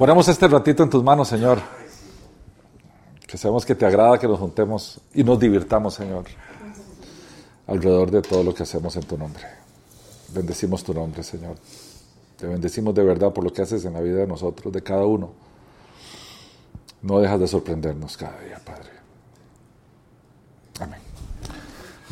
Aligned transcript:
Ponemos 0.00 0.26
este 0.28 0.48
ratito 0.48 0.82
en 0.82 0.88
tus 0.88 1.04
manos, 1.04 1.28
Señor. 1.28 1.58
Que 3.26 3.36
sabemos 3.36 3.66
que 3.66 3.74
te 3.74 3.84
agrada 3.84 4.18
que 4.18 4.26
nos 4.26 4.38
juntemos 4.38 4.98
y 5.12 5.22
nos 5.22 5.38
divirtamos, 5.38 5.92
Señor, 5.92 6.24
alrededor 7.66 8.10
de 8.10 8.22
todo 8.22 8.42
lo 8.42 8.54
que 8.54 8.62
hacemos 8.62 8.96
en 8.96 9.02
tu 9.02 9.18
nombre. 9.18 9.42
Bendecimos 10.28 10.82
tu 10.82 10.94
nombre, 10.94 11.22
Señor. 11.22 11.56
Te 12.38 12.46
bendecimos 12.46 12.94
de 12.94 13.02
verdad 13.02 13.30
por 13.30 13.44
lo 13.44 13.52
que 13.52 13.60
haces 13.60 13.84
en 13.84 13.92
la 13.92 14.00
vida 14.00 14.20
de 14.20 14.26
nosotros, 14.26 14.72
de 14.72 14.82
cada 14.82 15.04
uno. 15.04 15.32
No 17.02 17.18
dejas 17.18 17.38
de 17.38 17.46
sorprendernos 17.46 18.16
cada 18.16 18.40
día, 18.40 18.58
Padre. 18.64 18.88
Amén. 20.80 21.00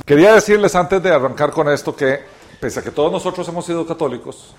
Quería 0.04 0.34
decirles 0.34 0.74
antes 0.74 1.02
de 1.02 1.10
arrancar 1.10 1.52
con 1.52 1.70
esto 1.70 1.96
que, 1.96 2.20
pese 2.60 2.80
a 2.80 2.82
que 2.82 2.90
todos 2.90 3.10
nosotros 3.10 3.48
hemos 3.48 3.64
sido 3.64 3.86
católicos, 3.86 4.54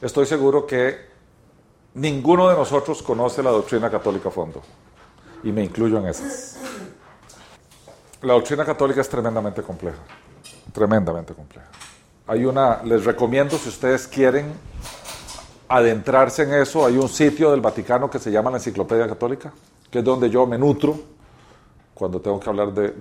estoy 0.00 0.26
seguro 0.26 0.66
que 0.66 1.11
ninguno 1.94 2.48
de 2.48 2.56
nosotros 2.56 3.02
conoce 3.02 3.42
la 3.42 3.50
doctrina 3.50 3.90
católica 3.90 4.28
a 4.28 4.32
fondo. 4.32 4.62
Y 5.42 5.52
me 5.52 5.64
incluyo 5.64 5.98
en 5.98 6.06
esas. 6.06 6.58
La 8.22 8.34
doctrina 8.34 8.64
católica 8.64 9.00
es 9.00 9.08
tremendamente 9.08 9.62
compleja. 9.62 9.98
Tremendamente 10.72 11.34
compleja. 11.34 11.66
Hay 12.26 12.44
una, 12.44 12.82
les 12.84 13.04
recomiendo 13.04 13.58
si 13.58 13.68
ustedes 13.68 14.06
quieren 14.06 14.52
adentrarse 15.68 16.42
en 16.42 16.54
eso, 16.54 16.86
hay 16.86 16.96
un 16.96 17.08
sitio 17.08 17.50
del 17.50 17.60
Vaticano 17.60 18.08
que 18.08 18.18
se 18.18 18.30
llama 18.30 18.50
la 18.50 18.58
Enciclopedia 18.58 19.08
Católica, 19.08 19.52
que 19.90 19.98
es 19.98 20.04
donde 20.04 20.30
yo 20.30 20.46
me 20.46 20.58
nutro 20.58 20.98
cuando 21.94 22.20
tengo 22.20 22.38
que 22.38 22.48
hablar 22.48 22.72
de, 22.72 22.94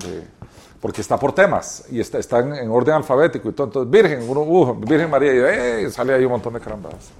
porque 0.79 1.01
está 1.01 1.17
por 1.17 1.33
temas 1.33 1.85
y 1.91 1.99
está, 1.99 2.39
en, 2.39 2.69
orden 2.69 2.95
alfabético 2.95 3.49
y 3.49 3.51
todo. 3.51 3.67
Entonces, 3.67 3.91
Virgen, 3.91 4.27
uno, 4.27 4.41
uh, 4.41 4.73
Virgen 4.75 5.09
María, 5.09 5.33
y 5.33 5.85
eh, 5.85 5.91
sale 5.91 6.13
ahí 6.13 6.25
un 6.25 6.31
montón 6.31 6.53
de 6.53 6.59
carambadas. 6.59 7.11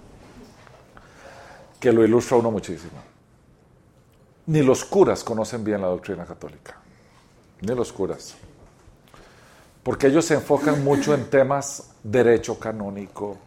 Que 1.82 1.92
lo 1.92 2.06
ilustra 2.06 2.38
uno 2.38 2.52
muchísimo. 2.52 2.94
Ni 4.46 4.62
los 4.62 4.86
curas 4.86 5.24
conocen 5.24 5.64
bien 5.64 5.82
la 5.82 5.88
doctrina 5.88 6.26
católica. 6.26 6.78
Ni 7.60 7.76
los 7.76 7.92
curas. 7.92 8.36
Porque 9.84 10.08
ellos 10.08 10.24
se 10.24 10.36
enfocan 10.36 10.84
mucho 10.84 11.14
en 11.14 11.30
temas 11.30 11.96
derecho 12.04 12.60
canónico. 12.60 13.38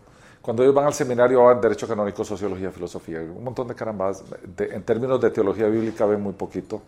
Cuando 0.42 0.62
ellos 0.62 0.74
van 0.74 0.86
al 0.86 0.94
seminario 0.94 1.44
van 1.44 1.60
derecho 1.60 1.86
canónico, 1.86 2.24
sociología, 2.24 2.70
filosofía, 2.70 3.20
un 3.20 3.44
montón 3.44 3.68
de 3.68 3.74
carambadas. 3.76 4.24
en 4.58 4.82
términos 4.82 5.20
de 5.20 5.30
teología 5.30 5.69
bíblica 5.69 6.04
ven 6.04 6.20
muy 6.20 6.32
poquito. 6.32 6.82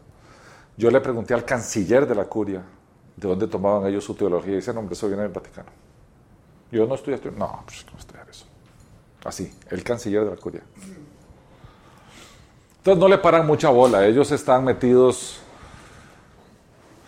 Yo 0.77 0.91
le 0.91 1.01
pregunté 1.01 1.33
al 1.33 1.45
canciller 1.45 2.07
de 2.07 2.15
la 2.15 2.25
curia 2.25 2.63
de 3.17 3.29
dónde 3.29 3.47
tomaban 3.47 3.87
ellos 3.87 4.05
su 4.05 4.15
teología 4.15 4.53
y 4.53 4.57
dice, 4.57 4.75
no, 4.75 4.81
hombre, 4.81 4.95
eso 4.95 5.07
viene 5.07 5.23
del 5.23 5.33
Vaticano. 5.33 5.71
Yo 6.71 6.87
no 6.87 6.97
estudiando, 6.97 7.31
no, 7.31 7.63
pues 7.65 7.87
no 7.91 7.99
estudiar 7.99 8.29
eso. 8.29 8.47
Así, 9.25 9.51
el 9.71 9.83
canciller 9.83 10.25
de 10.25 10.31
la 10.31 10.37
curia. 10.37 10.63
Entonces 12.87 13.01
no 13.01 13.09
le 13.09 13.19
paran 13.19 13.45
mucha 13.45 13.69
bola, 13.69 14.07
ellos 14.07 14.31
están 14.31 14.63
metidos, 14.63 15.41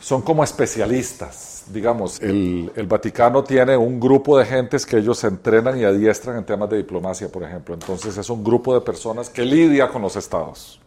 son 0.00 0.22
como 0.22 0.42
especialistas, 0.42 1.66
digamos. 1.72 2.20
El, 2.20 2.72
Vaticano 2.88 3.44
tiene 3.44 3.76
un 3.76 4.00
grupo 4.00 4.36
de 4.36 4.44
gentes 4.44 4.84
que 4.84 4.96
ellos 4.96 5.22
entrenan 5.22 5.78
y 5.78 5.84
adiestran 5.84 6.38
en 6.38 6.44
temas 6.44 6.68
de 6.68 6.78
diplomacia, 6.78 7.28
por 7.28 7.44
ejemplo. 7.44 7.74
Entonces 7.74 8.18
es 8.18 8.28
un 8.28 8.42
grupo 8.42 8.74
de 8.74 8.80
personas 8.80 9.30
que 9.30 9.42
lidia 9.42 9.86
con 9.88 10.02
los 10.02 10.16
estados 10.16 10.80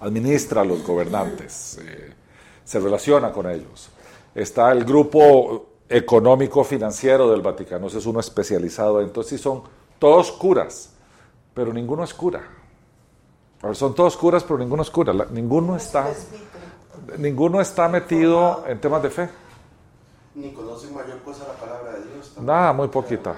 administra 0.00 0.60
a 0.60 0.64
los 0.64 0.82
gobernantes, 0.86 1.80
eh, 1.82 2.12
se 2.62 2.78
relaciona 2.78 3.32
con 3.32 3.48
ellos. 3.50 3.88
Está 4.34 4.70
el 4.72 4.84
grupo 4.84 5.66
económico 5.88 6.62
financiero 6.62 7.30
del 7.30 7.40
Vaticano, 7.40 7.86
ese 7.86 8.00
es 8.00 8.06
uno 8.06 8.20
especializado. 8.20 9.00
Entonces 9.00 9.38
sí 9.38 9.42
son 9.42 9.62
todos 9.98 10.30
curas, 10.30 10.92
pero 11.54 11.72
ninguno 11.72 12.04
es 12.04 12.12
cura. 12.12 12.59
Son 13.72 13.94
todos 13.94 14.16
curas, 14.16 14.42
pero 14.42 14.58
ninguno 14.58 14.82
es 14.82 14.90
cura. 14.90 15.12
ninguno 15.30 15.76
está, 15.76 16.08
ninguno 17.18 17.60
está 17.60 17.88
metido 17.88 18.64
en 18.66 18.80
temas 18.80 19.02
de 19.02 19.10
fe. 19.10 19.28
Ni 20.34 20.52
conocen 20.52 20.94
mayor 20.94 21.18
cosa 21.22 21.46
la 21.46 21.54
palabra 21.54 21.92
de 21.92 22.04
Dios. 22.12 22.32
Nada, 22.40 22.72
muy 22.72 22.88
poquita. 22.88 23.34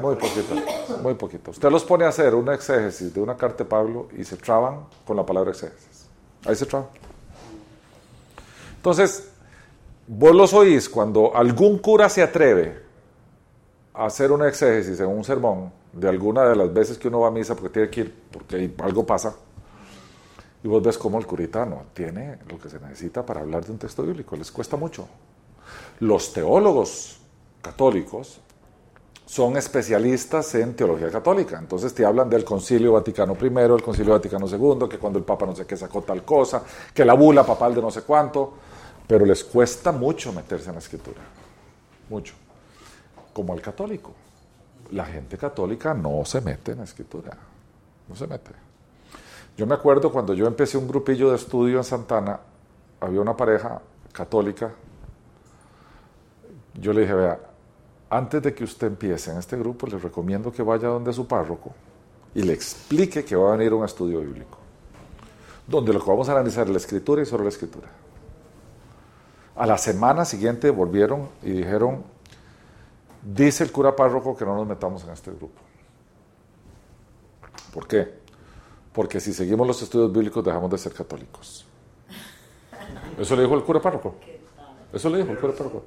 Muy 0.00 0.16
poquito, 0.16 0.54
muy 1.02 1.14
poquito. 1.14 1.50
Usted 1.50 1.70
los 1.70 1.84
pone 1.84 2.04
a 2.04 2.08
hacer 2.08 2.34
un 2.34 2.50
exégesis 2.50 3.12
de 3.12 3.20
una 3.20 3.36
carta 3.36 3.64
de 3.64 3.68
Pablo 3.68 4.08
y 4.16 4.24
se 4.24 4.36
traban 4.36 4.86
con 5.06 5.16
la 5.16 5.26
palabra 5.26 5.50
exégesis. 5.50 6.06
Ahí 6.46 6.56
se 6.56 6.66
traba. 6.66 6.86
Entonces, 8.76 9.28
vos 10.06 10.34
los 10.34 10.52
oís 10.54 10.88
cuando 10.88 11.36
algún 11.36 11.78
cura 11.78 12.08
se 12.08 12.22
atreve 12.22 12.80
a 13.94 14.06
hacer 14.06 14.32
un 14.32 14.44
exégesis 14.44 14.98
en 15.00 15.08
un 15.08 15.22
sermón 15.24 15.72
de 15.92 16.08
alguna 16.08 16.44
de 16.44 16.56
las 16.56 16.72
veces 16.72 16.96
que 16.96 17.08
uno 17.08 17.20
va 17.20 17.28
a 17.28 17.30
misa 17.30 17.54
porque 17.54 17.68
tiene 17.68 17.90
que 17.90 18.00
ir, 18.00 18.14
porque 18.32 18.74
algo 18.82 19.04
pasa, 19.04 19.36
y 20.64 20.68
vos 20.68 20.82
ves 20.82 20.96
cómo 20.96 21.18
el 21.18 21.26
curitano 21.26 21.84
tiene 21.92 22.38
lo 22.48 22.58
que 22.58 22.68
se 22.68 22.78
necesita 22.78 23.24
para 23.26 23.40
hablar 23.40 23.64
de 23.64 23.72
un 23.72 23.78
texto 23.78 24.02
bíblico, 24.02 24.36
les 24.36 24.50
cuesta 24.52 24.76
mucho. 24.76 25.08
Los 26.00 26.32
teólogos 26.32 27.18
católicos 27.60 28.40
son 29.32 29.56
especialistas 29.56 30.54
en 30.56 30.74
teología 30.74 31.10
católica. 31.10 31.58
Entonces 31.58 31.94
te 31.94 32.04
hablan 32.04 32.28
del 32.28 32.44
Concilio 32.44 32.92
Vaticano 32.92 33.36
I, 33.40 33.46
el 33.46 33.82
Concilio 33.82 34.12
Vaticano 34.12 34.46
II, 34.46 34.88
que 34.88 34.98
cuando 34.98 35.18
el 35.18 35.24
Papa 35.24 35.46
no 35.46 35.56
sé 35.56 35.64
qué 35.64 35.76
sacó 35.76 36.02
tal 36.02 36.22
cosa, 36.22 36.62
que 36.92 37.04
la 37.04 37.14
bula 37.14 37.44
papal 37.44 37.74
de 37.74 37.80
no 37.80 37.90
sé 37.90 38.02
cuánto, 38.02 38.52
pero 39.06 39.24
les 39.24 39.42
cuesta 39.42 39.90
mucho 39.90 40.32
meterse 40.32 40.68
en 40.68 40.74
la 40.74 40.80
escritura. 40.80 41.20
Mucho. 42.10 42.34
Como 43.32 43.52
al 43.52 43.62
católico. 43.62 44.12
La 44.90 45.06
gente 45.06 45.38
católica 45.38 45.94
no 45.94 46.24
se 46.24 46.40
mete 46.42 46.72
en 46.72 46.78
la 46.78 46.84
escritura. 46.84 47.36
No 48.08 48.14
se 48.14 48.26
mete. 48.26 48.61
Yo 49.56 49.66
me 49.66 49.74
acuerdo 49.74 50.10
cuando 50.10 50.34
yo 50.34 50.46
empecé 50.46 50.78
un 50.78 50.88
grupillo 50.88 51.30
de 51.30 51.36
estudio 51.36 51.78
en 51.78 51.84
Santana, 51.84 52.40
había 53.00 53.20
una 53.20 53.36
pareja 53.36 53.80
católica. 54.12 54.72
Yo 56.74 56.92
le 56.92 57.02
dije, 57.02 57.12
vea, 57.12 57.38
antes 58.08 58.42
de 58.42 58.54
que 58.54 58.64
usted 58.64 58.86
empiece 58.86 59.30
en 59.30 59.38
este 59.38 59.56
grupo, 59.56 59.86
le 59.86 59.98
recomiendo 59.98 60.50
que 60.52 60.62
vaya 60.62 60.88
donde 60.88 61.12
su 61.12 61.26
párroco 61.26 61.72
y 62.34 62.42
le 62.42 62.52
explique 62.52 63.24
que 63.24 63.36
va 63.36 63.52
a 63.52 63.56
venir 63.56 63.74
un 63.74 63.84
estudio 63.84 64.20
bíblico, 64.20 64.56
donde 65.66 65.92
lo 65.92 66.02
que 66.02 66.10
vamos 66.10 66.28
a 66.28 66.32
analizar 66.32 66.66
es 66.66 66.70
la 66.70 66.78
escritura 66.78 67.22
y 67.22 67.26
solo 67.26 67.44
la 67.44 67.50
escritura. 67.50 67.88
A 69.54 69.66
la 69.66 69.76
semana 69.76 70.24
siguiente 70.24 70.70
volvieron 70.70 71.28
y 71.42 71.50
dijeron, 71.50 72.02
dice 73.22 73.64
el 73.64 73.72
cura 73.72 73.94
párroco 73.94 74.34
que 74.34 74.46
no 74.46 74.56
nos 74.56 74.66
metamos 74.66 75.04
en 75.04 75.10
este 75.10 75.30
grupo. 75.30 75.60
¿Por 77.74 77.86
qué? 77.86 78.21
Porque 78.92 79.20
si 79.20 79.32
seguimos 79.32 79.66
los 79.66 79.80
estudios 79.82 80.12
bíblicos 80.12 80.44
dejamos 80.44 80.70
de 80.70 80.78
ser 80.78 80.92
católicos. 80.92 81.64
Eso 83.18 83.36
le 83.36 83.42
dijo 83.42 83.54
el 83.54 83.62
cura 83.62 83.80
párroco. 83.80 84.14
Eso 84.92 85.08
le 85.08 85.18
dijo 85.18 85.30
el 85.30 85.38
cura 85.38 85.52
párroco. 85.52 85.84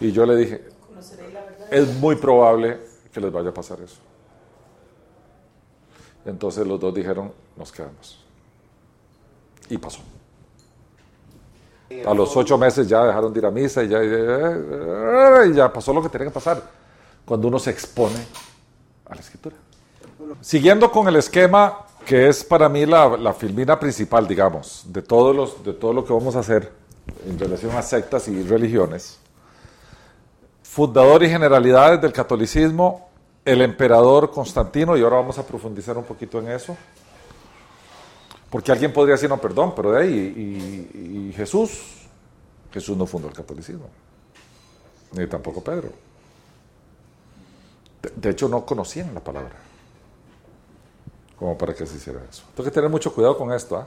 Y 0.00 0.12
yo 0.12 0.24
le 0.24 0.36
dije, 0.36 0.68
es 1.70 1.94
muy 1.98 2.16
probable 2.16 2.78
que 3.12 3.20
les 3.20 3.32
vaya 3.32 3.50
a 3.50 3.54
pasar 3.54 3.80
eso. 3.80 3.98
Entonces 6.24 6.66
los 6.66 6.80
dos 6.80 6.94
dijeron, 6.94 7.32
nos 7.56 7.70
quedamos. 7.70 8.18
Y 9.68 9.78
pasó. 9.78 10.00
A 12.04 12.14
los 12.14 12.36
ocho 12.36 12.58
meses 12.58 12.88
ya 12.88 13.04
dejaron 13.04 13.32
de 13.32 13.38
ir 13.38 13.46
a 13.46 13.50
misa 13.50 13.84
y 13.84 13.88
ya, 13.88 14.02
y 14.02 15.54
ya 15.54 15.72
pasó 15.72 15.92
lo 15.92 16.02
que 16.02 16.08
tenía 16.08 16.26
que 16.26 16.34
pasar 16.34 16.60
cuando 17.24 17.46
uno 17.46 17.58
se 17.58 17.70
expone 17.70 18.26
a 19.08 19.14
la 19.14 19.20
escritura. 19.20 19.54
Siguiendo 20.40 20.90
con 20.90 21.06
el 21.06 21.16
esquema 21.16 21.85
que 22.06 22.28
es 22.28 22.44
para 22.44 22.68
mí 22.68 22.86
la, 22.86 23.34
filmina 23.34 23.78
principal, 23.78 24.26
digamos, 24.26 24.84
de, 24.86 25.02
todos 25.02 25.36
los, 25.36 25.64
de 25.64 25.74
todo 25.74 25.92
lo 25.92 26.04
que 26.04 26.12
vamos 26.12 26.36
a 26.36 26.38
hacer 26.38 26.72
en 27.26 27.38
relación 27.38 27.76
a 27.76 27.82
sectas 27.82 28.28
y 28.28 28.42
religiones 28.42 29.18
fundador 30.76 31.22
y 31.22 31.30
generalidades 31.30 32.02
del 32.02 32.12
catolicismo, 32.12 33.08
el 33.46 33.62
emperador 33.62 34.30
Constantino, 34.30 34.94
y 34.94 35.00
ahora 35.00 35.16
vamos 35.16 35.38
a 35.38 35.42
profundizar 35.42 35.96
un 35.96 36.04
poquito 36.04 36.38
en 36.38 36.50
eso. 36.50 36.76
Porque 38.50 38.72
alguien 38.72 38.92
podría 38.92 39.14
decir, 39.14 39.30
no, 39.30 39.38
perdón, 39.38 39.72
pero 39.74 39.92
de 39.92 40.02
ahí, 40.02 41.30
y, 41.30 41.32
Jesús, 41.34 42.06
Jesús 42.70 42.94
no 42.94 43.06
fundó 43.06 43.28
el 43.28 43.32
catolicismo, 43.32 43.88
ni 45.12 45.26
tampoco 45.26 45.64
Pedro. 45.64 45.88
De, 48.14 48.28
hecho, 48.28 48.46
no 48.46 48.66
conocían 48.66 49.14
la 49.14 49.20
palabra, 49.20 49.56
como 51.38 51.56
para 51.56 51.74
que 51.74 51.86
se 51.86 51.96
hiciera 51.96 52.20
eso. 52.28 52.42
Tengo 52.54 52.64
que 52.68 52.74
tener 52.74 52.90
mucho 52.90 53.12
cuidado 53.12 53.36
con 53.36 53.52
esto. 53.52 53.76
¿ah? 53.76 53.86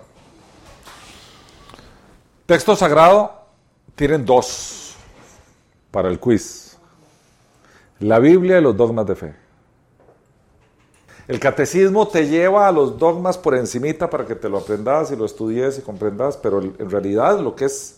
Texto 2.45 2.75
sagrado, 2.75 3.31
tienen 3.95 4.25
dos 4.25 4.95
para 5.91 6.09
el 6.09 6.19
quiz. 6.19 6.77
La 7.99 8.19
Biblia 8.19 8.59
y 8.59 8.61
los 8.61 8.77
dogmas 8.77 9.05
de 9.05 9.15
fe. 9.15 9.35
El 11.27 11.39
catecismo 11.39 12.07
te 12.07 12.27
lleva 12.27 12.67
a 12.67 12.71
los 12.71 12.97
dogmas 12.97 13.37
por 13.37 13.53
encimita 13.53 14.09
para 14.09 14.25
que 14.25 14.33
te 14.33 14.49
lo 14.49 14.57
aprendas 14.57 15.11
y 15.11 15.15
lo 15.15 15.25
estudies 15.25 15.77
y 15.77 15.81
comprendas, 15.81 16.37
pero 16.37 16.59
en 16.59 16.89
realidad 16.89 17.39
lo 17.39 17.55
que 17.55 17.65
es, 17.65 17.97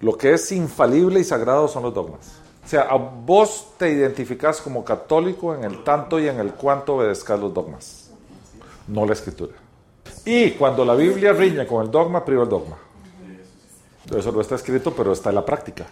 lo 0.00 0.16
que 0.16 0.32
es 0.32 0.50
infalible 0.50 1.20
y 1.20 1.24
sagrado 1.24 1.68
son 1.68 1.84
los 1.84 1.94
dogmas. 1.94 2.40
O 2.64 2.68
sea, 2.68 2.82
a 2.82 2.96
vos 2.96 3.68
te 3.78 3.90
identificas 3.90 4.60
como 4.60 4.84
católico 4.84 5.54
en 5.54 5.62
el 5.62 5.84
tanto 5.84 6.18
y 6.18 6.26
en 6.26 6.40
el 6.40 6.52
cuanto 6.52 6.96
obedezcas 6.96 7.38
los 7.38 7.54
dogmas. 7.54 8.07
No 8.88 9.06
la 9.06 9.12
escritura. 9.12 9.52
Y 10.24 10.52
cuando 10.52 10.84
la 10.84 10.94
Biblia 10.94 11.32
riña 11.32 11.66
con 11.66 11.84
el 11.84 11.90
dogma, 11.90 12.24
priva 12.24 12.42
el 12.42 12.48
dogma. 12.48 12.76
Eso 14.14 14.32
no 14.32 14.40
está 14.40 14.54
escrito, 14.54 14.92
pero 14.94 15.12
está 15.12 15.28
en 15.28 15.34
la 15.34 15.44
práctica. 15.44 15.86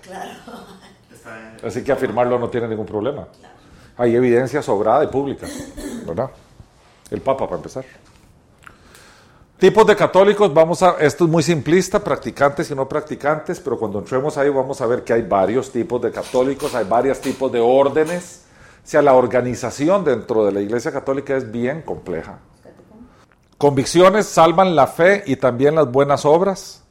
Así 1.63 1.83
que 1.83 1.93
afirmarlo 1.93 2.39
no 2.39 2.49
tiene 2.49 2.69
ningún 2.69 2.87
problema. 2.87 3.29
Hay 3.97 4.15
evidencia 4.15 4.63
sobrada 4.63 5.05
y 5.05 5.09
pública, 5.09 5.47
¿verdad? 6.07 6.31
El 7.11 7.21
Papa, 7.21 7.45
para 7.47 7.57
empezar. 7.57 7.85
Tipos 9.59 9.87
de 9.87 9.97
católicos, 9.97 10.53
vamos 10.53 10.83
a, 10.83 10.97
esto 11.01 11.25
es 11.25 11.31
muy 11.31 11.43
simplista, 11.43 12.05
practicantes 12.05 12.71
y 12.71 12.75
no 12.75 12.87
practicantes, 12.87 13.59
pero 13.59 13.79
cuando 13.79 14.01
entremos 14.01 14.37
ahí 14.37 14.51
vamos 14.51 14.83
a 14.83 14.87
ver 14.87 15.03
que 15.03 15.15
hay 15.15 15.23
varios 15.23 15.73
tipos 15.73 16.01
de 16.03 16.13
católicos, 16.13 16.75
hay 16.75 16.85
varios 16.85 17.21
tipos 17.23 17.51
de 17.51 17.61
órdenes. 17.61 18.45
O 18.85 18.89
sea, 18.89 19.01
la 19.01 19.15
organización 19.15 20.05
dentro 20.05 20.45
de 20.45 20.53
la 20.53 20.61
Iglesia 20.61 20.93
Católica 20.93 21.35
es 21.35 21.51
bien 21.51 21.81
compleja. 21.81 22.39
Convicciones 23.59 24.27
salvan 24.27 24.77
la 24.77 24.87
fe 24.87 25.23
y 25.27 25.37
también 25.37 25.75
las 25.75 25.91
buenas 25.91 26.25
obras 26.25 26.83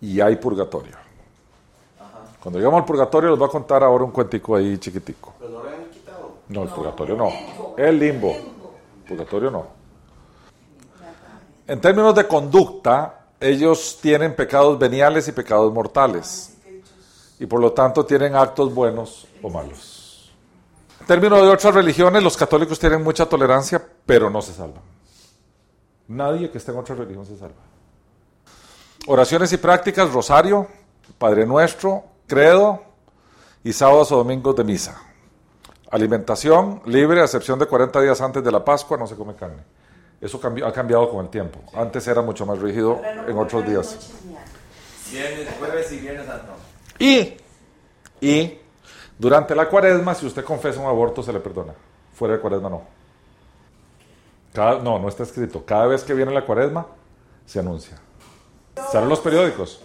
y 0.00 0.20
hay 0.20 0.36
purgatorio. 0.36 0.96
Cuando 2.42 2.58
llegamos 2.58 2.80
al 2.80 2.86
purgatorio 2.86 3.30
les 3.30 3.38
voy 3.38 3.48
a 3.48 3.50
contar 3.50 3.82
ahora 3.82 4.04
un 4.04 4.12
cuentico 4.12 4.56
ahí 4.56 4.78
chiquitico. 4.78 5.34
Pero 5.38 5.50
no 5.50 5.64
lo 5.64 5.68
han 5.68 5.84
quitado. 5.90 6.30
No, 6.48 6.62
el 6.62 6.68
purgatorio 6.68 7.16
no. 7.16 7.32
El 7.76 7.98
limbo. 7.98 8.36
Purgatorio 9.06 9.50
no. 9.50 9.66
En 11.66 11.80
términos 11.80 12.14
de 12.14 12.26
conducta, 12.26 13.26
ellos 13.40 13.98
tienen 14.00 14.34
pecados 14.34 14.78
veniales 14.78 15.28
y 15.28 15.32
pecados 15.32 15.72
mortales. 15.72 16.56
Y 17.38 17.46
por 17.46 17.60
lo 17.60 17.72
tanto 17.72 18.06
tienen 18.06 18.34
actos 18.36 18.72
buenos 18.72 19.26
o 19.42 19.50
malos. 19.50 20.32
En 21.00 21.06
términos 21.06 21.42
de 21.42 21.48
otras 21.48 21.74
religiones, 21.74 22.22
los 22.22 22.36
católicos 22.36 22.78
tienen 22.78 23.02
mucha 23.02 23.26
tolerancia, 23.26 23.84
pero 24.06 24.30
no 24.30 24.40
se 24.40 24.54
salvan. 24.54 24.95
Nadie 26.08 26.50
que 26.50 26.58
esté 26.58 26.72
en 26.72 26.78
otra 26.78 26.94
religión 26.94 27.26
se 27.26 27.36
salva. 27.36 27.54
Oraciones 29.08 29.52
y 29.52 29.56
prácticas, 29.56 30.12
rosario, 30.12 30.66
Padre 31.18 31.46
Nuestro, 31.46 32.04
credo 32.26 32.82
y 33.64 33.72
sábados 33.72 34.10
o 34.12 34.16
domingos 34.16 34.56
de 34.56 34.64
misa. 34.64 35.00
Alimentación 35.90 36.82
libre, 36.86 37.20
a 37.20 37.24
excepción 37.24 37.58
de 37.58 37.66
40 37.66 38.00
días 38.00 38.20
antes 38.20 38.42
de 38.42 38.50
la 38.50 38.64
Pascua, 38.64 38.96
no 38.96 39.06
se 39.06 39.14
come 39.14 39.34
carne. 39.34 39.62
Eso 40.20 40.40
cambió- 40.40 40.66
ha 40.66 40.72
cambiado 40.72 41.08
con 41.10 41.24
el 41.24 41.30
tiempo. 41.30 41.60
Antes 41.74 42.06
era 42.08 42.22
mucho 42.22 42.44
más 42.46 42.58
rígido 42.58 43.00
en 43.28 43.38
otros 43.38 43.64
días. 43.66 44.10
Viernes, 45.12 45.48
jueves 45.58 45.92
y 45.92 45.98
viernes 46.00 46.26
santo. 46.26 46.52
Y, 46.98 47.36
y 48.20 48.58
durante 49.18 49.54
la 49.54 49.68
cuaresma, 49.68 50.14
si 50.14 50.26
usted 50.26 50.42
confesa 50.44 50.80
un 50.80 50.86
aborto, 50.86 51.22
se 51.22 51.32
le 51.32 51.38
perdona. 51.40 51.74
Fuera 52.14 52.34
de 52.34 52.40
cuaresma, 52.40 52.68
no. 52.70 52.82
Cada- 54.56 54.78
no, 54.82 54.98
no 54.98 55.08
está 55.08 55.22
escrito. 55.22 55.62
Cada 55.66 55.86
vez 55.86 56.02
que 56.02 56.14
viene 56.14 56.32
la 56.32 56.44
cuaresma, 56.46 56.86
se 57.44 57.58
anuncia. 57.60 57.98
Salen 58.90 59.08
los 59.08 59.20
periódicos. 59.20 59.82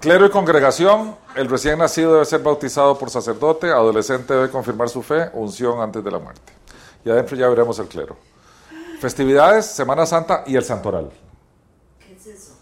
Clero 0.00 0.26
y 0.26 0.30
congregación, 0.30 1.16
el 1.34 1.48
recién 1.48 1.78
nacido 1.78 2.12
debe 2.12 2.24
ser 2.26 2.42
bautizado 2.42 2.98
por 2.98 3.08
sacerdote, 3.10 3.68
adolescente 3.70 4.32
debe 4.34 4.50
confirmar 4.50 4.88
su 4.88 5.02
fe, 5.02 5.30
unción 5.34 5.80
antes 5.80 6.02
de 6.04 6.10
la 6.10 6.18
muerte. 6.18 6.52
Y 7.04 7.10
adentro 7.10 7.36
ya 7.36 7.48
veremos 7.48 7.78
el 7.78 7.86
clero. 7.86 8.16
Festividades, 9.00 9.64
Semana 9.66 10.04
Santa 10.04 10.44
y 10.46 10.56
el 10.56 10.64
Santoral, 10.64 11.10
¿Qué 11.98 12.12
es 12.14 12.26
eso? 12.26 12.52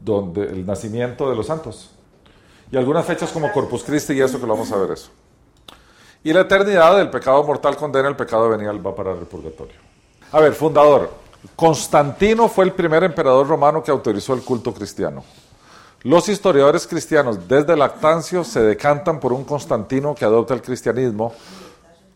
donde 0.00 0.44
el 0.44 0.64
nacimiento 0.64 1.28
de 1.28 1.34
los 1.36 1.46
santos. 1.46 1.90
Y 2.70 2.76
algunas 2.76 3.04
fechas 3.04 3.30
como 3.30 3.50
Corpus 3.52 3.82
Christi 3.82 4.12
y 4.14 4.20
eso 4.20 4.38
que 4.40 4.46
lo 4.46 4.52
vamos 4.54 4.70
a 4.72 4.76
ver 4.76 4.92
eso. 4.92 5.10
Y 6.22 6.32
la 6.32 6.40
eternidad, 6.42 7.00
el 7.00 7.10
pecado 7.10 7.42
mortal 7.44 7.76
condena, 7.76 8.08
el 8.08 8.16
pecado 8.16 8.48
venial 8.48 8.84
va 8.84 8.94
para 8.94 9.12
el 9.12 9.18
purgatorio. 9.26 9.87
A 10.32 10.40
ver, 10.40 10.52
fundador. 10.52 11.10
Constantino 11.56 12.48
fue 12.48 12.64
el 12.64 12.72
primer 12.72 13.02
emperador 13.04 13.46
romano 13.48 13.82
que 13.82 13.90
autorizó 13.90 14.34
el 14.34 14.42
culto 14.42 14.74
cristiano. 14.74 15.24
Los 16.02 16.28
historiadores 16.28 16.86
cristianos 16.86 17.48
desde 17.48 17.76
Lactancio 17.76 18.44
se 18.44 18.60
decantan 18.60 19.18
por 19.18 19.32
un 19.32 19.44
Constantino 19.44 20.14
que 20.14 20.24
adopta 20.24 20.54
el 20.54 20.62
cristianismo 20.62 21.32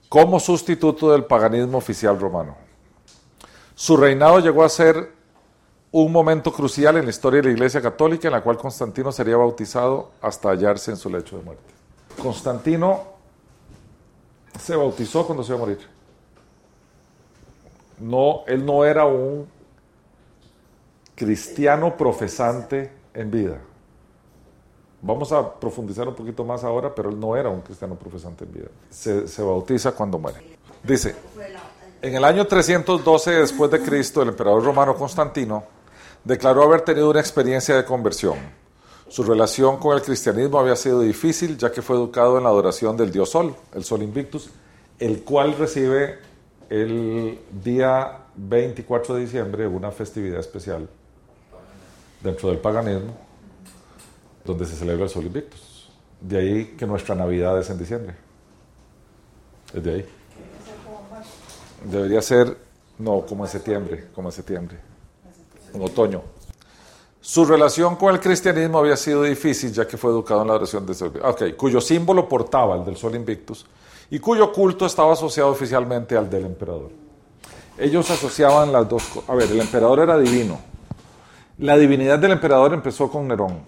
como 0.09 0.39
sustituto 0.39 1.11
del 1.11 1.25
paganismo 1.25 1.79
oficial 1.79 2.21
romano. 2.21 2.55
Su 3.75 3.97
reinado 3.97 4.41
llegó 4.41 4.63
a 4.63 4.69
ser 4.69 5.13
un 5.91 6.13
momento 6.13 6.53
crucial 6.53 6.97
en 6.97 7.05
la 7.05 7.11
historia 7.11 7.41
de 7.41 7.49
la 7.49 7.55
Iglesia 7.55 7.81
Católica 7.81 8.29
en 8.29 8.33
la 8.33 8.43
cual 8.43 8.59
Constantino 8.59 9.11
sería 9.11 9.37
bautizado 9.37 10.11
hasta 10.21 10.51
hallarse 10.51 10.91
en 10.91 10.97
su 10.97 11.11
lecho 11.11 11.37
de 11.37 11.43
muerte. 11.43 11.65
Constantino 12.23 13.03
se 14.61 14.77
bautizó 14.77 15.27
cuando 15.27 15.43
se 15.43 15.53
iba 15.53 15.57
a 15.57 15.61
morir. 15.61 16.02
No, 18.03 18.43
él 18.49 18.67
no 18.67 18.85
era 18.85 19.07
un 19.07 19.47
cristiano 21.15 21.97
profesante 21.97 22.91
en 23.15 23.31
vida. 23.31 23.59
Vamos 25.01 25.31
a 25.31 25.55
profundizar 25.55 26.09
un 26.09 26.15
poquito 26.15 26.45
más 26.45 26.65
ahora, 26.65 26.93
pero 26.93 27.11
él 27.11 27.19
no 27.19 27.37
era 27.37 27.49
un 27.49 27.61
cristiano 27.61 27.95
profesante 27.95 28.45
en 28.45 28.53
vida. 28.53 28.69
Se, 28.91 29.29
se 29.29 29.43
bautiza 29.43 29.93
cuando 29.93 30.19
muere. 30.19 30.59
Dice, 30.83 31.15
en 32.01 32.15
el 32.17 32.25
año 32.25 32.45
312 32.45 33.31
después 33.31 33.71
de 33.71 33.81
Cristo, 33.81 34.23
el 34.23 34.31
emperador 34.31 34.65
romano 34.65 34.97
Constantino 34.97 35.63
declaró 36.25 36.65
haber 36.65 36.81
tenido 36.81 37.09
una 37.09 37.21
experiencia 37.21 37.77
de 37.77 37.85
conversión. 37.85 38.35
Su 39.09 39.23
relación 39.23 39.77
con 39.77 39.97
el 39.97 40.03
cristianismo 40.03 40.59
había 40.59 40.75
sido 40.75 41.01
difícil, 41.01 41.57
ya 41.57 41.71
que 41.71 41.83
fue 41.83 41.95
educado 41.95 42.39
en 42.39 42.45
la 42.45 42.51
adoración 42.51 42.97
del 42.97 43.13
dios 43.13 43.31
Sol, 43.31 43.55
el 43.75 43.85
Sol 43.85 44.03
Invictus, 44.03 44.51
el 44.99 45.23
cual 45.23 45.57
recibe 45.57 46.32
el 46.73 47.39
día 47.63 48.19
24 48.35 49.17
de 49.17 49.21
diciembre 49.21 49.67
una 49.67 49.91
festividad 49.91 50.41
especial 50.41 50.89
dentro 52.23 52.49
del 52.49 52.59
paganismo, 52.59 53.15
donde 54.43 54.65
se 54.65 54.75
celebra 54.77 55.05
el 55.05 55.11
Sol 55.11 55.27
Invictus. 55.27 55.91
De 56.19 56.39
ahí 56.39 56.65
que 56.79 56.87
nuestra 56.87 57.15
Navidad 57.15 57.59
es 57.59 57.69
en 57.69 57.79
diciembre. 57.79 58.15
Es 59.75 59.85
de 59.85 59.95
ahí. 59.95 60.07
Debería 61.85 62.23
ser, 62.23 62.57
no, 62.99 63.27
como 63.27 63.45
en 63.45 63.51
septiembre, 63.51 64.09
como 64.15 64.29
en 64.29 64.33
septiembre, 64.33 64.79
en 65.75 65.83
otoño. 65.83 66.23
Su 67.21 67.45
relación 67.45 67.97
con 67.97 68.15
el 68.15 68.21
cristianismo 68.21 68.79
había 68.79 68.97
sido 68.97 69.25
difícil, 69.25 69.75
ya 69.75 69.87
que 69.87 69.99
fue 69.99 70.11
educado 70.11 70.41
en 70.41 70.47
la 70.47 70.55
adoración 70.55 70.87
de 70.87 70.95
Sol, 70.95 71.21
ok, 71.23 71.55
cuyo 71.55 71.83
símbolo 71.83 72.27
portaba 72.27 72.77
el 72.77 72.85
del 72.87 72.97
Sol 72.97 73.15
Invictus 73.15 73.67
y 74.13 74.19
cuyo 74.19 74.53
culto 74.53 74.85
estaba 74.85 75.15
asociado 75.15 75.49
oficialmente 75.49 76.19
al 76.19 76.29
del 76.29 76.45
emperador. 76.45 76.91
Ellos 77.79 78.11
asociaban 78.11 78.71
las 78.71 78.87
dos 78.87 79.05
cosas. 79.05 79.31
A 79.31 79.35
ver, 79.35 79.51
el 79.51 79.59
emperador 79.59 80.01
era 80.01 80.19
divino. 80.19 80.61
La 81.57 81.79
divinidad 81.79 82.19
del 82.19 82.33
emperador 82.33 82.75
empezó 82.75 83.11
con 83.11 83.27
Nerón. 83.27 83.61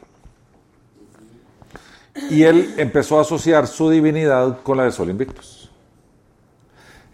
Y 2.29 2.43
él 2.43 2.75
empezó 2.77 3.17
a 3.17 3.23
asociar 3.23 3.67
su 3.67 3.89
divinidad 3.89 4.61
con 4.63 4.77
la 4.77 4.85
de 4.85 4.93
Sol 4.93 5.09
Invictus. 5.09 5.71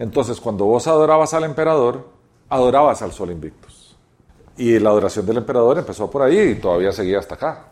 Entonces, 0.01 0.41
cuando 0.41 0.65
vos 0.65 0.89
adorabas 0.89 1.33
al 1.33 1.45
emperador, 1.45 2.09
adorabas 2.49 3.01
al 3.01 3.13
Sol 3.13 3.31
Invictus. 3.31 3.97
Y 4.57 4.77
la 4.81 4.91
adoración 4.91 5.25
del 5.25 5.37
emperador 5.37 5.79
empezó 5.79 6.11
por 6.11 6.23
ahí 6.23 6.37
y 6.37 6.55
todavía 6.57 6.91
seguía 6.91 7.21
hasta 7.21 7.37
acá. 7.37 7.67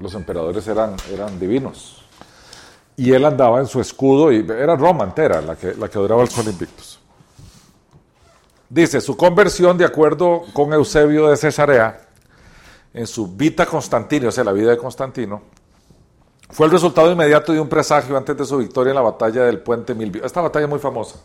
Los 0.00 0.14
emperadores 0.14 0.66
eran, 0.66 0.96
eran 1.12 1.38
divinos. 1.38 2.03
Y 2.96 3.12
él 3.12 3.24
andaba 3.24 3.58
en 3.58 3.66
su 3.66 3.80
escudo 3.80 4.30
y 4.32 4.46
era 4.48 4.76
Roma 4.76 5.04
entera 5.04 5.40
la 5.40 5.56
que, 5.56 5.74
la 5.74 5.88
que 5.88 5.98
adoraba 5.98 6.22
al 6.22 6.28
Sol 6.28 6.46
Invictus. 6.46 7.00
Dice, 8.68 9.00
su 9.00 9.16
conversión, 9.16 9.76
de 9.78 9.84
acuerdo 9.84 10.42
con 10.52 10.72
Eusebio 10.72 11.28
de 11.28 11.36
Cesarea, 11.36 12.00
en 12.92 13.06
su 13.06 13.28
Vita 13.28 13.66
Constantino, 13.66 14.28
o 14.28 14.32
sea, 14.32 14.44
la 14.44 14.52
vida 14.52 14.70
de 14.70 14.76
Constantino, 14.76 15.42
fue 16.50 16.66
el 16.66 16.72
resultado 16.72 17.10
inmediato 17.10 17.52
de 17.52 17.60
un 17.60 17.68
presagio 17.68 18.16
antes 18.16 18.36
de 18.36 18.44
su 18.44 18.58
victoria 18.58 18.90
en 18.90 18.96
la 18.96 19.02
batalla 19.02 19.44
del 19.44 19.58
puente 19.60 19.94
Milvio. 19.94 20.24
Esta 20.24 20.40
batalla 20.40 20.66
es 20.66 20.70
muy 20.70 20.78
famosa. 20.78 21.16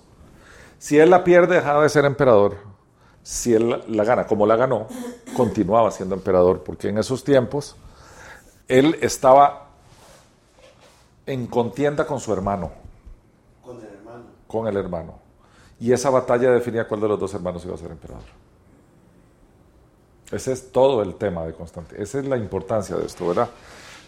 Si 0.79 0.97
él 0.97 1.09
la 1.11 1.23
pierde, 1.23 1.55
dejaba 1.55 1.83
de 1.83 1.89
ser 1.89 2.05
emperador. 2.05 2.57
Si 3.21 3.53
él 3.53 3.83
la- 3.87 4.03
gana, 4.03 4.25
como 4.25 4.45
la 4.47 4.55
ganó, 4.55 4.87
continuaba 5.35 5.91
siendo 5.91 6.15
emperador, 6.15 6.63
porque 6.63 6.89
en 6.89 6.97
esos 6.97 7.23
tiempos 7.23 7.75
él 8.67 8.97
estaba 9.01 9.68
en 11.29 11.47
contienda 11.47 12.05
con 12.07 12.19
su 12.19 12.33
hermano, 12.33 12.71
Con 13.63 13.77
el 13.77 13.83
hermano. 13.85 14.23
con 14.47 14.67
el 14.67 14.77
hermano. 14.77 15.13
Y 15.79 15.91
esa 15.93 16.09
batalla 16.09 16.51
definía 16.51 16.87
cuál 16.87 17.01
de 17.01 17.07
los 17.07 17.19
dos 17.19 17.33
hermanos 17.33 17.63
iba 17.65 17.75
a 17.75 17.77
ser 17.77 17.91
emperador. 17.91 18.23
Ese 20.31 20.51
es 20.51 20.71
todo 20.71 21.01
el 21.01 21.15
tema 21.15 21.43
de 21.45 21.53
Constantino. 21.53 22.01
Esa 22.01 22.19
es 22.19 22.25
la 22.25 22.37
importancia 22.37 22.95
de 22.95 23.05
esto, 23.05 23.27
¿verdad? 23.27 23.49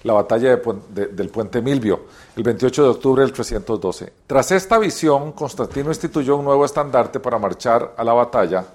La 0.03 0.13
batalla 0.13 0.49
de 0.49 0.61
Puen- 0.61 0.81
de- 0.89 1.07
del 1.07 1.29
puente 1.29 1.61
Milvio, 1.61 2.01
el 2.35 2.43
28 2.43 2.83
de 2.83 2.89
octubre 2.89 3.21
del 3.23 3.31
312. 3.33 4.11
Tras 4.27 4.51
esta 4.51 4.77
visión, 4.79 5.31
Constantino 5.31 5.89
instituyó 5.89 6.35
un 6.37 6.45
nuevo 6.45 6.65
estandarte 6.65 7.19
para 7.19 7.37
marchar 7.39 7.93
a 7.97 8.03
la 8.03 8.13
batalla, 8.13 8.65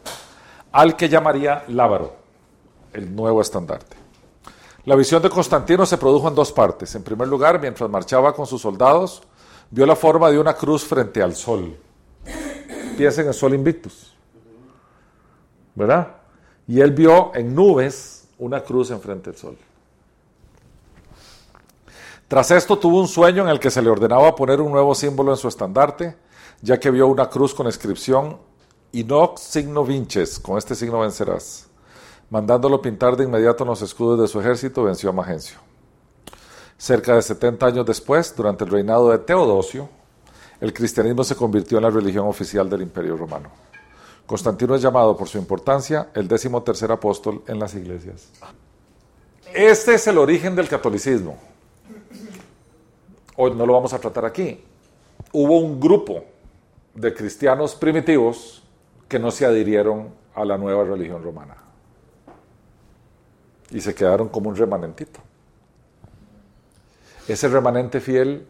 al 0.72 0.96
que 0.96 1.08
llamaría 1.08 1.64
Lábaro, 1.68 2.12
el 2.92 3.14
nuevo 3.14 3.40
estandarte. 3.40 3.96
La 4.86 4.96
visión 4.96 5.20
de 5.20 5.28
Constantino 5.28 5.84
se 5.84 5.98
produjo 5.98 6.28
en 6.28 6.34
dos 6.34 6.50
partes. 6.52 6.94
En 6.94 7.02
primer 7.02 7.28
lugar, 7.28 7.60
mientras 7.60 7.90
marchaba 7.90 8.32
con 8.32 8.46
sus 8.46 8.62
soldados, 8.62 9.22
vio 9.70 9.84
la 9.84 9.96
forma 9.96 10.30
de 10.30 10.38
una 10.38 10.54
cruz 10.54 10.84
frente 10.84 11.22
al 11.22 11.34
sol. 11.34 11.76
Piensen 12.96 13.24
en 13.24 13.28
el 13.28 13.34
sol 13.34 13.52
invictus. 13.52 14.16
¿verdad? 15.76 16.16
Y 16.66 16.80
él 16.80 16.90
vio 16.90 17.32
en 17.34 17.54
nubes 17.54 18.28
una 18.38 18.64
cruz 18.64 18.90
enfrente 18.90 19.30
del 19.30 19.38
sol. 19.38 19.56
Tras 22.26 22.50
esto 22.50 22.76
tuvo 22.76 23.00
un 23.00 23.06
sueño 23.06 23.44
en 23.44 23.50
el 23.50 23.60
que 23.60 23.70
se 23.70 23.80
le 23.80 23.88
ordenaba 23.88 24.34
poner 24.34 24.60
un 24.60 24.72
nuevo 24.72 24.94
símbolo 24.96 25.30
en 25.30 25.36
su 25.36 25.46
estandarte, 25.46 26.16
ya 26.60 26.80
que 26.80 26.90
vio 26.90 27.06
una 27.06 27.30
cruz 27.30 27.54
con 27.54 27.66
inscripción 27.66 28.38
Inox 28.90 29.42
signo 29.42 29.84
vinces, 29.84 30.40
con 30.40 30.58
este 30.58 30.74
signo 30.74 31.00
vencerás. 31.00 31.65
Mandándolo 32.30 32.82
pintar 32.82 33.16
de 33.16 33.24
inmediato 33.24 33.62
en 33.62 33.70
los 33.70 33.82
escudos 33.82 34.20
de 34.20 34.26
su 34.26 34.40
ejército, 34.40 34.82
venció 34.82 35.10
a 35.10 35.12
Magencio. 35.12 35.58
Cerca 36.76 37.14
de 37.14 37.22
70 37.22 37.66
años 37.66 37.86
después, 37.86 38.34
durante 38.36 38.64
el 38.64 38.70
reinado 38.70 39.10
de 39.10 39.18
Teodosio, 39.18 39.88
el 40.60 40.72
cristianismo 40.72 41.22
se 41.22 41.36
convirtió 41.36 41.78
en 41.78 41.84
la 41.84 41.90
religión 41.90 42.26
oficial 42.26 42.68
del 42.68 42.82
Imperio 42.82 43.16
Romano. 43.16 43.50
Constantino 44.26 44.74
es 44.74 44.82
llamado 44.82 45.16
por 45.16 45.28
su 45.28 45.38
importancia 45.38 46.08
el 46.14 46.26
décimo 46.26 46.62
tercer 46.62 46.90
apóstol 46.90 47.42
en 47.46 47.60
las 47.60 47.74
iglesias. 47.74 48.28
Este 49.54 49.94
es 49.94 50.06
el 50.08 50.18
origen 50.18 50.56
del 50.56 50.68
catolicismo. 50.68 51.38
Hoy 53.36 53.54
no 53.54 53.64
lo 53.64 53.74
vamos 53.74 53.92
a 53.92 53.98
tratar 54.00 54.24
aquí. 54.24 54.60
Hubo 55.32 55.60
un 55.60 55.78
grupo 55.78 56.24
de 56.94 57.14
cristianos 57.14 57.74
primitivos 57.74 58.62
que 59.08 59.18
no 59.18 59.30
se 59.30 59.46
adhirieron 59.46 60.08
a 60.34 60.44
la 60.44 60.58
nueva 60.58 60.84
religión 60.84 61.22
romana. 61.22 61.65
Y 63.70 63.80
se 63.80 63.94
quedaron 63.94 64.28
como 64.28 64.48
un 64.48 64.56
remanentito. 64.56 65.20
Ese 67.28 67.48
remanente 67.48 68.00
fiel 68.00 68.46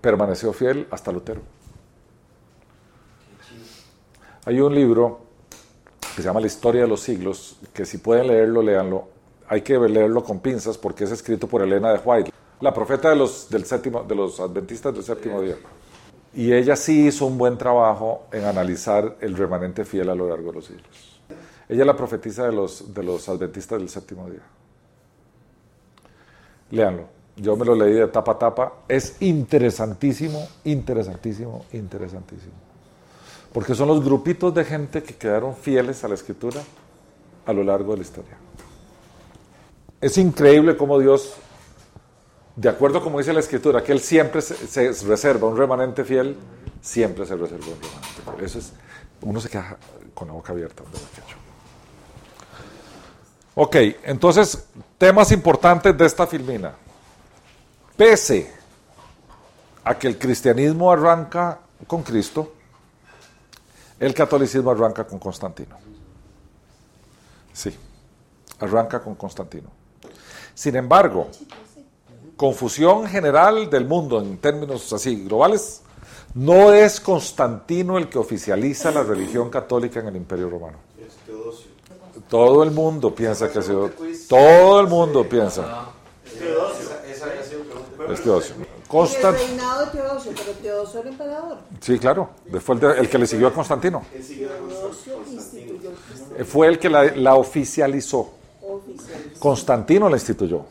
permaneció 0.00 0.52
fiel 0.52 0.86
hasta 0.90 1.12
Lutero. 1.12 1.40
Hay 4.44 4.60
un 4.60 4.74
libro 4.74 5.20
que 6.00 6.22
se 6.22 6.28
llama 6.28 6.40
La 6.40 6.46
historia 6.46 6.82
de 6.82 6.88
los 6.88 7.00
siglos, 7.00 7.58
que 7.72 7.84
si 7.84 7.98
pueden 7.98 8.28
leerlo, 8.28 8.62
léanlo. 8.62 9.08
Hay 9.48 9.62
que 9.62 9.78
leerlo 9.78 10.24
con 10.24 10.40
pinzas 10.40 10.78
porque 10.78 11.04
es 11.04 11.10
escrito 11.10 11.46
por 11.46 11.62
Elena 11.62 11.92
de 11.92 11.98
White, 11.98 12.32
la 12.60 12.72
profeta 12.72 13.10
de 13.10 13.16
los, 13.16 13.48
del 13.50 13.64
séptimo, 13.64 14.02
de 14.02 14.14
los 14.14 14.40
adventistas 14.40 14.94
del 14.94 15.04
séptimo 15.04 15.40
día. 15.42 15.56
Y 16.34 16.52
ella 16.52 16.76
sí 16.76 17.06
hizo 17.06 17.26
un 17.26 17.38
buen 17.38 17.56
trabajo 17.56 18.26
en 18.32 18.44
analizar 18.44 19.16
el 19.20 19.36
remanente 19.36 19.84
fiel 19.84 20.10
a 20.10 20.14
lo 20.14 20.28
largo 20.28 20.50
de 20.50 20.54
los 20.54 20.66
siglos. 20.66 21.15
Ella 21.68 21.80
es 21.82 21.86
la 21.86 21.96
profetisa 21.96 22.46
de 22.46 22.52
los, 22.52 22.94
de 22.94 23.02
los 23.02 23.28
adventistas 23.28 23.78
del 23.78 23.88
séptimo 23.88 24.30
día. 24.30 24.42
Léanlo. 26.70 27.16
Yo 27.36 27.54
me 27.54 27.66
lo 27.66 27.74
leí 27.74 27.92
de 27.92 28.06
tapa 28.08 28.32
a 28.32 28.38
tapa. 28.38 28.72
Es 28.88 29.20
interesantísimo, 29.20 30.48
interesantísimo, 30.64 31.66
interesantísimo. 31.72 32.54
Porque 33.52 33.74
son 33.74 33.88
los 33.88 34.02
grupitos 34.02 34.54
de 34.54 34.64
gente 34.64 35.02
que 35.02 35.14
quedaron 35.14 35.54
fieles 35.54 36.02
a 36.02 36.08
la 36.08 36.14
escritura 36.14 36.62
a 37.44 37.52
lo 37.52 37.62
largo 37.62 37.92
de 37.92 37.98
la 37.98 38.02
historia. 38.02 38.36
Es 40.00 40.16
increíble 40.18 40.76
cómo 40.76 40.98
Dios, 40.98 41.34
de 42.54 42.68
acuerdo 42.68 43.02
como 43.02 43.18
dice 43.18 43.32
la 43.32 43.40
escritura, 43.40 43.82
que 43.82 43.92
Él 43.92 44.00
siempre 44.00 44.40
se, 44.40 44.94
se 44.94 45.06
reserva 45.06 45.48
un 45.48 45.56
remanente 45.56 46.04
fiel, 46.04 46.36
siempre 46.80 47.26
se 47.26 47.36
reserva 47.36 47.66
un 47.66 47.80
remanente 47.80 48.22
fiel. 48.24 48.44
Eso 48.44 48.58
es, 48.58 48.72
uno 49.22 49.40
se 49.40 49.48
queda 49.48 49.76
con 50.14 50.28
la 50.28 50.34
boca 50.34 50.52
abierta. 50.52 50.82
Ok, 53.58 53.74
entonces, 54.04 54.66
temas 54.98 55.32
importantes 55.32 55.96
de 55.96 56.04
esta 56.04 56.26
filmina. 56.26 56.74
Pese 57.96 58.52
a 59.82 59.98
que 59.98 60.08
el 60.08 60.18
cristianismo 60.18 60.92
arranca 60.92 61.60
con 61.86 62.02
Cristo, 62.02 62.52
el 63.98 64.12
catolicismo 64.12 64.70
arranca 64.70 65.06
con 65.06 65.18
Constantino. 65.18 65.74
Sí, 67.50 67.74
arranca 68.60 69.00
con 69.00 69.14
Constantino. 69.14 69.70
Sin 70.52 70.76
embargo, 70.76 71.28
confusión 72.36 73.06
general 73.06 73.70
del 73.70 73.86
mundo 73.86 74.20
en 74.20 74.36
términos 74.36 74.92
así 74.92 75.24
globales, 75.24 75.80
no 76.34 76.74
es 76.74 77.00
Constantino 77.00 77.96
el 77.96 78.10
que 78.10 78.18
oficializa 78.18 78.90
la 78.90 79.02
religión 79.02 79.48
católica 79.48 80.00
en 80.00 80.08
el 80.08 80.16
Imperio 80.16 80.50
Romano. 80.50 80.85
Todo 82.28 82.62
el 82.62 82.70
mundo 82.70 83.14
piensa 83.14 83.50
que 83.50 83.58
ha 83.58 83.62
sido. 83.62 83.90
Todo 84.28 84.80
el 84.80 84.88
mundo 84.88 85.28
piensa. 85.28 85.90
Es 88.10 88.22
Teodosio. 88.22 88.54
Constant... 88.88 89.36
El 89.36 89.48
reinado 89.48 89.84
de 89.84 89.90
Teodosio, 89.90 90.32
pero 90.36 90.52
Teodosio 90.62 91.00
era 91.00 91.08
emperador. 91.08 91.58
Sí, 91.80 91.98
claro. 91.98 92.30
Fue 92.60 92.76
el, 92.76 92.80
de, 92.80 93.00
el, 93.00 93.08
que 93.08 93.18
le 93.18 93.26
siguió 93.26 93.48
a 93.48 93.52
Constantino. 93.52 94.02
Fue 96.46 96.68
el 96.68 96.78
que 96.78 96.88
la, 96.88 97.04
la 97.16 97.34
oficializó. 97.34 98.30
Constantino 99.38 100.08
la 100.08 100.16
instituyó. 100.16 100.66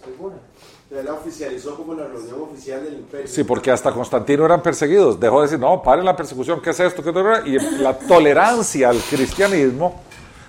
La 1.03 1.13
oficializó 1.13 1.75
como 1.75 1.93
la 1.93 2.07
reunión 2.07 2.41
oficial 2.41 2.85
del 2.85 2.93
imperio. 2.93 3.27
Sí, 3.27 3.43
porque 3.43 3.69
hasta 3.69 3.91
Constantino 3.91 4.45
eran 4.45 4.61
perseguidos. 4.61 5.19
Dejó 5.19 5.41
de 5.41 5.47
decir, 5.47 5.59
no, 5.59 5.81
paren 5.81 6.05
la 6.05 6.15
persecución, 6.15 6.61
¿qué 6.61 6.69
es 6.69 6.79
esto? 6.79 7.03
¿Qué 7.03 7.09
es 7.09 7.45
y 7.47 7.81
la 7.81 7.97
tolerancia 7.99 8.89
al 8.89 8.99
cristianismo 8.99 10.04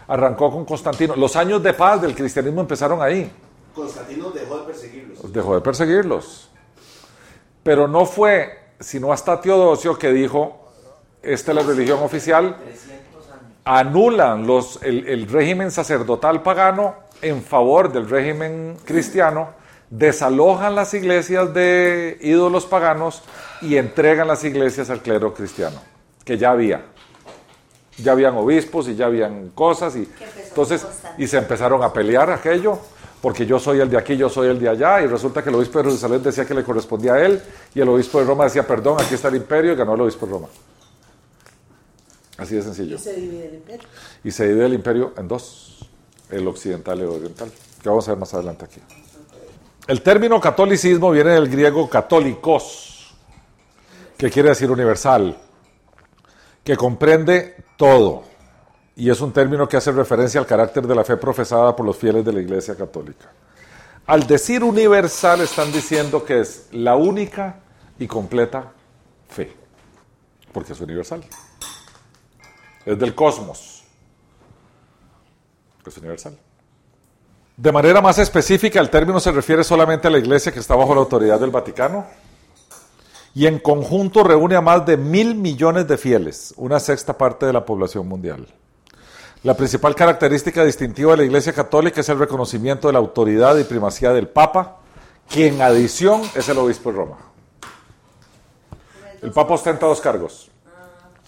arrancó 0.08 0.50
con 0.50 0.64
Constantino. 0.64 1.16
Los 1.16 1.36
años 1.36 1.62
de 1.62 1.72
paz 1.72 2.00
del 2.02 2.14
cristianismo 2.14 2.60
empezaron 2.60 3.02
ahí. 3.02 3.30
Constantino 3.74 4.30
dejó 4.30 4.58
de 4.58 4.64
perseguirlos. 4.64 5.32
Dejó 5.32 5.54
de 5.54 5.60
perseguirlos. 5.60 6.50
Pero 7.62 7.88
no 7.88 8.06
fue 8.06 8.66
sino 8.80 9.12
hasta 9.12 9.40
Teodosio 9.40 9.98
que 9.98 10.12
dijo, 10.12 10.68
esta 11.22 11.52
es 11.52 11.56
la 11.56 11.62
religión 11.62 12.02
oficial, 12.02 12.56
anulan 13.64 14.46
los, 14.46 14.80
el, 14.82 15.06
el 15.08 15.28
régimen 15.28 15.70
sacerdotal 15.70 16.42
pagano 16.42 16.94
en 17.22 17.42
favor 17.42 17.92
del 17.92 18.08
régimen 18.08 18.76
cristiano, 18.84 19.50
desalojan 19.90 20.74
las 20.74 20.92
iglesias 20.94 21.52
de 21.54 22.18
ídolos 22.20 22.66
paganos 22.66 23.22
y 23.62 23.76
entregan 23.76 24.28
las 24.28 24.44
iglesias 24.44 24.90
al 24.90 25.00
clero 25.00 25.32
cristiano, 25.32 25.80
que 26.24 26.36
ya 26.36 26.50
había. 26.50 26.84
Ya 27.98 28.12
habían 28.12 28.36
obispos 28.36 28.88
y 28.88 28.94
ya 28.94 29.06
habían 29.06 29.50
cosas 29.50 29.96
y 29.96 30.08
entonces 30.48 30.86
y 31.16 31.26
se 31.26 31.38
empezaron 31.38 31.82
a 31.82 31.92
pelear 31.92 32.30
aquello 32.30 32.78
porque 33.20 33.46
yo 33.46 33.58
soy 33.58 33.80
el 33.80 33.90
de 33.90 33.98
aquí, 33.98 34.16
yo 34.16 34.28
soy 34.28 34.48
el 34.48 34.58
de 34.60 34.68
allá, 34.68 35.02
y 35.02 35.06
resulta 35.06 35.42
que 35.42 35.48
el 35.48 35.56
obispo 35.56 35.78
de 35.78 35.86
Jerusalén 35.86 36.22
decía 36.22 36.44
que 36.44 36.54
le 36.54 36.62
correspondía 36.62 37.14
a 37.14 37.24
él, 37.24 37.42
y 37.74 37.80
el 37.80 37.88
obispo 37.88 38.20
de 38.20 38.24
Roma 38.24 38.44
decía, 38.44 38.64
perdón, 38.64 38.98
aquí 39.00 39.14
está 39.14 39.26
el 39.26 39.34
imperio, 39.34 39.72
y 39.72 39.74
ganó 39.74 39.94
el 39.94 40.02
obispo 40.02 40.26
de 40.26 40.32
Roma. 40.32 40.48
Así 42.38 42.54
de 42.54 42.62
sencillo. 42.62 42.94
Y 42.94 42.98
se 42.98 43.14
divide 43.14 43.48
el 43.48 43.54
imperio. 43.54 43.88
Y 44.22 44.30
se 44.30 44.46
divide 44.46 44.66
el 44.66 44.74
imperio 44.74 45.14
en 45.16 45.26
dos, 45.26 45.88
el 46.30 46.46
occidental 46.46 46.98
y 46.98 47.02
el 47.02 47.08
oriental, 47.08 47.50
que 47.82 47.88
vamos 47.88 48.06
a 48.06 48.12
ver 48.12 48.20
más 48.20 48.32
adelante 48.34 48.64
aquí. 48.66 48.80
El 49.88 50.02
término 50.02 50.40
catolicismo 50.40 51.10
viene 51.10 51.30
del 51.30 51.48
griego 51.48 51.88
católicos, 51.88 53.12
que 54.16 54.30
quiere 54.30 54.50
decir 54.50 54.70
universal, 54.70 55.36
que 56.66 56.76
comprende 56.76 57.54
todo 57.76 58.24
y 58.96 59.08
es 59.08 59.20
un 59.20 59.32
término 59.32 59.68
que 59.68 59.76
hace 59.76 59.92
referencia 59.92 60.40
al 60.40 60.46
carácter 60.46 60.84
de 60.84 60.96
la 60.96 61.04
fe 61.04 61.16
profesada 61.16 61.76
por 61.76 61.86
los 61.86 61.96
fieles 61.96 62.24
de 62.24 62.32
la 62.32 62.40
Iglesia 62.40 62.74
Católica. 62.74 63.30
Al 64.04 64.26
decir 64.26 64.64
universal 64.64 65.42
están 65.42 65.70
diciendo 65.70 66.24
que 66.24 66.40
es 66.40 66.66
la 66.72 66.96
única 66.96 67.60
y 68.00 68.08
completa 68.08 68.72
fe, 69.28 69.54
porque 70.52 70.72
es 70.72 70.80
universal. 70.80 71.22
Es 72.84 72.98
del 72.98 73.14
cosmos. 73.14 73.84
Es 75.86 75.96
universal. 75.98 76.36
De 77.56 77.70
manera 77.70 78.00
más 78.00 78.18
específica, 78.18 78.80
el 78.80 78.90
término 78.90 79.20
se 79.20 79.30
refiere 79.30 79.62
solamente 79.62 80.08
a 80.08 80.10
la 80.10 80.18
iglesia 80.18 80.50
que 80.50 80.58
está 80.58 80.74
bajo 80.74 80.96
la 80.96 81.02
autoridad 81.02 81.38
del 81.38 81.50
Vaticano 81.50 82.25
y 83.36 83.46
en 83.46 83.58
conjunto 83.58 84.24
reúne 84.24 84.56
a 84.56 84.62
más 84.62 84.86
de 84.86 84.96
mil 84.96 85.34
millones 85.34 85.86
de 85.86 85.98
fieles, 85.98 86.54
una 86.56 86.80
sexta 86.80 87.18
parte 87.18 87.44
de 87.44 87.52
la 87.52 87.66
población 87.66 88.08
mundial. 88.08 88.46
La 89.42 89.52
principal 89.52 89.94
característica 89.94 90.64
distintiva 90.64 91.10
de 91.10 91.18
la 91.18 91.24
Iglesia 91.24 91.52
Católica 91.52 92.00
es 92.00 92.08
el 92.08 92.18
reconocimiento 92.18 92.86
de 92.86 92.94
la 92.94 92.98
autoridad 92.98 93.58
y 93.58 93.64
primacía 93.64 94.14
del 94.14 94.26
Papa, 94.26 94.78
que 95.28 95.48
en 95.48 95.60
adición 95.60 96.22
es 96.34 96.48
el 96.48 96.56
obispo 96.56 96.90
de 96.90 96.96
Roma. 96.96 97.18
El 99.20 99.32
Papa 99.32 99.52
ostenta 99.52 99.84
dos 99.84 100.00
cargos. 100.00 100.50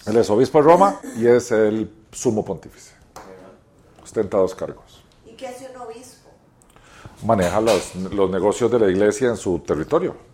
Él 0.07 0.17
es 0.17 0.31
obispo 0.31 0.63
de 0.63 0.65
Roma 0.65 1.01
y 1.19 1.27
es 1.27 1.53
el 1.53 1.93
sumo 2.11 2.43
pontífice. 2.43 2.95
Ostenta 4.03 4.39
dos 4.39 4.55
cargos. 4.55 5.05
¿Y 5.27 5.33
qué 5.33 5.49
hace 5.49 5.69
un 5.75 5.83
obispo? 5.83 6.31
Maneja 7.27 7.61
los, 7.61 7.95
los 7.97 8.31
negocios 8.31 8.71
de 8.71 8.79
la 8.79 8.89
iglesia 8.89 9.29
en 9.29 9.37
su 9.37 9.59
territorio. 9.59 10.28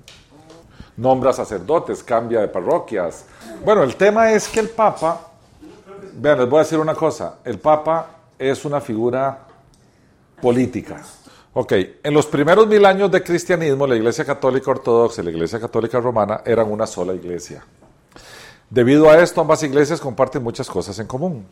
Nombra 0.96 1.32
sacerdotes, 1.32 2.02
cambia 2.02 2.40
de 2.40 2.48
parroquias. 2.48 3.24
Bueno, 3.64 3.82
el 3.82 3.96
tema 3.96 4.32
es 4.32 4.48
que 4.48 4.60
el 4.60 4.68
Papa 4.68 5.32
Vean, 6.16 6.38
les 6.38 6.48
voy 6.48 6.60
a 6.60 6.62
decir 6.62 6.78
una 6.78 6.94
cosa. 6.94 7.38
El 7.44 7.58
Papa 7.58 8.06
es 8.38 8.64
una 8.64 8.80
figura 8.80 9.38
política. 10.40 11.02
Ok, 11.54 11.72
en 12.02 12.14
los 12.14 12.26
primeros 12.26 12.66
mil 12.66 12.84
años 12.84 13.10
de 13.10 13.22
cristianismo, 13.22 13.86
la 13.86 13.96
Iglesia 13.96 14.24
Católica 14.24 14.70
Ortodoxa 14.70 15.22
y 15.22 15.24
la 15.24 15.30
Iglesia 15.30 15.60
Católica 15.60 16.00
Romana 16.00 16.42
eran 16.44 16.70
una 16.70 16.86
sola 16.86 17.14
iglesia. 17.14 17.64
Debido 18.70 19.10
a 19.10 19.18
esto, 19.18 19.40
ambas 19.40 19.62
iglesias 19.62 20.00
comparten 20.00 20.42
muchas 20.42 20.68
cosas 20.68 20.98
en 20.98 21.06
común. 21.06 21.46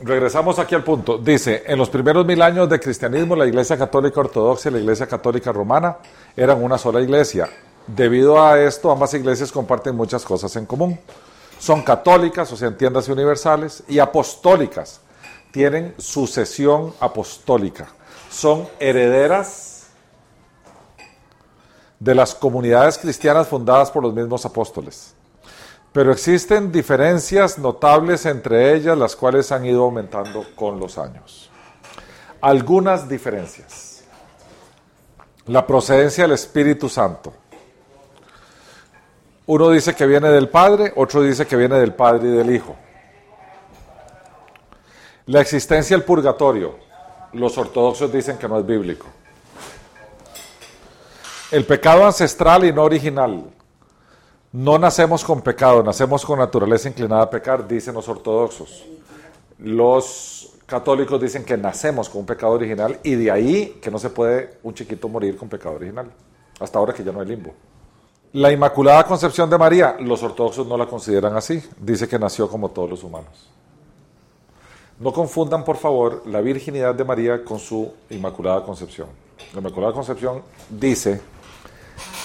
Regresamos 0.00 0.58
aquí 0.58 0.74
al 0.74 0.82
punto. 0.82 1.18
Dice, 1.18 1.62
en 1.66 1.78
los 1.78 1.88
primeros 1.88 2.26
mil 2.26 2.42
años 2.42 2.68
de 2.68 2.80
cristianismo, 2.80 3.36
la 3.36 3.46
Iglesia 3.46 3.76
Católica 3.76 4.20
Ortodoxa 4.20 4.68
y 4.68 4.72
la 4.72 4.78
Iglesia 4.78 5.06
Católica 5.06 5.52
Romana 5.52 5.96
eran 6.36 6.62
una 6.62 6.76
sola 6.76 7.00
iglesia. 7.00 7.48
Debido 7.86 8.42
a 8.42 8.58
esto, 8.60 8.90
ambas 8.90 9.12
iglesias 9.14 9.52
comparten 9.52 9.94
muchas 9.94 10.24
cosas 10.24 10.54
en 10.56 10.66
común. 10.66 10.98
Son 11.58 11.82
católicas, 11.82 12.50
o 12.52 12.56
sea, 12.56 12.68
entiéndase 12.68 13.12
universales, 13.12 13.82
y 13.88 13.98
apostólicas. 13.98 15.00
Tienen 15.50 15.94
sucesión 15.98 16.94
apostólica. 17.00 17.88
Son 18.30 18.68
herederas 18.80 19.86
de 21.98 22.14
las 22.14 22.34
comunidades 22.34 22.98
cristianas 22.98 23.48
fundadas 23.48 23.90
por 23.90 24.02
los 24.02 24.12
mismos 24.12 24.44
apóstoles. 24.44 25.14
Pero 25.92 26.10
existen 26.10 26.72
diferencias 26.72 27.56
notables 27.56 28.26
entre 28.26 28.74
ellas, 28.74 28.98
las 28.98 29.14
cuales 29.14 29.52
han 29.52 29.64
ido 29.64 29.84
aumentando 29.84 30.44
con 30.56 30.80
los 30.80 30.98
años. 30.98 31.50
Algunas 32.40 33.08
diferencias. 33.08 34.02
La 35.46 35.66
procedencia 35.66 36.24
del 36.24 36.32
Espíritu 36.32 36.88
Santo. 36.88 37.32
Uno 39.46 39.68
dice 39.68 39.94
que 39.94 40.06
viene 40.06 40.30
del 40.30 40.48
Padre, 40.48 40.92
otro 40.96 41.22
dice 41.22 41.46
que 41.46 41.56
viene 41.56 41.78
del 41.78 41.92
Padre 41.92 42.28
y 42.28 42.32
del 42.32 42.54
Hijo. 42.54 42.76
La 45.26 45.40
existencia 45.40 45.96
del 45.96 46.04
purgatorio. 46.04 46.76
Los 47.32 47.58
ortodoxos 47.58 48.10
dicen 48.12 48.38
que 48.38 48.48
no 48.48 48.58
es 48.58 48.66
bíblico. 48.66 49.06
El 51.50 51.66
pecado 51.66 52.06
ancestral 52.06 52.64
y 52.64 52.72
no 52.72 52.82
original. 52.84 53.44
No 54.52 54.78
nacemos 54.78 55.24
con 55.24 55.42
pecado, 55.42 55.82
nacemos 55.82 56.24
con 56.24 56.38
naturaleza 56.38 56.88
inclinada 56.88 57.22
a 57.22 57.30
pecar, 57.30 57.66
dicen 57.66 57.94
los 57.94 58.08
ortodoxos. 58.08 58.84
Los 59.58 60.54
católicos 60.64 61.20
dicen 61.20 61.44
que 61.44 61.56
nacemos 61.56 62.08
con 62.08 62.20
un 62.20 62.26
pecado 62.26 62.52
original 62.52 62.98
y 63.02 63.14
de 63.14 63.30
ahí 63.30 63.78
que 63.82 63.90
no 63.90 63.98
se 63.98 64.10
puede 64.10 64.58
un 64.62 64.72
chiquito 64.72 65.08
morir 65.08 65.36
con 65.36 65.48
pecado 65.48 65.74
original. 65.74 66.10
Hasta 66.60 66.78
ahora 66.78 66.94
que 66.94 67.04
ya 67.04 67.12
no 67.12 67.20
hay 67.20 67.26
limbo. 67.26 67.52
La 68.34 68.50
Inmaculada 68.50 69.04
Concepción 69.04 69.48
de 69.48 69.56
María, 69.56 69.96
los 70.00 70.20
ortodoxos 70.24 70.66
no 70.66 70.76
la 70.76 70.86
consideran 70.86 71.36
así. 71.36 71.62
Dice 71.78 72.08
que 72.08 72.18
nació 72.18 72.48
como 72.48 72.68
todos 72.68 72.90
los 72.90 73.04
humanos. 73.04 73.48
No 74.98 75.12
confundan, 75.12 75.64
por 75.64 75.76
favor, 75.76 76.20
la 76.26 76.40
virginidad 76.40 76.96
de 76.96 77.04
María 77.04 77.44
con 77.44 77.60
su 77.60 77.92
Inmaculada 78.10 78.64
Concepción. 78.64 79.06
La 79.52 79.60
Inmaculada 79.60 79.92
Concepción 79.92 80.42
dice 80.68 81.20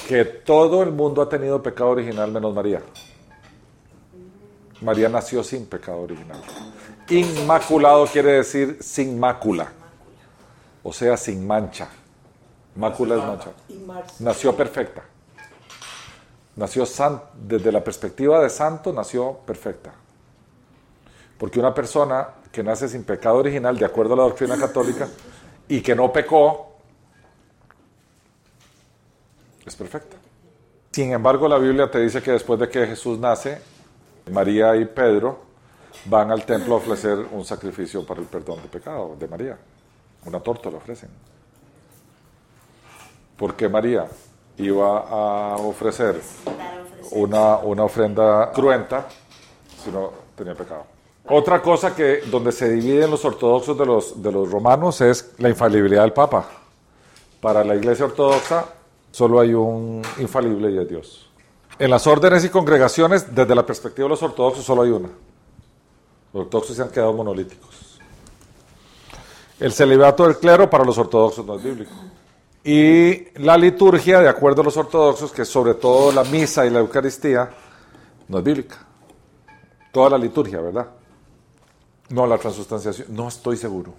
que 0.08 0.26
todo 0.26 0.82
el 0.82 0.92
mundo 0.92 1.22
ha 1.22 1.30
tenido 1.30 1.62
pecado 1.62 1.92
original 1.92 2.32
menos 2.32 2.56
María. 2.56 2.82
María 4.82 5.10
nació 5.10 5.44
sin 5.44 5.68
pecado 5.68 6.00
original. 6.00 6.42
Inmaculado 7.08 8.08
quiere 8.08 8.32
decir 8.32 8.80
sin 8.82 9.20
mácula, 9.20 9.72
o 10.82 10.92
sea, 10.92 11.16
sin 11.18 11.46
mancha. 11.46 11.88
Mácula 12.76 13.16
es 13.16 13.24
mancha. 13.24 13.52
Nació 14.18 14.56
perfecta. 14.56 15.04
Nació 16.60 16.84
desde 17.36 17.72
la 17.72 17.82
perspectiva 17.82 18.42
de 18.44 18.50
santo, 18.50 18.92
nació 18.92 19.38
perfecta. 19.46 19.94
Porque 21.38 21.58
una 21.58 21.74
persona 21.74 22.32
que 22.52 22.62
nace 22.62 22.90
sin 22.90 23.06
pecado 23.06 23.38
original, 23.38 23.78
de 23.78 23.86
acuerdo 23.86 24.14
a 24.14 24.18
la 24.18 24.24
doctrina 24.24 24.58
católica, 24.58 25.08
y 25.70 25.80
que 25.80 25.96
no 25.96 26.12
pecó, 26.12 26.76
es 29.66 29.74
perfecta. 29.74 30.18
Sin 30.92 31.14
embargo, 31.14 31.48
la 31.48 31.58
Biblia 31.58 31.90
te 31.90 32.02
dice 32.02 32.22
que 32.22 32.32
después 32.32 32.60
de 32.60 32.68
que 32.68 32.86
Jesús 32.88 33.18
nace, 33.18 33.62
María 34.30 34.76
y 34.76 34.84
Pedro 34.84 35.40
van 36.08 36.30
al 36.30 36.46
templo 36.46 36.74
a 36.74 36.78
ofrecer 36.80 37.20
un 37.32 37.46
sacrificio 37.46 38.06
para 38.06 38.20
el 38.20 38.28
perdón 38.28 38.62
de 38.64 38.68
pecado 38.68 39.16
de 39.18 39.28
María. 39.30 39.58
Una 40.26 40.42
torta 40.42 40.70
le 40.70 40.76
ofrecen. 40.76 41.10
¿Por 43.38 43.56
qué 43.56 43.70
María 43.70 44.10
iba 44.60 45.00
a 45.00 45.56
ofrecer 45.58 46.22
una, 47.12 47.58
una 47.58 47.84
ofrenda 47.84 48.52
cruenta 48.52 49.08
si 49.84 49.92
no 49.92 50.12
tenía 50.36 50.56
pecado? 50.56 50.84
Otra 51.28 51.62
cosa 51.62 51.96
que 51.96 52.22
donde 52.30 52.52
se 52.52 52.70
dividen 52.70 53.12
los 53.12 53.24
ortodoxos 53.26 53.78
de 53.78 53.86
los, 53.86 54.22
de 54.22 54.32
los 54.32 54.52
romanos 54.52 55.02
es 55.02 55.34
la 55.38 55.50
infalibilidad 55.50 56.02
del 56.04 56.14
Papa. 56.14 56.46
Para 57.42 57.64
la 57.64 57.76
Iglesia 57.76 58.06
Ortodoxa 58.06 58.66
Solo 59.12 59.40
hay 59.40 59.54
un 59.54 60.02
infalible 60.20 60.72
y 60.72 60.78
es 60.78 60.88
Dios. 60.88 61.30
En 61.78 61.90
las 61.90 62.06
órdenes 62.08 62.44
y 62.44 62.50
congregaciones, 62.50 63.34
desde 63.34 63.56
la 63.56 63.66
perspectiva 63.66 64.06
de 64.06 64.10
los 64.10 64.22
ortodoxos, 64.22 64.66
solo 64.66 64.84
hay 64.84 64.92
una. 64.92 65.10
Los 66.34 66.44
ortodoxos 66.44 66.76
se 66.76 66.82
han 66.82 66.90
quedado 66.90 67.14
monolíticos. 67.14 68.00
El 69.60 69.74
celibato 69.74 70.26
del 70.26 70.38
clero 70.38 70.70
para 70.70 70.86
los 70.86 70.98
ortodoxos 70.98 71.46
no 71.46 71.56
es 71.56 71.64
bíblico. 71.64 71.92
Y 72.64 73.40
la 73.40 73.58
liturgia, 73.58 74.20
de 74.20 74.30
acuerdo 74.30 74.62
a 74.62 74.66
los 74.66 74.78
ortodoxos, 74.78 75.32
que 75.32 75.46
sobre 75.46 75.76
todo 75.76 76.12
la 76.12 76.24
misa 76.24 76.66
y 76.66 76.70
la 76.70 76.80
Eucaristía, 76.80 77.50
no 78.28 78.40
es 78.40 78.44
bíblica. 78.44 78.78
Toda 79.92 80.12
la 80.12 80.18
liturgia, 80.18 80.60
¿verdad? 80.60 80.88
No, 82.10 82.28
la 82.28 82.38
transustanciación. 82.38 83.08
No 83.16 83.28
estoy 83.28 83.58
seguro 83.58 83.94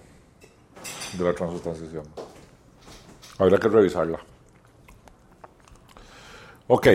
de 1.13 1.23
la 1.23 1.33
transustanciación. 1.33 2.03
Habría 3.37 3.57
que 3.57 3.67
revisarla. 3.67 4.19
Ok, 6.67 6.87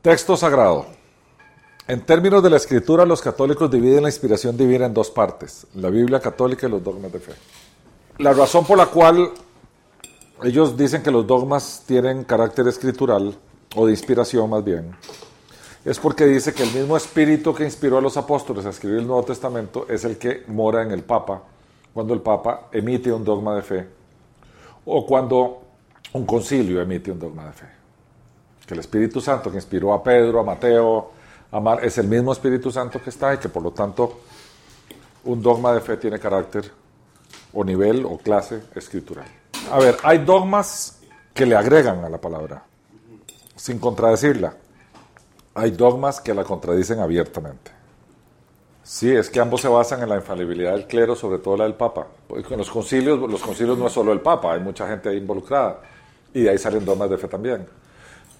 texto 0.00 0.36
sagrado. 0.36 0.86
En 1.86 2.00
términos 2.04 2.42
de 2.42 2.50
la 2.50 2.56
escritura, 2.56 3.04
los 3.04 3.22
católicos 3.22 3.70
dividen 3.70 4.02
la 4.02 4.08
inspiración 4.08 4.56
divina 4.56 4.86
en 4.86 4.94
dos 4.94 5.10
partes, 5.10 5.66
la 5.74 5.90
Biblia 5.90 6.18
católica 6.18 6.66
y 6.66 6.70
los 6.70 6.82
dogmas 6.82 7.12
de 7.12 7.20
fe. 7.20 7.32
La 8.18 8.32
razón 8.32 8.66
por 8.66 8.76
la 8.78 8.86
cual 8.86 9.30
ellos 10.42 10.76
dicen 10.76 11.02
que 11.02 11.10
los 11.10 11.26
dogmas 11.26 11.84
tienen 11.86 12.24
carácter 12.24 12.68
escritural, 12.68 13.36
o 13.74 13.86
de 13.86 13.92
inspiración 13.92 14.48
más 14.48 14.64
bien, 14.64 14.96
es 15.84 15.98
porque 15.98 16.26
dice 16.26 16.52
que 16.52 16.62
el 16.62 16.72
mismo 16.72 16.96
espíritu 16.96 17.54
que 17.54 17.64
inspiró 17.64 17.98
a 17.98 18.00
los 18.00 18.16
apóstoles 18.16 18.66
a 18.66 18.70
escribir 18.70 18.98
el 18.98 19.06
Nuevo 19.06 19.22
Testamento 19.24 19.86
es 19.88 20.04
el 20.04 20.18
que 20.18 20.44
mora 20.48 20.82
en 20.82 20.90
el 20.90 21.02
Papa 21.02 21.42
cuando 21.94 22.12
el 22.12 22.20
Papa 22.20 22.68
emite 22.72 23.12
un 23.12 23.24
dogma 23.24 23.54
de 23.54 23.62
fe 23.62 23.86
o 24.84 25.06
cuando 25.06 25.62
un 26.12 26.26
concilio 26.26 26.80
emite 26.80 27.12
un 27.12 27.18
dogma 27.18 27.46
de 27.46 27.52
fe 27.52 27.66
que 28.66 28.74
el 28.74 28.80
Espíritu 28.80 29.20
Santo 29.20 29.50
que 29.50 29.56
inspiró 29.56 29.92
a 29.92 30.02
Pedro, 30.02 30.40
a 30.40 30.42
Mateo, 30.42 31.12
a 31.52 31.60
Mar, 31.60 31.84
es 31.84 31.96
el 31.98 32.08
mismo 32.08 32.32
Espíritu 32.32 32.70
Santo 32.70 33.00
que 33.00 33.10
está 33.10 33.32
y 33.34 33.38
que 33.38 33.48
por 33.48 33.62
lo 33.62 33.70
tanto 33.70 34.20
un 35.24 35.40
dogma 35.40 35.72
de 35.72 35.80
fe 35.80 35.96
tiene 35.96 36.18
carácter 36.18 36.70
o 37.52 37.64
nivel 37.64 38.04
o 38.04 38.18
clase 38.18 38.64
escritural. 38.74 39.26
A 39.70 39.78
ver, 39.80 39.96
hay 40.04 40.18
dogmas 40.18 41.00
que 41.34 41.44
le 41.44 41.56
agregan 41.56 42.04
a 42.04 42.08
la 42.08 42.20
palabra, 42.20 42.62
sin 43.56 43.80
contradecirla. 43.80 44.54
Hay 45.54 45.72
dogmas 45.72 46.20
que 46.20 46.32
la 46.32 46.44
contradicen 46.44 47.00
abiertamente. 47.00 47.72
Sí, 48.84 49.10
es 49.10 49.28
que 49.28 49.40
ambos 49.40 49.62
se 49.62 49.68
basan 49.68 50.00
en 50.02 50.08
la 50.08 50.16
infalibilidad 50.16 50.72
del 50.72 50.86
clero, 50.86 51.16
sobre 51.16 51.38
todo 51.38 51.56
la 51.56 51.64
del 51.64 51.74
Papa. 51.74 52.06
Con 52.28 52.58
los 52.58 52.70
concilios, 52.70 53.18
los 53.28 53.42
concilios 53.42 53.76
no 53.76 53.88
es 53.88 53.92
solo 53.92 54.12
el 54.12 54.20
Papa, 54.20 54.52
hay 54.52 54.60
mucha 54.60 54.86
gente 54.86 55.08
ahí 55.08 55.16
involucrada. 55.16 55.80
Y 56.32 56.42
de 56.42 56.50
ahí 56.50 56.58
salen 56.58 56.84
dogmas 56.84 57.10
de 57.10 57.18
fe 57.18 57.26
también. 57.26 57.66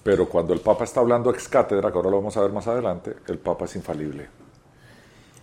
Pero 0.03 0.29
cuando 0.29 0.53
el 0.53 0.61
Papa 0.61 0.85
está 0.85 1.01
hablando 1.01 1.29
ex 1.29 1.49
cátedra, 1.49 1.91
que 1.91 1.97
ahora 1.97 2.09
lo 2.09 2.17
vamos 2.17 2.37
a 2.37 2.41
ver 2.41 2.53
más 2.53 2.65
adelante, 2.67 3.17
el 3.27 3.37
Papa 3.39 3.65
es 3.65 3.75
infalible. 3.75 4.29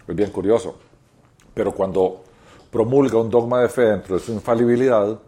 Es 0.09 0.17
bien 0.17 0.31
curioso. 0.31 0.79
Pero 1.53 1.73
cuando 1.73 2.25
promulga 2.71 3.19
un 3.19 3.29
dogma 3.29 3.61
de 3.61 3.69
fe 3.69 3.83
dentro 3.83 4.17
de 4.17 4.23
su 4.23 4.33
infalibilidad, 4.33 5.19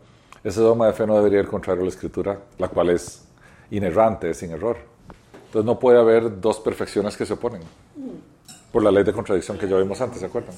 ese 0.44 0.60
dogma 0.60 0.86
de 0.86 0.92
fe 0.92 1.06
no 1.06 1.16
debería 1.16 1.40
ir 1.40 1.48
contrario 1.48 1.82
a 1.82 1.84
la 1.84 1.90
Escritura, 1.90 2.38
la 2.58 2.68
cual 2.68 2.90
es 2.90 3.24
inerrante, 3.70 4.30
es 4.30 4.38
sin 4.38 4.52
error. 4.52 4.76
Entonces 5.46 5.64
no 5.64 5.78
puede 5.78 5.98
haber 5.98 6.40
dos 6.40 6.60
perfecciones 6.60 7.16
que 7.16 7.26
se 7.26 7.32
oponen. 7.32 7.62
Por 8.72 8.82
la 8.82 8.90
ley 8.90 9.04
de 9.04 9.12
contradicción 9.12 9.58
que 9.58 9.68
ya 9.68 9.76
vimos 9.76 10.00
antes, 10.00 10.20
¿se 10.20 10.26
acuerdan? 10.26 10.54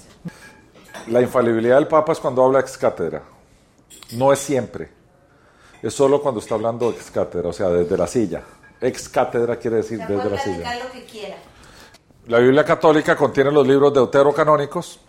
La 1.09 1.21
infalibilidad 1.21 1.77
del 1.77 1.87
Papa 1.87 2.13
es 2.13 2.19
cuando 2.19 2.45
habla 2.45 2.61
ex 2.61 2.77
cátedra. 2.77 3.23
No 4.13 4.33
es 4.33 4.39
siempre. 4.39 4.89
Es 5.83 5.95
solo 5.95 6.21
cuando 6.21 6.41
está 6.41 6.55
hablando 6.55 6.91
ex 6.91 7.11
cátedra, 7.11 7.49
o 7.49 7.53
sea, 7.53 7.69
desde 7.69 7.97
la 7.97 8.07
silla. 8.07 8.43
Ex 8.81 9.09
cátedra 9.09 9.57
quiere 9.57 9.79
decir 9.79 10.01
desde 10.01 10.31
la 10.31 10.39
silla. 10.39 10.85
lo 10.85 10.91
que 10.91 11.05
quiera. 11.05 11.37
La 12.27 12.39
Biblia 12.39 12.65
católica 12.65 13.17
contiene 13.17 13.51
los 13.51 13.67
libros 13.67 13.93
deuterocanónicos, 13.95 15.01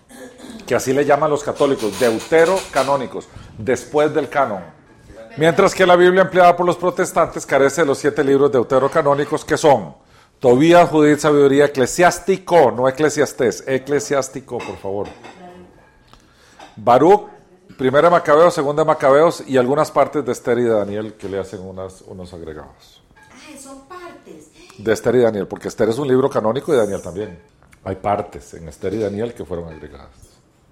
que 0.66 0.76
así 0.76 0.94
le 0.94 1.04
llaman 1.04 1.30
los 1.30 1.44
católicos, 1.44 2.00
deuterocanónicos, 2.00 3.28
después 3.60 4.12
del 4.14 4.28
canon. 4.28 4.64
Mientras 5.38 5.76
que 5.76 5.86
la 5.86 5.96
Biblia 5.96 6.24
empleada 6.24 6.58
por 6.58 6.66
los 6.66 6.78
protestantes 6.78 7.46
carece 7.46 7.82
de 7.82 7.88
los 7.88 8.00
siete 8.00 8.24
libros 8.24 8.52
deuterocanónicos 8.52 9.46
que 9.46 9.58
son 9.58 9.94
Tobías, 10.40 10.90
Judith, 10.90 11.20
Sabiduría, 11.20 11.66
Eclesiástico, 11.66 12.72
no 12.72 12.90
Eclesiastés, 12.90 13.64
Eclesiástico, 13.68 14.58
por 14.58 14.78
favor. 14.78 15.08
Baruch, 16.76 17.28
Primera 17.78 18.10
Macabeos, 18.10 18.54
Segunda 18.54 18.84
Macabeos 18.84 19.44
y 19.46 19.58
algunas 19.58 19.92
partes 19.92 20.26
de 20.26 20.32
Esther 20.32 20.58
y 20.60 20.64
de 20.64 20.70
Daniel 20.72 21.14
que 21.14 21.30
le 21.30 21.40
hacen 21.40 21.62
unas, 21.62 22.02
unos 22.02 22.34
agregados 22.34 23.00
son 23.60 23.82
partes. 23.88 24.50
de 24.78 24.94
Esther 24.94 25.16
y 25.16 25.20
Daniel, 25.20 25.48
porque 25.48 25.68
Esther 25.68 25.90
es 25.90 25.98
un 25.98 26.08
libro 26.08 26.30
canónico 26.30 26.74
y 26.74 26.78
Daniel 26.78 27.02
también. 27.02 27.40
Hay 27.84 27.96
partes 27.96 28.54
en 28.54 28.68
Esther 28.68 28.94
y 28.94 29.00
Daniel 29.00 29.34
que 29.34 29.46
fueron 29.46 29.70
agregadas. 29.70 30.10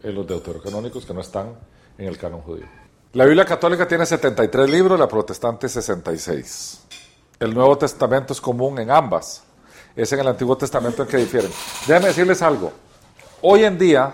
en 0.03 0.13
los 0.13 0.27
deuterocanónicos 0.27 1.07
que 1.07 1.13
no 1.13 1.21
están 1.21 1.55
en 1.97 2.07
el 2.07 2.17
canon 2.17 2.41
judío. 2.41 2.65
La 3.13 3.25
Biblia 3.25 3.45
católica 3.45 3.87
tiene 3.87 4.05
73 4.05 4.69
libros, 4.69 4.99
la 4.99 5.07
protestante 5.07 5.67
66. 5.67 6.81
El 7.39 7.53
Nuevo 7.53 7.77
Testamento 7.77 8.33
es 8.33 8.41
común 8.41 8.79
en 8.79 8.91
ambas. 8.91 9.43
Es 9.95 10.11
en 10.11 10.19
el 10.19 10.27
Antiguo 10.27 10.57
Testamento 10.57 11.01
en 11.03 11.07
que 11.07 11.17
difieren. 11.17 11.51
Déjenme 11.87 12.09
decirles 12.09 12.41
algo. 12.41 12.71
Hoy 13.41 13.63
en 13.63 13.77
día, 13.77 14.13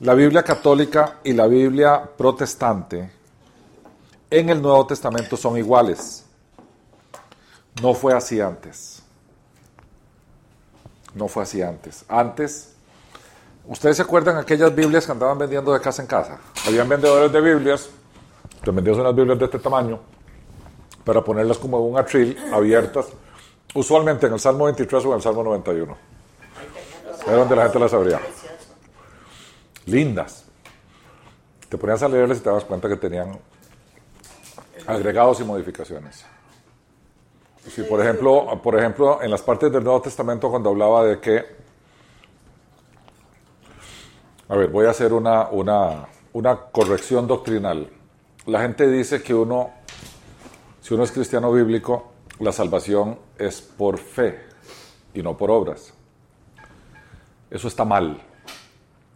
la 0.00 0.14
Biblia 0.14 0.42
católica 0.42 1.18
y 1.24 1.32
la 1.32 1.46
Biblia 1.46 2.08
protestante 2.16 3.10
en 4.30 4.48
el 4.48 4.62
Nuevo 4.62 4.86
Testamento 4.86 5.36
son 5.36 5.58
iguales. 5.58 6.24
No 7.82 7.94
fue 7.94 8.14
así 8.14 8.40
antes. 8.40 9.02
No 11.14 11.28
fue 11.28 11.42
así 11.42 11.62
antes. 11.62 12.04
Antes, 12.08 12.69
¿ustedes 13.66 13.96
se 13.96 14.02
acuerdan 14.02 14.36
aquellas 14.36 14.74
Biblias 14.74 15.06
que 15.06 15.12
andaban 15.12 15.38
vendiendo 15.38 15.72
de 15.72 15.80
casa 15.80 16.02
en 16.02 16.08
casa? 16.08 16.38
Habían 16.66 16.88
vendedores 16.88 17.32
de 17.32 17.40
Biblias, 17.40 17.88
te 18.64 18.70
vendían 18.70 19.00
unas 19.00 19.14
Biblias 19.14 19.38
de 19.38 19.44
este 19.44 19.58
tamaño, 19.58 20.00
para 21.04 21.22
ponerlas 21.22 21.58
como 21.58 21.78
un 21.80 21.98
atril, 21.98 22.36
abiertas, 22.52 23.06
usualmente 23.74 24.26
en 24.26 24.34
el 24.34 24.40
Salmo 24.40 24.64
23 24.66 25.04
o 25.04 25.08
en 25.08 25.14
el 25.14 25.22
Salmo 25.22 25.42
91. 25.42 25.96
Es 27.26 27.32
donde 27.32 27.56
la 27.56 27.62
gente 27.64 27.78
las 27.78 27.92
abría. 27.92 28.20
Lindas. 29.86 30.44
Te 31.68 31.78
ponías 31.78 32.02
a 32.02 32.08
leerles 32.08 32.38
y 32.38 32.40
te 32.40 32.50
das 32.50 32.64
cuenta 32.64 32.88
que 32.88 32.96
tenían 32.96 33.38
agregados 34.86 35.40
y 35.40 35.44
modificaciones. 35.44 36.24
Si, 37.68 37.82
por 37.82 38.00
ejemplo, 38.00 38.60
por 38.62 38.78
ejemplo, 38.78 39.22
en 39.22 39.30
las 39.30 39.42
partes 39.42 39.70
del 39.70 39.84
Nuevo 39.84 40.00
Testamento 40.00 40.50
cuando 40.50 40.70
hablaba 40.70 41.04
de 41.04 41.20
que, 41.20 41.59
a 44.50 44.56
ver, 44.56 44.68
voy 44.68 44.86
a 44.86 44.90
hacer 44.90 45.12
una, 45.12 45.48
una, 45.48 46.08
una 46.32 46.56
corrección 46.56 47.28
doctrinal. 47.28 47.88
La 48.46 48.60
gente 48.62 48.90
dice 48.90 49.22
que 49.22 49.32
uno, 49.32 49.70
si 50.80 50.92
uno 50.92 51.04
es 51.04 51.12
cristiano 51.12 51.52
bíblico, 51.52 52.10
la 52.40 52.50
salvación 52.50 53.16
es 53.38 53.60
por 53.60 53.98
fe 53.98 54.40
y 55.14 55.22
no 55.22 55.36
por 55.36 55.52
obras. 55.52 55.94
Eso 57.48 57.68
está 57.68 57.84
mal. 57.84 58.20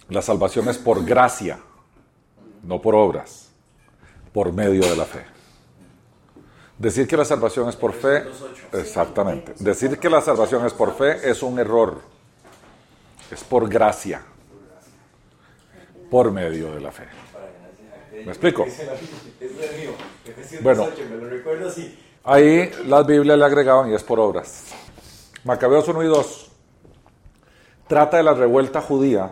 La 0.09 0.23
salvación 0.23 0.69
es 0.69 0.79
por 0.79 1.05
gracia, 1.05 1.59
no 2.63 2.81
por 2.81 2.95
obras, 2.95 3.51
por 4.33 4.53
medio 4.53 4.89
de 4.89 4.97
la 4.97 5.05
fe. 5.05 5.25
Decir 6.79 7.09
que 7.09 7.17
la 7.17 7.25
salvación 7.25 7.69
es 7.69 7.75
por 7.75 7.93
fe, 7.93 8.23
exactamente. 8.73 9.55
Decir 9.59 9.99
que 9.99 10.09
la 10.09 10.21
salvación 10.21 10.65
es 10.65 10.73
por 10.73 10.95
fe 10.95 11.29
es 11.29 11.43
un 11.43 11.59
error. 11.59 12.03
Es 13.33 13.43
por 13.43 13.69
gracia, 13.69 14.23
por 16.11 16.31
medio 16.31 16.73
de 16.73 16.81
la 16.81 16.93
fe. 16.93 17.05
¿Me 18.25 18.31
explico? 18.31 18.65
Bueno, 20.63 20.89
ahí 22.25 22.71
las 22.87 23.07
Biblias 23.07 23.39
le 23.39 23.45
agregaban 23.45 23.91
y 23.91 23.95
es 23.95 24.03
por 24.03 24.21
obras. 24.21 24.67
Macabeos 25.45 25.87
1 25.89 26.03
y 26.03 26.07
2 26.07 26.51
trata 27.87 28.17
de 28.17 28.23
la 28.23 28.33
revuelta 28.33 28.81
judía 28.81 29.31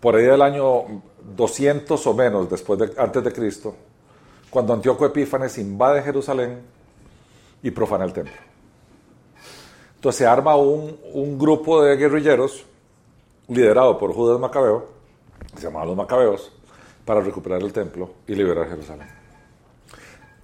por 0.00 0.16
ahí 0.16 0.24
del 0.24 0.40
año 0.40 1.02
200 1.36 2.06
o 2.06 2.14
menos 2.14 2.48
después 2.48 2.78
de, 2.78 2.92
antes 2.96 3.22
de 3.22 3.32
Cristo 3.32 3.74
cuando 4.48 4.72
Antíoco 4.72 5.04
Epífanes 5.04 5.58
invade 5.58 6.02
Jerusalén 6.02 6.62
y 7.62 7.70
profana 7.70 8.04
el 8.04 8.12
templo. 8.12 8.32
Entonces 9.96 10.18
se 10.18 10.26
arma 10.26 10.56
un, 10.56 10.98
un 11.12 11.38
grupo 11.38 11.82
de 11.82 11.96
guerrilleros 11.96 12.64
liderado 13.48 13.98
por 13.98 14.14
Judas 14.14 14.38
Macabeo, 14.38 14.97
que 15.52 15.60
se 15.60 15.66
llamaban 15.66 15.88
los 15.88 15.96
Macabeos, 15.96 16.52
para 17.04 17.20
recuperar 17.20 17.62
el 17.62 17.72
templo 17.72 18.10
y 18.26 18.34
liberar 18.34 18.68
Jerusalén. 18.68 19.08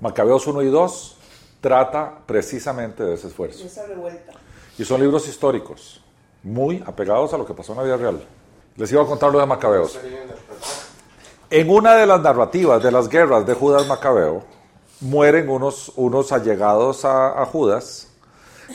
Macabeos 0.01 0.47
1 0.47 0.63
y 0.63 0.71
2 0.71 1.17
trata 1.61 2.19
precisamente 2.27 3.05
de 3.05 3.15
ese 3.15 3.29
esfuerzo. 3.29 3.65
Esa 3.65 3.87
revuelta. 3.87 4.33
Y 4.79 4.85
son 4.85 5.01
libros 5.01 5.29
históricos, 5.29 6.03
muy 6.43 6.83
apegados 6.87 7.33
a 7.35 7.39
lo 7.39 7.47
que 7.47 7.55
pasó 7.55 7.73
en 7.73 7.79
la 7.79 7.85
vida 7.85 7.97
real. 7.97 8.25
Les 8.77 8.91
iba 8.93 9.03
a 9.03 9.07
contar 9.07 9.31
lo 9.31 9.39
de 9.39 9.47
Macabeos. 9.47 9.99
En 11.51 11.71
una 11.71 11.95
de 11.97 12.07
las 12.07 12.21
narrativas 12.21 12.83
de 12.83 12.91
las 12.91 13.09
guerras 13.09 13.47
de 13.47 13.55
Judas 13.55 13.87
Macabeo, 13.87 14.43
mueren 15.01 15.49
unos, 15.49 15.93
unos 15.97 16.33
allegados 16.33 17.05
a, 17.05 17.41
a 17.41 17.47
Judas, 17.47 18.09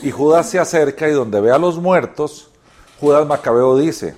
y 0.02 0.10
Judas 0.10 0.48
se 0.48 0.58
acerca 0.58 1.08
y 1.08 1.12
donde 1.12 1.40
ve 1.40 1.50
a 1.50 1.58
los 1.58 1.78
muertos, 1.78 2.50
Judas 3.00 3.26
Macabeo 3.26 3.76
dice, 3.76 4.16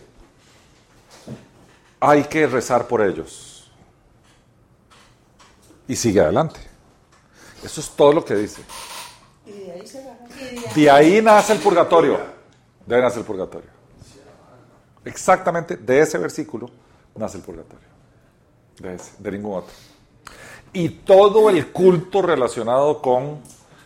hay 2.02 2.24
que 2.24 2.48
rezar 2.48 2.88
por 2.88 3.00
ellos. 3.00 3.70
Y 5.86 5.94
sigue 5.94 6.20
adelante. 6.20 6.58
Eso 7.62 7.80
es 7.80 7.88
todo 7.90 8.12
lo 8.12 8.24
que 8.24 8.34
dice. 8.34 8.60
De 10.74 10.90
ahí 10.90 11.22
nace 11.22 11.52
el 11.52 11.60
purgatorio. 11.60 12.18
De 12.84 12.96
ahí 12.96 13.02
nace 13.02 13.20
el 13.20 13.24
purgatorio. 13.24 13.70
Exactamente 15.04 15.76
de 15.76 16.00
ese 16.00 16.18
versículo 16.18 16.70
nace 17.14 17.36
el 17.36 17.44
purgatorio. 17.44 17.86
De 18.80 18.94
ese, 18.94 19.12
de 19.18 19.30
ningún 19.30 19.58
otro. 19.58 19.74
Y 20.72 20.88
todo 20.88 21.50
el 21.50 21.70
culto 21.70 22.20
relacionado 22.20 23.00
con 23.00 23.40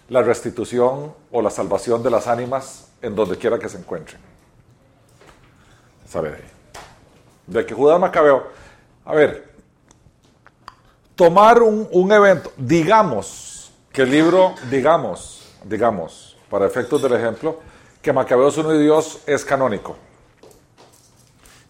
la 0.09 0.23
restitución 0.23 1.13
o 1.31 1.43
la 1.43 1.51
salvación 1.51 2.03
de 2.03 2.11
las 2.11 2.29
ánimas 2.29 2.89
en 3.03 3.15
donde 3.15 3.37
quiera 3.37 3.59
que 3.59 3.69
se 3.69 3.77
encuentren. 3.77 4.21
Sabe 6.09 6.31
de 6.31 6.37
ahí. 6.37 6.56
De 7.47 7.65
que 7.65 7.75
Judas 7.75 8.01
Macabeo. 8.01 8.45
A 9.05 9.15
ver, 9.15 9.53
tomar 11.15 11.63
un, 11.63 11.89
un 11.93 12.13
evento, 12.13 12.53
digamos 12.57 13.73
que 13.93 14.03
el 14.03 14.11
libro, 14.11 14.55
digamos, 14.71 15.55
digamos, 15.65 16.37
para 16.51 16.67
efectos 16.67 17.03
del 17.03 17.15
ejemplo, 17.15 17.61
que 18.03 18.13
Macabeos 18.13 18.57
1 18.57 18.75
y 18.75 18.83
Dios 18.83 19.21
es 19.27 19.45
canónico 19.45 19.97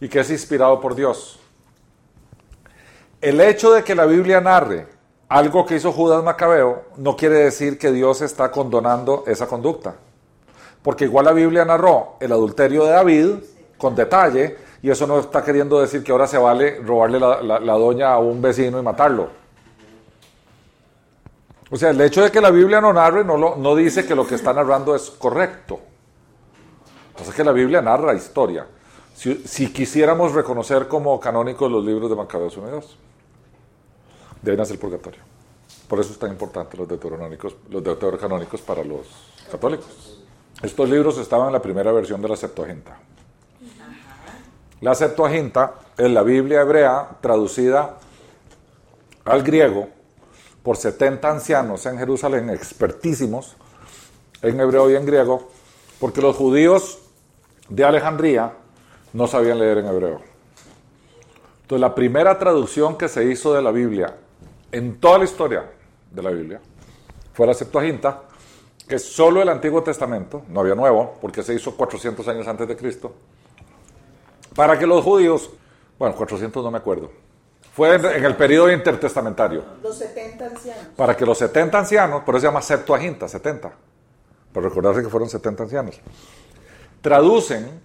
y 0.00 0.08
que 0.08 0.20
es 0.20 0.30
inspirado 0.30 0.80
por 0.80 0.94
Dios. 0.94 1.38
El 3.20 3.40
hecho 3.40 3.72
de 3.72 3.82
que 3.82 3.94
la 3.94 4.06
Biblia 4.06 4.40
narre 4.40 4.86
algo 5.28 5.66
que 5.66 5.76
hizo 5.76 5.92
Judas 5.92 6.22
Macabeo 6.22 6.84
no 6.96 7.16
quiere 7.16 7.36
decir 7.36 7.78
que 7.78 7.90
Dios 7.90 8.20
está 8.20 8.50
condonando 8.50 9.24
esa 9.26 9.46
conducta. 9.46 9.96
Porque 10.82 11.04
igual 11.04 11.24
la 11.24 11.32
Biblia 11.32 11.64
narró 11.64 12.16
el 12.20 12.30
adulterio 12.30 12.84
de 12.84 12.92
David 12.92 13.30
con 13.76 13.94
detalle 13.94 14.56
y 14.86 14.90
eso 14.90 15.04
no 15.04 15.18
está 15.18 15.42
queriendo 15.44 15.80
decir 15.80 16.04
que 16.04 16.12
ahora 16.12 16.28
se 16.28 16.38
vale 16.38 16.78
robarle 16.80 17.18
la, 17.18 17.42
la- 17.42 17.58
la 17.58 17.72
doña 17.72 18.12
a 18.12 18.18
un 18.20 18.40
vecino 18.40 18.78
y 18.78 18.82
matarlo. 18.82 19.30
O 21.72 21.76
sea, 21.76 21.90
el 21.90 22.00
hecho 22.00 22.22
de 22.22 22.30
que 22.30 22.40
la 22.40 22.50
Biblia 22.52 22.80
no 22.80 22.92
narre 22.92 23.24
no, 23.24 23.36
lo- 23.36 23.56
no 23.56 23.74
dice 23.74 24.06
que 24.06 24.14
lo 24.14 24.24
que 24.24 24.36
está 24.36 24.52
narrando 24.52 24.94
es 24.94 25.10
correcto. 25.10 25.80
Pasa 27.18 27.34
que 27.34 27.42
la 27.42 27.50
Biblia 27.50 27.82
narra 27.82 28.14
historia. 28.14 28.64
Si, 29.12 29.34
si 29.44 29.72
quisiéramos 29.72 30.32
reconocer 30.32 30.86
como 30.86 31.18
canónicos 31.18 31.68
los 31.68 31.84
libros 31.84 32.08
de 32.08 32.14
Macabeos 32.14 32.56
Unidos, 32.56 32.96
deben 34.42 34.60
hacer 34.60 34.78
purgatorio. 34.78 35.20
Por 35.88 35.98
eso 35.98 36.12
es 36.12 36.18
tan 36.20 36.30
importante 36.30 36.76
los 36.76 36.86
deuterocanónicos, 36.86 37.56
los 37.70 37.82
deuterocanónicos 37.82 38.60
para 38.60 38.84
los 38.84 39.04
católicos. 39.50 40.22
Estos 40.62 40.88
libros 40.88 41.18
estaban 41.18 41.48
en 41.48 41.54
la 41.54 41.60
primera 41.62 41.90
versión 41.90 42.22
de 42.22 42.28
la 42.28 42.36
Septuaginta. 42.36 43.00
La 44.86 44.94
Septuaginta 44.94 45.74
es 45.98 46.08
la 46.08 46.22
Biblia 46.22 46.60
hebrea 46.60 47.08
traducida 47.20 47.96
al 49.24 49.42
griego 49.42 49.88
por 50.62 50.76
70 50.76 51.28
ancianos 51.28 51.84
en 51.86 51.98
Jerusalén, 51.98 52.50
expertísimos 52.50 53.56
en 54.42 54.60
hebreo 54.60 54.88
y 54.88 54.94
en 54.94 55.04
griego, 55.04 55.48
porque 55.98 56.22
los 56.22 56.36
judíos 56.36 57.00
de 57.68 57.84
Alejandría 57.84 58.52
no 59.12 59.26
sabían 59.26 59.58
leer 59.58 59.78
en 59.78 59.86
hebreo. 59.86 60.20
Entonces, 61.62 61.80
la 61.80 61.92
primera 61.92 62.38
traducción 62.38 62.96
que 62.96 63.08
se 63.08 63.24
hizo 63.24 63.54
de 63.54 63.62
la 63.62 63.72
Biblia 63.72 64.14
en 64.70 65.00
toda 65.00 65.18
la 65.18 65.24
historia 65.24 65.64
de 66.12 66.22
la 66.22 66.30
Biblia 66.30 66.60
fue 67.32 67.44
la 67.44 67.54
Septuaginta, 67.54 68.22
que 68.86 69.00
solo 69.00 69.42
el 69.42 69.48
Antiguo 69.48 69.82
Testamento, 69.82 70.44
no 70.46 70.60
había 70.60 70.76
nuevo, 70.76 71.14
porque 71.20 71.42
se 71.42 71.54
hizo 71.54 71.76
400 71.76 72.28
años 72.28 72.46
antes 72.46 72.68
de 72.68 72.76
Cristo, 72.76 73.16
para 74.56 74.78
que 74.78 74.86
los 74.86 75.04
judíos, 75.04 75.50
bueno, 75.98 76.16
400 76.16 76.64
no 76.64 76.70
me 76.70 76.78
acuerdo, 76.78 77.10
fue 77.74 77.94
en, 77.94 78.04
en 78.06 78.24
el 78.24 78.34
periodo 78.36 78.70
intertestamentario, 78.72 79.62
Los 79.82 79.98
70 79.98 80.46
ancianos. 80.46 80.84
para 80.96 81.14
que 81.16 81.26
los 81.26 81.36
70 81.38 81.78
ancianos, 81.78 82.22
por 82.24 82.34
eso 82.34 82.40
se 82.42 82.46
llama 82.48 82.62
Septuaginta, 82.62 83.28
70, 83.28 83.70
para 84.52 84.68
recordarse 84.68 85.02
que 85.02 85.08
fueron 85.10 85.28
70 85.28 85.62
ancianos, 85.64 86.00
traducen 87.00 87.80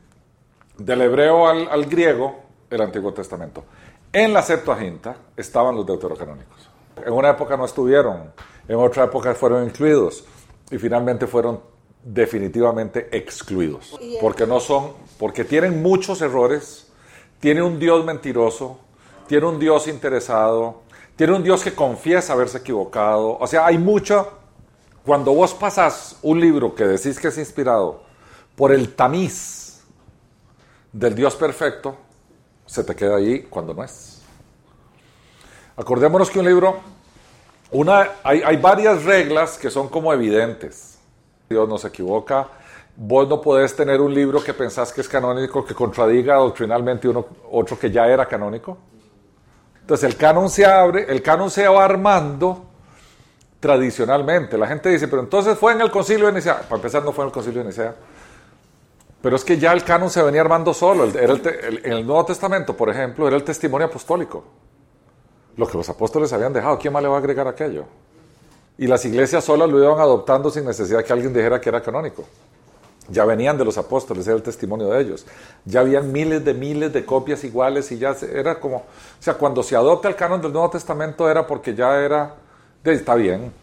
del 0.78 1.02
hebreo 1.02 1.48
al, 1.48 1.68
al 1.70 1.86
griego 1.86 2.40
el 2.70 2.82
Antiguo 2.82 3.14
Testamento. 3.14 3.64
En 4.14 4.34
la 4.34 4.42
Septuaginta 4.42 5.16
estaban 5.36 5.76
los 5.76 5.86
deuterocanónicos. 5.86 6.70
En 7.06 7.14
una 7.14 7.30
época 7.30 7.56
no 7.58 7.66
estuvieron, 7.66 8.32
en 8.68 8.76
otra 8.78 9.06
época 9.06 9.34
fueron 9.36 9.64
incluidos 9.66 10.24
y 10.70 10.78
finalmente 10.78 11.28
fueron 11.28 11.62
definitivamente 12.04 13.10
excluidos, 13.12 13.98
porque 14.20 14.48
no 14.48 14.60
son, 14.60 14.94
porque 15.20 15.44
tienen 15.44 15.82
muchos 15.82 16.22
errores, 16.22 16.88
tiene 17.40 17.62
un 17.62 17.80
Dios 17.80 18.04
mentiroso, 18.06 18.80
tiene 19.28 19.46
un 19.46 19.60
Dios 19.60 19.88
interesado, 19.88 20.82
tiene 21.16 21.34
un 21.34 21.44
Dios 21.44 21.64
que 21.64 21.74
confiesa 21.74 22.34
haberse 22.34 22.60
equivocado. 22.60 23.38
O 23.40 23.48
sea, 23.48 23.66
hay 23.66 23.78
mucho... 23.78 24.38
Cuando 25.06 25.34
vos 25.34 25.54
pasas 25.56 26.18
un 26.22 26.40
libro 26.40 26.76
que 26.76 26.84
decís 26.84 27.20
que 27.20 27.30
es 27.30 27.38
inspirado 27.40 28.04
por 28.56 28.72
el 28.72 28.94
tamiz 28.94 29.82
del 30.92 31.16
Dios 31.16 31.36
perfecto, 31.36 31.96
se 32.68 32.84
te 32.84 32.96
queda 32.96 33.16
ahí 33.16 33.42
cuando 33.44 33.74
no 33.74 33.84
es. 33.84 34.22
Acordémonos 35.76 36.30
que 36.30 36.38
un 36.38 36.46
libro, 36.46 36.80
una, 37.72 38.12
hay, 38.24 38.44
hay 38.46 38.58
varias 38.58 39.04
reglas 39.04 39.58
que 39.58 39.72
son 39.72 39.90
como 39.90 40.14
evidentes. 40.14 40.91
Dios 41.52 41.70
no 41.70 41.78
se 41.78 41.90
equivoca. 41.90 42.48
Vos 42.96 43.28
no 43.28 43.40
podés 43.40 43.76
tener 43.76 44.02
un 44.02 44.14
libro 44.14 44.44
que 44.44 44.54
pensás 44.54 44.92
que 44.92 45.02
es 45.02 45.08
canónico 45.08 45.64
que 45.64 45.74
contradiga 45.74 46.36
doctrinalmente 46.36 47.08
uno, 47.08 47.26
otro 47.52 47.78
que 47.78 47.92
ya 47.92 48.08
era 48.08 48.26
canónico. 48.26 48.78
Entonces 49.80 50.10
el 50.10 50.18
canon 50.18 50.50
se 50.50 50.66
abre, 50.66 51.06
el 51.10 51.22
canon 51.22 51.50
se 51.50 51.68
va 51.68 51.86
armando 51.86 52.66
tradicionalmente. 53.60 54.58
La 54.58 54.68
gente 54.68 54.90
dice, 54.90 55.08
pero 55.08 55.22
entonces 55.22 55.58
fue 55.58 55.74
en 55.74 55.82
el 55.82 55.92
concilio 55.92 56.28
de 56.28 56.34
Nicea. 56.34 56.62
Para 56.62 56.76
empezar, 56.76 57.04
no 57.04 57.12
fue 57.12 57.24
en 57.24 57.28
el 57.28 57.34
concilio 57.34 57.62
de 57.62 57.68
Nicea. 57.68 57.96
Pero 59.22 59.36
es 59.36 59.46
que 59.46 59.58
ya 59.58 59.72
el 59.72 59.84
canon 59.84 60.10
se 60.10 60.22
venía 60.24 60.42
armando 60.42 60.74
solo. 60.74 61.06
Era 61.06 61.34
el 61.34 61.82
en 61.84 61.94
el 61.94 62.06
Nuevo 62.06 62.26
Testamento, 62.26 62.76
por 62.76 62.90
ejemplo, 62.90 63.28
era 63.28 63.38
el 63.38 63.44
testimonio 63.44 63.88
apostólico. 63.88 64.44
Lo 65.58 65.68
que 65.68 65.78
los 65.78 65.88
apóstoles 65.90 66.34
habían 66.34 66.54
dejado. 66.54 66.78
¿Quién 66.80 66.92
más 66.94 67.04
le 67.04 67.10
va 67.10 67.16
a 67.16 67.20
agregar 67.20 67.48
aquello? 67.48 67.86
Y 68.82 68.88
las 68.88 69.06
iglesias 69.06 69.44
solas 69.46 69.70
lo 69.70 69.78
iban 69.78 70.00
adoptando 70.00 70.50
sin 70.50 70.66
necesidad 70.66 71.04
que 71.06 71.14
alguien 71.14 71.32
dijera 71.32 71.62
que 71.62 71.70
era 71.70 71.84
canónico. 71.84 72.24
Ya 73.10 73.26
venían 73.26 73.56
de 73.56 73.64
los 73.64 73.78
apóstoles, 73.78 74.26
era 74.26 74.36
el 74.36 74.42
testimonio 74.42 74.88
de 74.88 75.02
ellos. 75.02 75.24
Ya 75.66 75.82
habían 75.82 76.12
miles 76.12 76.44
de 76.44 76.56
miles 76.56 76.92
de 76.92 77.06
copias 77.06 77.44
iguales 77.44 77.92
y 77.92 78.00
ya 78.00 78.16
era 78.34 78.60
como, 78.60 78.78
o 78.78 78.84
sea, 79.20 79.36
cuando 79.36 79.62
se 79.62 79.76
adopta 79.76 80.08
el 80.08 80.16
canon 80.16 80.42
del 80.42 80.52
Nuevo 80.52 80.72
Testamento 80.72 81.30
era 81.30 81.46
porque 81.46 81.76
ya 81.76 81.96
era, 82.00 82.34
está 82.84 83.14
bien, 83.14 83.54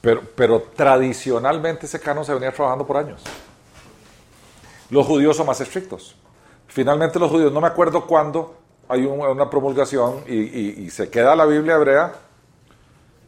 pero, 0.00 0.22
pero 0.34 0.62
tradicionalmente 0.74 1.84
ese 1.84 2.00
canon 2.00 2.24
se 2.24 2.32
venía 2.32 2.50
trabajando 2.50 2.86
por 2.86 2.96
años. 2.96 3.22
Los 4.88 5.06
judíos 5.06 5.36
son 5.36 5.48
más 5.48 5.60
estrictos. 5.60 6.16
Finalmente 6.66 7.18
los 7.18 7.30
judíos, 7.30 7.52
no 7.52 7.60
me 7.60 7.66
acuerdo 7.66 8.06
cuándo, 8.06 8.54
hay 8.88 9.04
un- 9.04 9.20
una 9.20 9.50
promulgación 9.50 10.24
y- 10.26 10.82
y 10.84 10.88
se 10.88 11.10
queda 11.10 11.36
la 11.36 11.44
Biblia 11.44 11.74
hebrea 11.74 12.14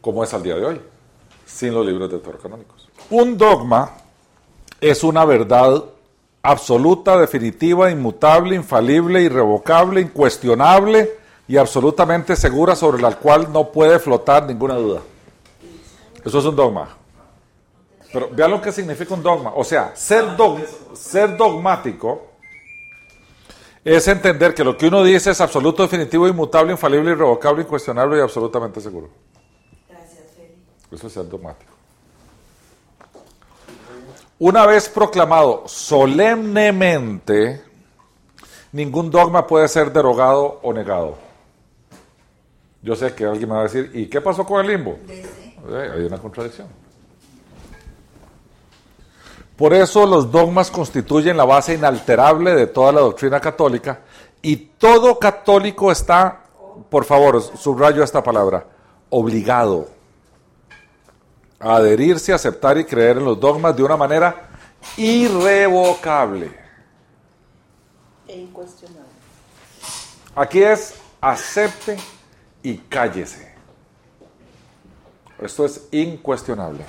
como 0.01 0.23
es 0.23 0.33
al 0.33 0.41
día 0.41 0.55
de 0.55 0.65
hoy, 0.65 0.81
sin 1.45 1.73
los 1.73 1.85
libros 1.85 2.09
deuterocanónicos. 2.09 2.89
Un 3.09 3.37
dogma 3.37 3.91
es 4.79 5.03
una 5.03 5.25
verdad 5.25 5.83
absoluta, 6.41 7.17
definitiva, 7.17 7.89
inmutable, 7.89 8.55
infalible, 8.55 9.21
irrevocable, 9.21 10.01
incuestionable 10.01 11.17
y 11.47 11.57
absolutamente 11.57 12.35
segura 12.35 12.75
sobre 12.75 13.01
la 13.01 13.15
cual 13.15 13.51
no 13.51 13.71
puede 13.71 13.99
flotar 13.99 14.45
ninguna 14.45 14.75
duda. 14.75 15.01
Eso 16.23 16.39
es 16.39 16.45
un 16.45 16.55
dogma. 16.55 16.89
Pero 18.11 18.29
vean 18.31 18.51
lo 18.51 18.61
que 18.61 18.71
significa 18.71 19.13
un 19.13 19.23
dogma. 19.23 19.53
O 19.55 19.63
sea, 19.63 19.95
ser, 19.95 20.25
ser 20.93 21.35
dogmático 21.35 22.27
es 23.83 24.07
entender 24.07 24.53
que 24.53 24.63
lo 24.63 24.77
que 24.77 24.87
uno 24.87 25.03
dice 25.03 25.31
es 25.31 25.41
absoluto, 25.41 25.83
definitivo, 25.83 26.27
inmutable, 26.27 26.71
infalible, 26.71 27.11
irrevocable, 27.11 27.63
incuestionable 27.63 28.17
y 28.17 28.21
absolutamente 28.21 28.79
seguro. 28.79 29.09
Eso 30.93 31.07
es 31.07 31.13
ser 31.13 31.27
dogmático. 31.27 31.71
Una 34.37 34.65
vez 34.67 34.89
proclamado 34.89 35.63
solemnemente, 35.65 37.63
ningún 38.71 39.09
dogma 39.09 39.47
puede 39.47 39.67
ser 39.67 39.91
derogado 39.91 40.59
o 40.61 40.71
negado. 40.71 41.17
Yo 42.81 42.95
sé 42.95 43.15
que 43.15 43.25
alguien 43.25 43.49
me 43.49 43.55
va 43.55 43.61
a 43.61 43.63
decir, 43.63 43.89
¿y 43.93 44.07
qué 44.07 44.21
pasó 44.21 44.45
con 44.45 44.61
el 44.61 44.71
limbo? 44.71 44.99
Eh, 45.07 45.91
hay 45.95 46.03
una 46.03 46.17
contradicción. 46.19 46.67
Por 49.55 49.73
eso 49.73 50.05
los 50.05 50.31
dogmas 50.31 50.69
constituyen 50.69 51.37
la 51.37 51.45
base 51.45 51.73
inalterable 51.75 52.53
de 52.53 52.67
toda 52.67 52.91
la 52.91 53.01
doctrina 53.01 53.39
católica 53.39 54.01
y 54.41 54.57
todo 54.57 55.17
católico 55.17 55.91
está, 55.91 56.41
por 56.89 57.05
favor, 57.05 57.41
subrayo 57.41 58.03
esta 58.03 58.21
palabra, 58.21 58.65
obligado 59.09 60.02
adherirse, 61.63 62.33
aceptar 62.33 62.77
y 62.77 62.85
creer 62.85 63.17
en 63.17 63.25
los 63.25 63.39
dogmas 63.39 63.75
de 63.75 63.83
una 63.83 63.95
manera 63.95 64.49
irrevocable. 64.97 66.51
E 68.27 68.37
incuestionable. 68.37 69.03
Aquí 70.35 70.61
es 70.61 70.95
acepte 71.21 71.97
y 72.61 72.77
cállese. 72.77 73.53
Esto 75.39 75.65
es 75.65 75.87
incuestionable. 75.91 76.85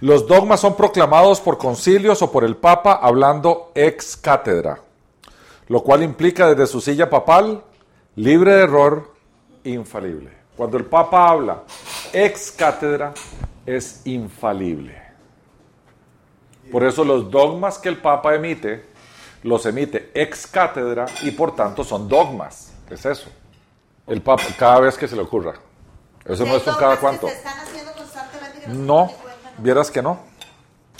Los 0.00 0.26
dogmas 0.26 0.60
son 0.60 0.76
proclamados 0.76 1.40
por 1.40 1.58
concilios 1.58 2.20
o 2.22 2.30
por 2.30 2.44
el 2.44 2.56
Papa 2.56 2.98
hablando 3.00 3.72
ex 3.74 4.16
cátedra, 4.16 4.80
lo 5.68 5.82
cual 5.82 6.02
implica 6.02 6.48
desde 6.48 6.66
su 6.66 6.80
silla 6.80 7.08
papal, 7.08 7.62
libre 8.16 8.54
de 8.54 8.62
error, 8.64 9.14
infalible. 9.64 10.32
Cuando 10.56 10.76
el 10.76 10.84
Papa 10.84 11.28
habla 11.28 11.62
ex 12.14 12.50
cátedra, 12.52 13.12
es 13.66 14.00
infalible. 14.06 15.02
Por 16.72 16.84
eso 16.84 17.04
los 17.04 17.30
dogmas 17.30 17.78
que 17.78 17.90
el 17.90 17.98
Papa 17.98 18.34
emite, 18.34 18.86
los 19.42 19.66
emite 19.66 20.10
ex 20.14 20.46
cátedra 20.46 21.04
y 21.22 21.30
por 21.32 21.54
tanto 21.54 21.84
son 21.84 22.08
dogmas. 22.08 22.72
Es 22.90 23.04
eso. 23.04 23.28
El 24.06 24.22
Papa, 24.22 24.44
cada 24.58 24.80
vez 24.80 24.96
que 24.96 25.06
se 25.08 25.16
le 25.16 25.22
ocurra. 25.22 25.54
Eso 26.24 26.46
no 26.46 26.56
es 26.56 26.62
con 26.62 26.74
cada 26.76 26.96
cuánto. 26.98 27.28
Se 27.28 27.34
están 27.34 27.58
haciendo 27.58 27.92
constantemente 27.92 28.60
que 28.60 28.68
No, 28.68 29.10
vieras 29.58 29.90
que 29.90 30.00
no. 30.02 30.20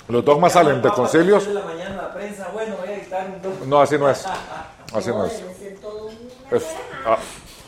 Los 0.07 0.23
dogmas 0.23 0.53
salen 0.53 0.83
de 0.83 0.89
concilios. 0.89 1.47
un. 1.47 1.55
No, 3.69 3.81
así 3.81 3.97
no 3.97 4.07
es. 4.09 4.23
Así 4.93 5.09
no 5.09 5.25
es. 5.25 5.41
Un... 5.41 5.49
Es- 6.55 6.67
ah, 7.05 7.17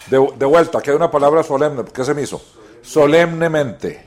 de, 0.05 0.33
de 0.37 0.45
vuelta, 0.45 0.79
que 0.81 0.91
hay 0.91 0.95
una 0.95 1.09
palabra 1.09 1.41
solemne. 1.43 1.83
¿Qué 1.85 2.03
se 2.05 2.13
me 2.13 2.21
hizo? 2.21 2.39
Solemnemente. 2.87 4.05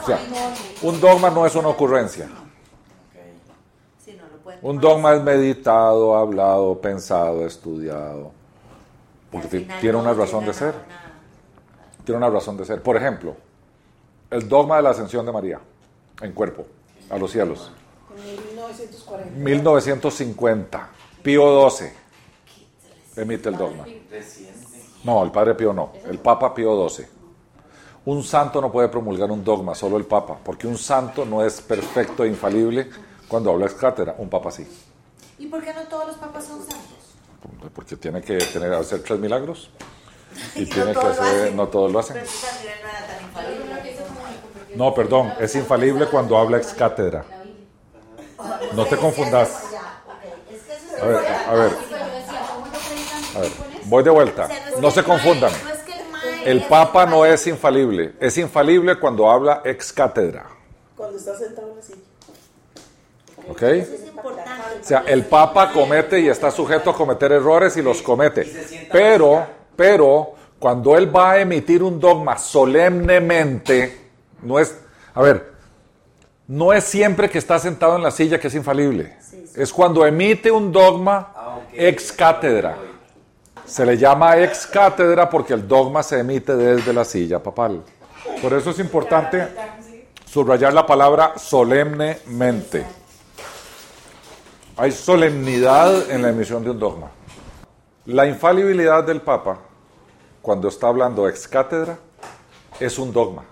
O 0.00 0.06
sea, 0.06 0.20
un 0.82 1.00
dogma 1.00 1.28
no 1.28 1.44
es 1.44 1.56
una 1.56 1.68
ocurrencia. 1.68 2.28
Un 4.62 4.80
dogma 4.80 5.14
es 5.14 5.22
meditado, 5.22 6.16
hablado, 6.16 6.80
pensado, 6.80 7.44
estudiado. 7.44 8.30
Porque 9.32 9.66
tiene 9.80 9.98
una 9.98 10.14
razón 10.14 10.46
de 10.46 10.54
ser. 10.54 10.74
Tiene 12.04 12.18
una 12.18 12.30
razón 12.30 12.56
de 12.56 12.64
ser. 12.64 12.80
Por 12.80 12.96
ejemplo, 12.96 13.34
el 14.30 14.48
dogma 14.48 14.76
de 14.76 14.82
la 14.82 14.90
ascensión 14.90 15.26
de 15.26 15.32
María 15.32 15.60
en 16.22 16.32
cuerpo 16.32 16.64
a 17.10 17.18
los 17.18 17.32
cielos. 17.32 17.72
En 18.16 18.46
1940. 18.54 19.30
1950. 19.36 20.90
Pío 21.24 21.68
XII 21.70 21.88
emite 23.16 23.48
el 23.48 23.56
dogma. 23.56 23.84
No, 25.02 25.24
el 25.24 25.32
padre 25.32 25.56
Pío 25.56 25.72
no. 25.72 25.92
El 26.08 26.18
Papa 26.20 26.54
Pío 26.54 26.88
XII. 26.88 27.15
Un 28.06 28.22
santo 28.22 28.60
no 28.60 28.70
puede 28.70 28.88
promulgar 28.88 29.30
un 29.32 29.42
dogma, 29.42 29.74
solo 29.74 29.96
el 29.96 30.04
Papa, 30.04 30.38
porque 30.44 30.66
un 30.68 30.78
santo 30.78 31.24
no 31.24 31.44
es 31.44 31.60
perfecto 31.60 32.24
e 32.24 32.28
infalible 32.28 32.88
cuando 33.26 33.50
habla 33.50 33.66
ex 33.66 33.74
cátedra. 33.74 34.14
Un 34.18 34.28
Papa 34.30 34.52
sí. 34.52 34.66
¿Y 35.38 35.46
por 35.48 35.62
qué 35.62 35.74
no 35.74 35.82
todos 35.82 36.06
los 36.06 36.16
papas 36.16 36.44
son 36.44 36.60
santos? 36.60 36.78
Porque 37.74 37.96
tiene 37.96 38.22
que 38.22 38.38
tener, 38.38 38.72
hacer 38.74 39.02
tres 39.02 39.18
milagros 39.18 39.70
y 40.54 40.62
Y 40.62 40.66
tiene 40.66 40.92
no 40.92 41.00
que 41.00 41.06
hacer, 41.08 41.24
hacen. 41.24 41.56
no 41.56 41.66
todos 41.68 41.92
lo 41.92 41.98
hacen. 41.98 42.22
No 44.76 44.94
perdón, 44.94 45.32
es 45.40 45.54
infalible 45.56 46.06
cuando 46.06 46.38
habla 46.38 46.58
ex 46.58 46.72
cátedra. 46.74 47.24
No 48.72 48.86
te 48.86 48.96
confundas. 48.96 49.64
Ya, 49.72 50.02
ok. 50.06 50.54
Es 50.54 50.62
que 50.62 50.72
eso 50.74 50.96
es 50.96 51.02
A 51.02 51.06
ver, 51.06 51.26
a 51.26 51.54
ver, 51.54 51.72
a 53.34 53.40
ver, 53.40 53.52
voy 53.86 54.04
de 54.04 54.10
vuelta. 54.10 54.48
No 54.80 54.90
se 54.92 55.02
confundan. 55.02 55.50
El 56.46 56.62
Papa 56.62 57.06
no 57.06 57.26
es 57.26 57.46
infalible, 57.46 58.14
es 58.20 58.38
infalible 58.38 58.98
cuando 58.98 59.30
habla 59.30 59.62
ex 59.64 59.92
cátedra. 59.92 60.46
Cuando 60.96 61.18
está 61.18 61.36
sentado 61.36 61.70
en 61.70 61.76
la 61.76 61.82
silla. 61.82 61.98
¿Ok? 63.48 63.62
Eso 63.62 63.94
es 63.94 64.06
importante. 64.06 64.80
O 64.80 64.84
sea, 64.84 65.04
el 65.06 65.24
Papa 65.24 65.72
comete 65.72 66.20
y 66.20 66.28
está 66.28 66.50
sujeto 66.50 66.90
a 66.90 66.94
cometer 66.94 67.32
errores 67.32 67.76
y 67.76 67.82
los 67.82 68.00
comete. 68.00 68.50
Pero, 68.90 69.46
pero, 69.74 70.34
cuando 70.58 70.96
él 70.96 71.14
va 71.14 71.32
a 71.32 71.40
emitir 71.40 71.82
un 71.82 72.00
dogma 72.00 72.38
solemnemente, 72.38 74.10
no 74.42 74.58
es, 74.58 74.76
a 75.14 75.22
ver, 75.22 75.52
no 76.46 76.72
es 76.72 76.84
siempre 76.84 77.28
que 77.28 77.38
está 77.38 77.58
sentado 77.58 77.96
en 77.96 78.02
la 78.02 78.10
silla 78.10 78.38
que 78.38 78.48
es 78.48 78.54
infalible. 78.54 79.16
Es 79.54 79.72
cuando 79.72 80.06
emite 80.06 80.50
un 80.50 80.70
dogma 80.70 81.32
Ah, 81.34 81.60
ex 81.72 82.12
cátedra. 82.12 82.76
Se 83.66 83.84
le 83.84 83.98
llama 83.98 84.38
ex 84.38 84.66
cátedra 84.66 85.28
porque 85.28 85.52
el 85.52 85.66
dogma 85.66 86.02
se 86.02 86.20
emite 86.20 86.54
desde 86.56 86.92
la 86.92 87.04
silla 87.04 87.42
papal. 87.42 87.82
Por 88.40 88.52
eso 88.52 88.70
es 88.70 88.78
importante 88.78 89.48
subrayar 90.24 90.72
la 90.72 90.86
palabra 90.86 91.34
solemnemente. 91.36 92.86
Hay 94.76 94.92
solemnidad 94.92 96.10
en 96.10 96.22
la 96.22 96.28
emisión 96.28 96.62
de 96.62 96.70
un 96.70 96.78
dogma. 96.78 97.10
La 98.06 98.26
infalibilidad 98.26 99.02
del 99.02 99.20
Papa, 99.20 99.58
cuando 100.40 100.68
está 100.68 100.88
hablando 100.88 101.28
ex 101.28 101.48
cátedra, 101.48 101.98
es 102.78 102.98
un 102.98 103.12
dogma, 103.12 103.44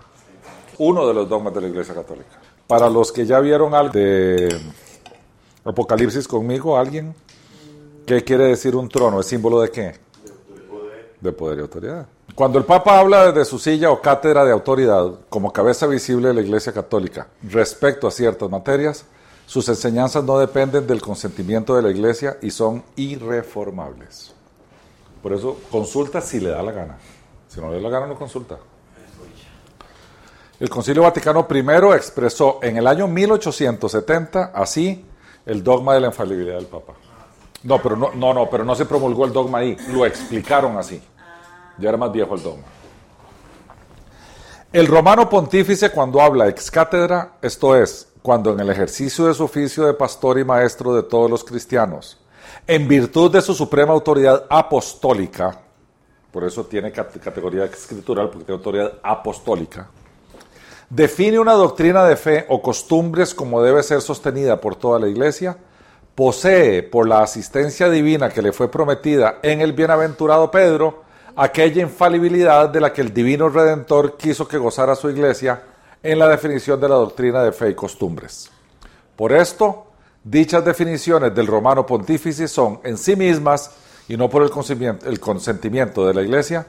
uno 0.77 1.07
de 1.07 1.13
los 1.13 1.27
dogmas 1.27 1.53
de 1.53 1.61
la 1.61 1.67
Iglesia 1.67 1.93
Católica. 1.93 2.39
Para 2.67 2.89
los 2.89 3.11
que 3.11 3.25
ya 3.25 3.39
vieron 3.39 3.73
algo 3.73 3.91
de 3.91 4.55
Apocalipsis 5.65 6.27
conmigo, 6.27 6.77
¿alguien? 6.77 7.13
¿Qué 8.05 8.23
quiere 8.23 8.45
decir 8.45 8.75
un 8.75 8.87
trono? 8.87 9.19
¿Es 9.19 9.25
símbolo 9.25 9.59
de 9.59 9.71
qué? 9.71 10.04
De 11.25 11.31
poder 11.31 11.57
y 11.57 11.61
autoridad. 11.61 12.05
Cuando 12.35 12.59
el 12.59 12.65
Papa 12.65 12.99
habla 12.99 13.31
de 13.31 13.45
su 13.45 13.57
silla 13.57 13.89
o 13.89 13.99
cátedra 13.99 14.45
de 14.45 14.51
autoridad 14.51 15.11
como 15.27 15.51
cabeza 15.51 15.87
visible 15.87 16.27
de 16.27 16.35
la 16.35 16.41
Iglesia 16.41 16.71
Católica 16.71 17.27
respecto 17.41 18.07
a 18.07 18.11
ciertas 18.11 18.47
materias, 18.47 19.05
sus 19.47 19.67
enseñanzas 19.69 20.23
no 20.23 20.37
dependen 20.37 20.85
del 20.85 21.01
consentimiento 21.01 21.75
de 21.75 21.81
la 21.81 21.89
Iglesia 21.89 22.37
y 22.43 22.51
son 22.51 22.83
irreformables. 22.95 24.33
Por 25.23 25.33
eso 25.33 25.57
consulta 25.71 26.21
si 26.21 26.39
le 26.39 26.49
da 26.49 26.61
la 26.61 26.71
gana. 26.71 26.97
Si 27.47 27.59
no 27.59 27.71
le 27.71 27.77
da 27.77 27.81
la 27.81 27.89
gana, 27.89 28.05
no 28.05 28.15
consulta. 28.15 28.59
El 30.59 30.69
Concilio 30.69 31.01
Vaticano 31.01 31.47
I 31.49 31.95
expresó 31.95 32.59
en 32.61 32.77
el 32.77 32.85
año 32.85 33.07
1870 33.07 34.51
así 34.53 35.03
el 35.43 35.63
dogma 35.63 35.95
de 35.95 36.01
la 36.01 36.07
infalibilidad 36.07 36.57
del 36.57 36.67
Papa. 36.67 36.93
No, 37.63 37.81
pero 37.81 37.95
no, 37.95 38.11
no, 38.13 38.31
no, 38.31 38.47
pero 38.47 38.63
no 38.63 38.75
se 38.75 38.85
promulgó 38.85 39.25
el 39.25 39.33
dogma 39.33 39.57
ahí, 39.57 39.75
lo 39.91 40.05
explicaron 40.05 40.77
así. 40.77 41.01
Ya 41.77 41.89
era 41.89 41.97
más 41.97 42.11
viejo 42.11 42.35
el 42.35 42.43
dogma. 42.43 42.63
El 44.71 44.87
romano 44.87 45.29
pontífice 45.29 45.89
cuando 45.89 46.19
habla 46.21 46.49
ex 46.49 46.69
cátedra, 46.69 47.37
esto 47.41 47.75
es, 47.75 48.09
cuando 48.21 48.51
en 48.51 48.59
el 48.59 48.69
ejercicio 48.69 49.27
de 49.27 49.33
su 49.33 49.45
oficio 49.45 49.85
de 49.85 49.93
pastor 49.93 50.37
y 50.37 50.43
maestro 50.43 50.93
de 50.93 51.03
todos 51.03 51.31
los 51.31 51.45
cristianos, 51.45 52.19
en 52.67 52.87
virtud 52.87 53.31
de 53.31 53.41
su 53.41 53.53
suprema 53.53 53.93
autoridad 53.93 54.45
apostólica, 54.49 55.61
por 56.29 56.43
eso 56.43 56.65
tiene 56.65 56.91
categoría 56.91 57.63
escritural, 57.63 58.29
porque 58.29 58.45
tiene 58.45 58.57
autoridad 58.57 58.93
apostólica, 59.01 59.87
define 60.89 61.39
una 61.39 61.53
doctrina 61.53 62.03
de 62.03 62.17
fe 62.17 62.45
o 62.49 62.61
costumbres 62.61 63.33
como 63.33 63.61
debe 63.61 63.81
ser 63.81 64.01
sostenida 64.01 64.59
por 64.59 64.75
toda 64.75 64.99
la 64.99 65.07
iglesia, 65.07 65.55
posee 66.15 66.83
por 66.83 67.07
la 67.07 67.21
asistencia 67.21 67.89
divina 67.89 68.29
que 68.29 68.41
le 68.41 68.51
fue 68.51 68.69
prometida 68.69 69.39
en 69.41 69.61
el 69.61 69.71
bienaventurado 69.71 70.51
Pedro, 70.51 71.04
aquella 71.35 71.81
infalibilidad 71.81 72.69
de 72.69 72.79
la 72.79 72.93
que 72.93 73.01
el 73.01 73.13
divino 73.13 73.49
redentor 73.49 74.17
quiso 74.17 74.47
que 74.47 74.57
gozara 74.57 74.95
su 74.95 75.09
iglesia 75.09 75.61
en 76.01 76.19
la 76.19 76.27
definición 76.29 76.79
de 76.79 76.89
la 76.89 76.95
doctrina 76.95 77.43
de 77.43 77.51
fe 77.51 77.71
y 77.71 77.75
costumbres. 77.75 78.49
Por 79.15 79.33
esto, 79.33 79.87
dichas 80.23 80.63
definiciones 80.63 81.33
del 81.33 81.47
romano 81.47 81.85
pontífice 81.85 82.47
son 82.47 82.79
en 82.83 82.97
sí 82.97 83.15
mismas, 83.15 83.71
y 84.07 84.17
no 84.17 84.29
por 84.29 84.43
el 84.43 84.51
consentimiento, 85.19 86.07
de 86.07 86.13
la 86.13 86.21
iglesia, 86.21 86.67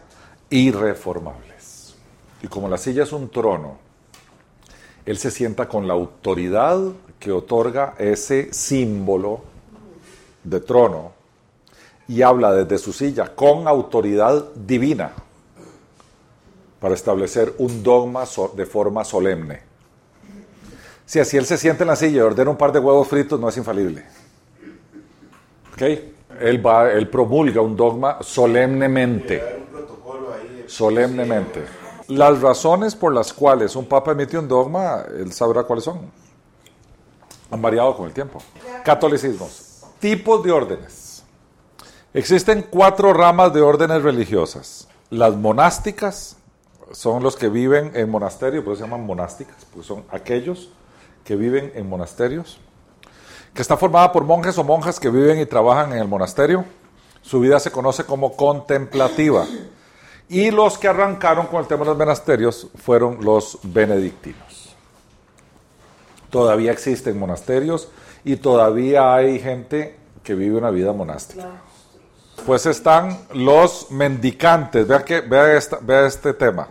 irreformables. 0.48 1.94
Y 2.42 2.48
como 2.48 2.68
la 2.68 2.78
silla 2.78 3.02
es 3.02 3.12
un 3.12 3.28
trono, 3.28 3.78
él 5.04 5.18
se 5.18 5.30
sienta 5.30 5.68
con 5.68 5.86
la 5.86 5.94
autoridad 5.94 6.80
que 7.18 7.30
otorga 7.30 7.94
ese 7.98 8.52
símbolo 8.52 9.42
de 10.42 10.60
trono 10.60 11.15
y 12.08 12.22
habla 12.22 12.52
desde 12.52 12.78
su 12.78 12.92
silla 12.92 13.34
con 13.34 13.66
autoridad 13.66 14.44
divina 14.54 15.12
para 16.80 16.94
establecer 16.94 17.54
un 17.58 17.82
dogma 17.82 18.24
de 18.54 18.66
forma 18.66 19.04
solemne. 19.04 19.62
Si 21.04 21.18
así 21.20 21.36
él 21.36 21.46
se 21.46 21.56
siente 21.56 21.84
en 21.84 21.88
la 21.88 21.96
silla 21.96 22.18
y 22.18 22.20
ordena 22.20 22.50
un 22.50 22.56
par 22.56 22.72
de 22.72 22.78
huevos 22.78 23.08
fritos, 23.08 23.38
no 23.40 23.48
es 23.48 23.56
infalible. 23.56 24.04
¿Ok? 25.72 25.82
Él, 26.40 26.64
va, 26.64 26.90
él 26.90 27.08
promulga 27.08 27.60
un 27.60 27.76
dogma 27.76 28.18
solemnemente. 28.20 29.42
Solemnemente. 30.66 31.64
Las 32.08 32.40
razones 32.40 32.94
por 32.94 33.12
las 33.12 33.32
cuales 33.32 33.74
un 33.74 33.86
papa 33.86 34.12
emite 34.12 34.38
un 34.38 34.48
dogma, 34.48 35.04
él 35.16 35.32
sabrá 35.32 35.62
cuáles 35.62 35.84
son. 35.84 36.10
Han 37.50 37.62
variado 37.62 37.96
con 37.96 38.06
el 38.06 38.12
tiempo. 38.12 38.40
Catolicismos. 38.84 39.84
Tipos 40.00 40.42
de 40.42 40.52
órdenes. 40.52 41.05
Existen 42.16 42.62
cuatro 42.62 43.12
ramas 43.12 43.52
de 43.52 43.60
órdenes 43.60 44.02
religiosas. 44.02 44.88
Las 45.10 45.36
monásticas 45.36 46.38
son 46.90 47.22
los 47.22 47.36
que 47.36 47.50
viven 47.50 47.90
en 47.92 48.08
monasterios, 48.08 48.64
por 48.64 48.72
eso 48.72 48.84
se 48.84 48.90
llaman 48.90 49.04
monásticas, 49.04 49.66
porque 49.66 49.86
son 49.86 50.02
aquellos 50.10 50.70
que 51.24 51.36
viven 51.36 51.72
en 51.74 51.86
monasterios, 51.86 52.58
que 53.52 53.60
está 53.60 53.76
formada 53.76 54.12
por 54.12 54.24
monjes 54.24 54.56
o 54.56 54.64
monjas 54.64 54.98
que 54.98 55.10
viven 55.10 55.38
y 55.38 55.44
trabajan 55.44 55.92
en 55.92 55.98
el 55.98 56.08
monasterio. 56.08 56.64
Su 57.20 57.40
vida 57.40 57.60
se 57.60 57.70
conoce 57.70 58.04
como 58.04 58.34
contemplativa. 58.34 59.44
Y 60.30 60.50
los 60.50 60.78
que 60.78 60.88
arrancaron 60.88 61.48
con 61.48 61.60
el 61.60 61.66
tema 61.66 61.84
de 61.84 61.90
los 61.90 61.98
monasterios 61.98 62.68
fueron 62.76 63.22
los 63.26 63.58
benedictinos. 63.62 64.74
Todavía 66.30 66.72
existen 66.72 67.18
monasterios 67.18 67.90
y 68.24 68.36
todavía 68.36 69.14
hay 69.14 69.38
gente 69.38 69.98
que 70.22 70.34
vive 70.34 70.56
una 70.56 70.70
vida 70.70 70.94
monástica. 70.94 71.60
Pues 72.44 72.66
están 72.66 73.18
los 73.32 73.90
mendicantes. 73.90 74.86
Vea, 74.86 75.04
que, 75.04 75.20
vea, 75.20 75.56
este 75.56 76.34
tema. 76.34 76.68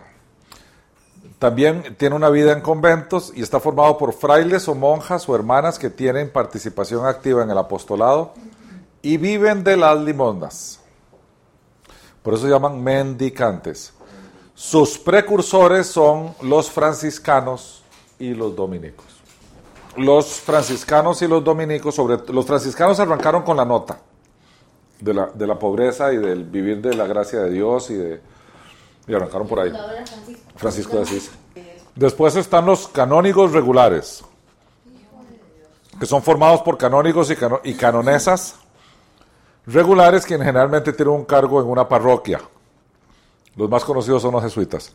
También 1.38 1.96
tiene 1.98 2.14
una 2.14 2.30
vida 2.30 2.52
en 2.52 2.60
conventos 2.60 3.32
y 3.34 3.42
está 3.42 3.60
formado 3.60 3.98
por 3.98 4.14
frailes 4.14 4.68
o 4.68 4.74
monjas 4.74 5.28
o 5.28 5.34
hermanas 5.34 5.78
que 5.78 5.90
tienen 5.90 6.30
participación 6.30 7.04
activa 7.04 7.42
en 7.42 7.50
el 7.50 7.58
apostolado 7.58 8.32
y 9.02 9.18
viven 9.18 9.62
de 9.62 9.76
las 9.76 9.98
limosnas. 9.98 10.80
Por 12.22 12.34
eso 12.34 12.44
se 12.44 12.50
llaman 12.50 12.82
mendicantes. 12.82 13.92
Sus 14.54 14.96
precursores 14.96 15.86
son 15.86 16.34
los 16.40 16.70
franciscanos 16.70 17.82
y 18.18 18.32
los 18.32 18.56
dominicos. 18.56 19.04
Los 19.96 20.40
franciscanos 20.40 21.20
y 21.20 21.28
los 21.28 21.44
dominicos, 21.44 21.94
sobre 21.94 22.18
los 22.32 22.46
franciscanos 22.46 22.98
arrancaron 22.98 23.42
con 23.42 23.58
la 23.58 23.64
nota 23.66 23.98
de 25.00 25.14
la, 25.14 25.26
de 25.26 25.46
la 25.46 25.58
pobreza 25.58 26.12
y 26.12 26.16
del 26.16 26.44
vivir 26.44 26.80
de 26.80 26.94
la 26.94 27.06
gracia 27.06 27.40
de 27.40 27.50
Dios 27.50 27.90
y 27.90 27.94
de 27.94 28.20
y 29.06 29.14
arrancaron 29.14 29.46
por 29.46 29.60
ahí. 29.60 29.72
Francisco 30.56 30.96
de 30.96 31.02
Asís. 31.02 31.30
Después 31.94 32.36
están 32.36 32.66
los 32.66 32.88
canónigos 32.88 33.52
regulares, 33.52 34.22
que 35.98 36.06
son 36.06 36.22
formados 36.22 36.60
por 36.62 36.76
canónigos 36.76 37.30
y, 37.30 37.36
cano 37.36 37.60
y 37.64 37.74
canonesas 37.74 38.56
regulares, 39.66 40.26
quienes 40.26 40.46
generalmente 40.46 40.92
tienen 40.92 41.14
un 41.14 41.24
cargo 41.24 41.60
en 41.60 41.68
una 41.68 41.88
parroquia. 41.88 42.40
Los 43.54 43.70
más 43.70 43.84
conocidos 43.84 44.22
son 44.22 44.32
los 44.32 44.42
jesuitas. 44.42 44.92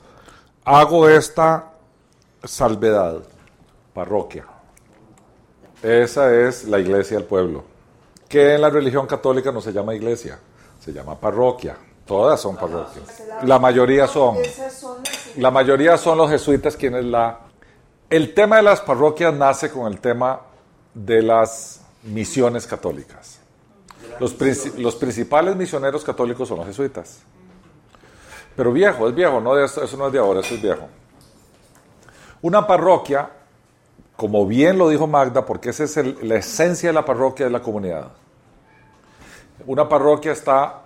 Hago 0.63 1.09
esta 1.09 1.71
salvedad, 2.43 3.23
parroquia. 3.93 4.45
Esa 5.81 6.35
es 6.35 6.65
la 6.65 6.77
iglesia 6.77 7.17
del 7.17 7.25
pueblo, 7.25 7.63
que 8.31 8.55
en 8.55 8.61
la 8.61 8.69
religión 8.69 9.05
católica 9.05 9.51
no 9.51 9.59
se 9.59 9.73
llama 9.73 9.93
iglesia, 9.93 10.39
se 10.79 10.93
llama 10.93 11.19
parroquia. 11.19 11.75
Todas 12.05 12.39
son 12.39 12.55
parroquias. 12.55 13.23
La 13.43 13.59
mayoría 13.59 14.07
son. 14.07 14.37
La 15.35 15.51
mayoría 15.51 15.97
son 15.97 16.17
los 16.17 16.29
jesuitas 16.31 16.77
quienes 16.77 17.03
la... 17.03 17.39
El 18.09 18.33
tema 18.33 18.55
de 18.55 18.63
las 18.63 18.79
parroquias 18.79 19.33
nace 19.33 19.69
con 19.69 19.91
el 19.91 19.99
tema 19.99 20.41
de 20.93 21.21
las 21.21 21.81
misiones 22.03 22.65
católicas. 22.65 23.39
Los, 24.17 24.35
los 24.77 24.95
principales 24.95 25.57
misioneros 25.57 26.03
católicos 26.05 26.47
son 26.47 26.59
los 26.59 26.67
jesuitas. 26.67 27.19
Pero 28.55 28.71
viejo, 28.71 29.09
es 29.09 29.15
viejo, 29.15 29.41
no 29.41 29.59
eso 29.59 29.97
no 29.97 30.07
es 30.07 30.13
de 30.13 30.19
ahora, 30.19 30.39
eso 30.39 30.55
es 30.55 30.61
viejo. 30.61 30.87
Una 32.41 32.65
parroquia, 32.65 33.29
como 34.21 34.45
bien 34.45 34.77
lo 34.77 34.87
dijo 34.87 35.07
Magda, 35.07 35.47
porque 35.47 35.71
esa 35.71 35.83
es 35.83 35.97
el, 35.97 36.15
la 36.21 36.35
esencia 36.35 36.89
de 36.89 36.93
la 36.93 37.03
parroquia 37.03 37.47
de 37.47 37.51
la 37.51 37.59
comunidad. 37.59 38.09
Una 39.65 39.89
parroquia 39.89 40.31
está 40.31 40.81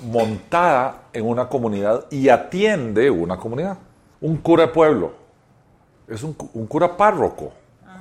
montada 0.00 1.02
en 1.12 1.28
una 1.28 1.46
comunidad 1.46 2.06
y 2.10 2.30
atiende 2.30 3.10
una 3.10 3.36
comunidad. 3.36 3.76
Un 4.22 4.38
cura 4.38 4.62
de 4.62 4.72
pueblo. 4.72 5.12
Es 6.08 6.22
un, 6.22 6.34
un 6.54 6.66
cura 6.66 6.96
párroco. 6.96 7.52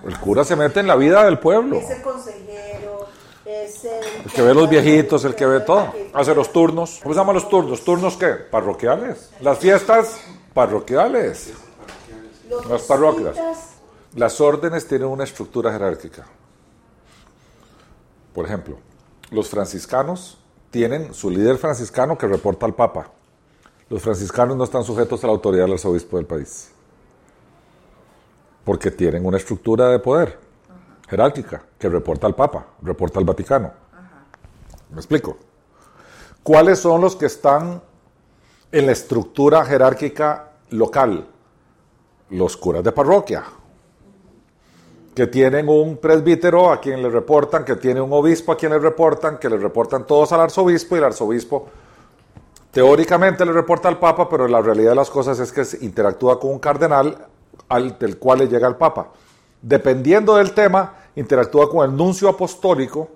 El 0.08 0.18
cura 0.18 0.46
se 0.46 0.56
mete 0.56 0.80
en 0.80 0.88
la 0.88 0.96
vida 0.96 1.26
del 1.26 1.38
pueblo. 1.38 1.76
Es 1.76 1.90
el 1.90 2.02
consejero, 2.02 3.08
es 3.44 3.84
el... 3.84 4.24
El 4.24 4.32
que 4.32 4.42
ve 4.42 4.54
los 4.54 4.70
viejitos, 4.70 5.26
el 5.26 5.36
que 5.36 5.46
ve 5.46 5.60
todo. 5.60 5.92
Hace 6.14 6.34
los 6.34 6.54
turnos. 6.54 7.02
¿Cómo 7.04 7.14
se 7.14 7.20
llaman 7.20 7.36
los 7.36 7.50
turnos? 7.50 7.84
¿Turnos 7.84 8.16
qué? 8.16 8.28
Parroquiales. 8.28 9.32
Las 9.42 9.58
fiestas 9.58 10.22
parroquiales. 10.54 11.52
Las 12.70 12.84
parroquias. 12.84 13.75
Las 14.16 14.40
órdenes 14.40 14.88
tienen 14.88 15.10
una 15.10 15.26
estructura 15.26 15.74
jerárquica. 15.74 16.26
Por 18.34 18.46
ejemplo, 18.46 18.78
los 19.30 19.50
franciscanos 19.50 20.38
tienen 20.72 21.14
su 21.14 21.30
líder 21.30 21.58
franciscano 21.58 22.18
que 22.18 22.26
reporta 22.26 22.66
al 22.66 22.74
Papa. 22.74 23.12
Los 23.90 24.02
franciscanos 24.02 24.56
no 24.56 24.64
están 24.64 24.86
sujetos 24.86 25.22
a 25.22 25.28
la 25.28 25.34
autoridad 25.34 25.66
del 25.66 25.74
arzobispo 25.74 26.16
del 26.16 26.26
país. 26.26 26.72
Porque 28.64 28.90
tienen 28.90 29.26
una 29.26 29.36
estructura 29.36 29.90
de 29.90 30.00
poder 30.00 30.40
jerárquica 31.10 31.64
que 31.78 31.90
reporta 31.90 32.26
al 32.26 32.36
Papa, 32.36 32.68
reporta 32.82 33.20
al 33.20 33.26
Vaticano. 33.26 33.74
¿Me 34.92 34.98
explico? 34.98 35.38
¿Cuáles 36.42 36.80
son 36.80 37.02
los 37.02 37.18
que 37.18 37.26
están 37.26 37.84
en 38.72 38.86
la 38.86 38.94
estructura 38.94 39.66
jerárquica 39.66 40.54
local? 40.70 41.28
Los 42.30 42.56
curas 42.56 42.84
de 42.84 42.94
parroquia, 42.94 43.44
que 45.16 45.28
tienen 45.28 45.70
un 45.70 45.98
presbítero 45.98 46.70
a 46.70 46.82
quien 46.82 47.02
le 47.02 47.10
reportan, 47.10 47.64
que 47.64 47.78
tiene 47.78 48.02
un 48.02 48.12
obispo 48.12 48.52
a 48.52 48.58
quien 48.58 48.74
le 48.74 48.80
reportan, 48.80 49.38
que 49.38 49.50
le 49.50 49.58
reportan 49.58 50.06
todos 50.06 50.34
al 50.34 50.42
arzobispo 50.42 50.96
y 50.96 51.00
el 51.00 51.06
arzobispo 51.06 51.68
teóricamente 52.76 53.46
le 53.46 53.54
reporta 53.54 53.88
al 53.88 53.98
papa, 53.98 54.28
pero 54.28 54.50
la 54.50 54.62
realidad 54.62 54.90
de 54.90 54.96
las 54.96 55.10
cosas 55.10 55.40
es 55.40 55.54
que 55.54 55.86
interactúa 55.86 56.38
con 56.38 56.52
un 56.52 56.60
cardenal 56.60 57.28
al, 57.70 57.98
del 57.98 58.20
cual 58.20 58.40
le 58.40 58.50
llega 58.50 58.68
al 58.68 58.76
papa. 58.76 59.14
Dependiendo 59.62 60.36
del 60.36 60.54
tema, 60.54 60.94
interactúa 61.16 61.70
con 61.70 61.90
el 61.90 61.96
nuncio 61.96 62.28
apostólico, 62.28 63.08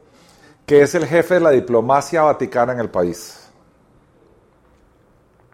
que 0.66 0.82
es 0.82 0.96
el 0.96 1.06
jefe 1.06 1.34
de 1.34 1.40
la 1.42 1.50
diplomacia 1.50 2.22
vaticana 2.22 2.72
en 2.72 2.80
el 2.80 2.90
país. 2.90 3.52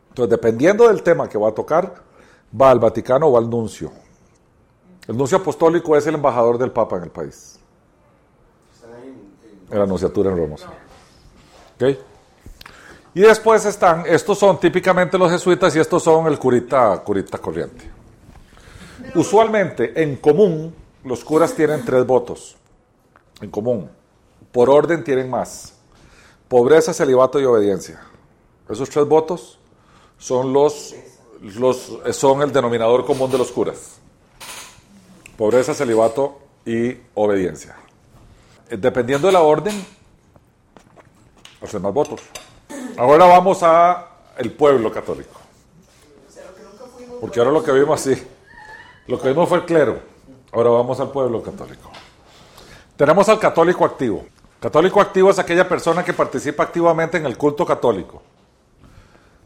Entonces, 0.09 0.29
dependiendo 0.29 0.87
del 0.87 1.01
tema 1.01 1.27
que 1.27 1.39
va 1.39 1.49
a 1.49 1.53
tocar, 1.53 1.95
va 2.61 2.69
al 2.69 2.79
Vaticano 2.79 3.25
o 3.25 3.37
al 3.39 3.49
nuncio. 3.49 3.91
El 5.08 5.18
nuncio 5.18 5.38
apostólico 5.38 5.95
es 5.95 6.08
el 6.08 6.16
embajador 6.16 6.58
del 6.58 6.72
Papa 6.72 6.97
en 6.97 7.03
el 7.03 7.12
país. 7.12 7.60
En, 9.70 9.78
la 9.78 9.84
anunciatura 9.84 10.32
en 10.32 10.38
Roma. 10.38 10.56
¿Ok? 11.76 11.97
Y 13.14 13.22
después 13.22 13.66
están, 13.66 14.03
estos 14.08 14.38
son 14.38 14.60
típicamente 14.60 15.18
los 15.18 15.32
jesuitas 15.32 15.76
y 15.76 15.80
estos 15.80 16.03
son 16.03 16.28
el 16.28 16.38
curita, 16.38 17.01
curita 17.03 17.38
corriente. 17.38 17.89
Usualmente, 19.14 20.01
en 20.01 20.18
común, 20.18 20.76
los 21.03 21.24
curas 21.24 21.53
tienen 21.53 21.86
tres 21.86 22.06
votos. 22.06 22.58
En 23.41 23.49
común. 23.49 23.89
Por 24.51 24.70
orden 24.70 25.03
tienen 25.03 25.30
más. 25.30 25.74
Pobreza, 26.47 26.93
celibato 26.93 27.39
y 27.39 27.45
obediencia. 27.45 28.01
Esos 28.70 28.89
tres 28.89 29.06
votos 29.08 29.60
son 30.18 30.51
los, 30.51 30.95
los 31.41 31.99
son 32.12 32.41
el 32.41 32.51
denominador 32.51 33.06
común 33.06 33.32
de 33.32 33.38
los 33.38 33.51
curas. 33.51 33.99
Pobreza, 35.38 35.73
celibato 35.73 36.39
y 36.65 36.97
obediencia. 37.13 37.75
Eh, 38.69 38.77
Dependiendo 38.77 39.27
de 39.27 39.33
la 39.33 39.41
orden, 39.41 39.86
hacen 41.61 41.81
más 41.81 41.93
votos. 41.93 42.21
Ahora 42.97 43.25
vamos 43.25 43.61
a 43.61 44.07
el 44.38 44.51
pueblo 44.51 44.91
católico. 44.91 45.39
Porque 47.19 47.39
ahora 47.39 47.51
lo 47.51 47.63
que 47.63 47.71
vimos 47.71 47.99
sí, 48.01 48.15
lo 49.07 49.19
que 49.19 49.29
vimos 49.29 49.49
fue 49.49 49.59
el 49.59 49.65
clero. 49.65 49.99
Ahora 50.51 50.69
vamos 50.69 50.99
al 50.99 51.11
pueblo 51.11 51.41
católico. 51.41 51.91
Tenemos 52.95 53.27
al 53.27 53.39
católico 53.39 53.83
activo. 53.83 54.25
Católico 54.59 55.01
activo 55.01 55.29
es 55.29 55.39
aquella 55.39 55.67
persona 55.67 56.03
que 56.03 56.13
participa 56.13 56.63
activamente 56.63 57.17
en 57.17 57.25
el 57.25 57.38
culto 57.38 57.65
católico. 57.65 58.21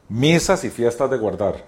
Misas 0.07 0.63
y 0.63 0.69
fiestas 0.69 1.09
de 1.09 1.17
guardar. 1.17 1.63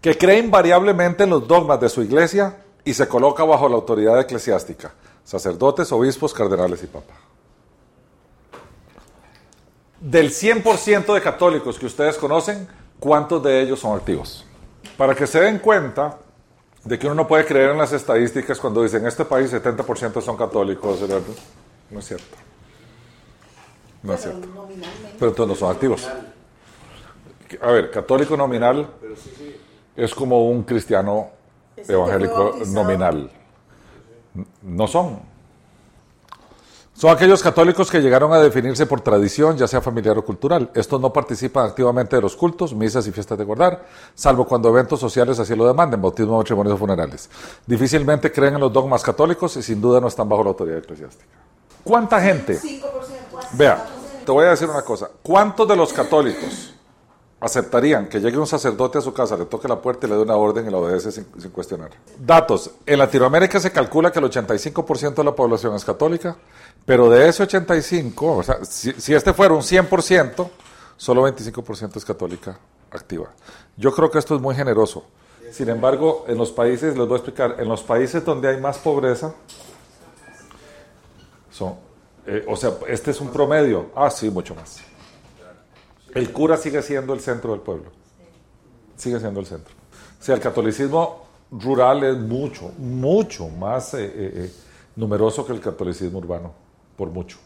Que 0.00 0.16
cree 0.16 0.38
invariablemente 0.38 1.24
en 1.24 1.30
los 1.30 1.46
dogmas 1.48 1.80
de 1.80 1.88
su 1.88 2.02
iglesia 2.02 2.56
y 2.86 2.94
se 2.94 3.08
coloca 3.08 3.44
bajo 3.44 3.68
la 3.68 3.74
autoridad 3.74 4.18
eclesiástica. 4.20 4.94
Sacerdotes, 5.24 5.90
obispos, 5.90 6.32
cardenales 6.32 6.84
y 6.84 6.86
papa. 6.86 7.14
Del 10.00 10.30
100% 10.30 11.12
de 11.12 11.20
católicos 11.20 11.80
que 11.80 11.86
ustedes 11.86 12.16
conocen, 12.16 12.68
¿cuántos 13.00 13.42
de 13.42 13.60
ellos 13.60 13.80
son 13.80 13.98
activos? 13.98 14.46
Para 14.96 15.16
que 15.16 15.26
se 15.26 15.40
den 15.40 15.58
cuenta 15.58 16.16
de 16.84 16.96
que 16.96 17.06
uno 17.06 17.16
no 17.16 17.26
puede 17.26 17.44
creer 17.44 17.70
en 17.70 17.78
las 17.78 17.92
estadísticas 17.92 18.60
cuando 18.60 18.84
dicen 18.84 19.00
en 19.00 19.08
este 19.08 19.24
país 19.24 19.52
70% 19.52 20.22
son 20.22 20.36
católicos. 20.36 21.00
¿verdad? 21.00 21.22
No 21.90 21.98
es 21.98 22.06
cierto. 22.06 22.36
No 24.04 24.14
es 24.14 24.22
cierto. 24.22 24.46
Pero 25.18 25.30
entonces 25.32 25.48
no 25.48 25.54
son 25.56 25.74
activos. 25.74 26.08
A 27.60 27.70
ver, 27.72 27.90
católico 27.90 28.36
nominal 28.36 28.88
es 29.96 30.14
como 30.14 30.48
un 30.48 30.62
cristiano 30.62 31.30
evangélico 31.76 32.54
nominal. 32.66 33.30
No 34.62 34.86
son. 34.86 35.20
Son 36.96 37.10
aquellos 37.10 37.42
católicos 37.42 37.90
que 37.90 38.00
llegaron 38.00 38.32
a 38.32 38.38
definirse 38.38 38.86
por 38.86 39.02
tradición, 39.02 39.58
ya 39.58 39.68
sea 39.68 39.82
familiar 39.82 40.16
o 40.16 40.24
cultural. 40.24 40.70
Estos 40.72 40.98
no 40.98 41.12
participan 41.12 41.66
activamente 41.66 42.16
de 42.16 42.22
los 42.22 42.34
cultos, 42.34 42.74
misas 42.74 43.06
y 43.06 43.12
fiestas 43.12 43.36
de 43.36 43.44
guardar, 43.44 43.84
salvo 44.14 44.46
cuando 44.46 44.70
eventos 44.70 44.98
sociales 44.98 45.38
así 45.38 45.54
lo 45.54 45.66
demanden, 45.66 46.00
bautismo, 46.00 46.38
matrimonios 46.38 46.74
o 46.74 46.78
funerales. 46.78 47.28
Difícilmente 47.66 48.32
creen 48.32 48.54
en 48.54 48.60
los 48.60 48.72
dogmas 48.72 49.02
católicos 49.02 49.54
y 49.58 49.62
sin 49.62 49.78
duda 49.78 50.00
no 50.00 50.08
están 50.08 50.26
bajo 50.26 50.42
la 50.42 50.48
autoridad 50.48 50.78
eclesiástica. 50.78 51.28
¿Cuánta 51.84 52.18
gente? 52.18 52.58
5%. 52.58 52.82
Vea, 53.52 53.84
te 54.24 54.32
voy 54.32 54.46
a 54.46 54.50
decir 54.50 54.70
una 54.70 54.80
cosa. 54.80 55.10
¿Cuántos 55.22 55.68
de 55.68 55.76
los 55.76 55.92
católicos 55.92 56.75
aceptarían 57.40 58.08
que 58.08 58.20
llegue 58.20 58.38
un 58.38 58.46
sacerdote 58.46 58.98
a 58.98 59.00
su 59.00 59.12
casa, 59.12 59.36
le 59.36 59.44
toque 59.46 59.68
la 59.68 59.80
puerta 59.80 60.06
y 60.06 60.10
le 60.10 60.16
dé 60.16 60.22
una 60.22 60.36
orden 60.36 60.66
y 60.66 60.70
la 60.70 60.78
obedece 60.78 61.12
sin, 61.12 61.24
cuestionar? 61.52 61.90
Datos. 62.18 62.70
En 62.84 62.98
Latinoamérica 62.98 63.60
se 63.60 63.70
calcula 63.70 64.10
que 64.10 64.18
el 64.18 64.24
85% 64.26 65.14
de 65.14 65.24
la 65.24 65.34
población 65.34 65.74
es 65.74 65.84
católica, 65.84 66.36
pero 66.84 67.10
de 67.10 67.28
ese 67.28 67.42
85, 67.42 68.36
o 68.36 68.42
sea, 68.42 68.64
si, 68.64 68.92
si 68.92 69.14
este 69.14 69.32
fuera 69.32 69.54
un 69.54 69.62
100%, 69.62 70.48
solo 70.96 71.28
25% 71.28 71.96
es 71.96 72.04
católica 72.04 72.58
activa. 72.90 73.30
Yo 73.76 73.92
creo 73.92 74.10
que 74.10 74.18
esto 74.18 74.34
es 74.34 74.40
muy 74.40 74.54
generoso. 74.54 75.04
Sin 75.52 75.68
embargo, 75.68 76.24
en 76.28 76.38
los 76.38 76.50
países, 76.50 76.96
les 76.96 77.06
voy 77.06 77.14
a 77.14 77.16
explicar, 77.16 77.56
en 77.58 77.68
los 77.68 77.82
países 77.82 78.24
donde 78.24 78.48
hay 78.48 78.60
más 78.60 78.78
pobreza, 78.78 79.34
son, 81.50 81.76
eh, 82.26 82.44
o 82.48 82.56
sea, 82.56 82.72
este 82.88 83.12
es 83.12 83.20
un 83.20 83.30
promedio. 83.30 83.86
Ah, 83.94 84.10
sí, 84.10 84.28
mucho 84.28 84.54
más. 84.54 84.80
El 86.14 86.32
cura 86.32 86.56
sigue 86.56 86.82
siendo 86.82 87.12
el 87.12 87.20
centro 87.20 87.52
del 87.52 87.60
pueblo. 87.60 87.90
Sigue 88.96 89.20
siendo 89.20 89.40
el 89.40 89.46
centro. 89.46 89.74
O 90.18 90.22
sea, 90.22 90.34
el 90.34 90.40
catolicismo 90.40 91.26
rural 91.50 92.04
es 92.04 92.16
mucho, 92.16 92.72
mucho 92.78 93.48
más 93.48 93.94
eh, 93.94 94.04
eh, 94.04 94.12
eh, 94.14 94.52
numeroso 94.96 95.46
que 95.46 95.52
el 95.52 95.60
catolicismo 95.60 96.18
urbano, 96.18 96.52
por 96.96 97.10
mucho. 97.10 97.38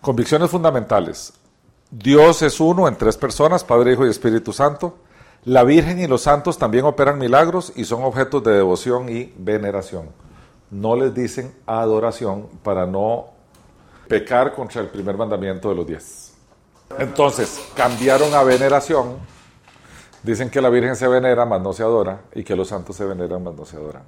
Convicciones 0.00 0.50
fundamentales. 0.50 1.32
Dios 1.90 2.42
es 2.42 2.58
uno 2.60 2.88
en 2.88 2.96
tres 2.96 3.16
personas, 3.16 3.62
Padre, 3.62 3.92
Hijo 3.92 4.06
y 4.06 4.10
Espíritu 4.10 4.52
Santo. 4.52 4.96
La 5.44 5.62
Virgen 5.62 6.00
y 6.00 6.08
los 6.08 6.22
santos 6.22 6.58
también 6.58 6.84
operan 6.84 7.18
milagros 7.18 7.72
y 7.76 7.84
son 7.84 8.02
objetos 8.02 8.42
de 8.42 8.52
devoción 8.52 9.08
y 9.08 9.32
veneración. 9.38 10.08
No 10.70 10.96
les 10.96 11.14
dicen 11.14 11.54
adoración 11.66 12.48
para 12.64 12.86
no 12.86 13.26
pecar 14.08 14.52
contra 14.54 14.82
el 14.82 14.88
primer 14.88 15.16
mandamiento 15.16 15.68
de 15.68 15.74
los 15.76 15.86
diez. 15.86 16.25
Entonces, 16.98 17.60
cambiaron 17.74 18.34
a 18.34 18.42
veneración. 18.42 19.16
Dicen 20.22 20.50
que 20.50 20.60
la 20.60 20.70
Virgen 20.70 20.96
se 20.96 21.06
venera, 21.06 21.44
mas 21.44 21.60
no 21.60 21.72
se 21.72 21.82
adora, 21.82 22.22
y 22.34 22.42
que 22.42 22.56
los 22.56 22.68
santos 22.68 22.96
se 22.96 23.04
veneran, 23.04 23.44
mas 23.44 23.54
no 23.54 23.64
se 23.64 23.76
adoran. 23.76 24.02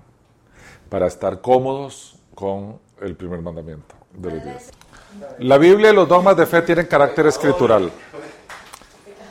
Para 0.89 1.07
estar 1.07 1.41
cómodos 1.41 2.17
con 2.35 2.81
el 3.01 3.15
primer 3.15 3.41
mandamiento 3.43 3.95
de 4.15 4.31
los 4.31 4.45
diez. 4.45 4.71
La 5.39 5.59
Biblia 5.59 5.91
y 5.91 5.95
los 5.95 6.09
dogmas 6.09 6.37
de 6.37 6.47
fe 6.47 6.63
tienen 6.63 6.87
carácter 6.87 7.27
escritural. 7.27 7.91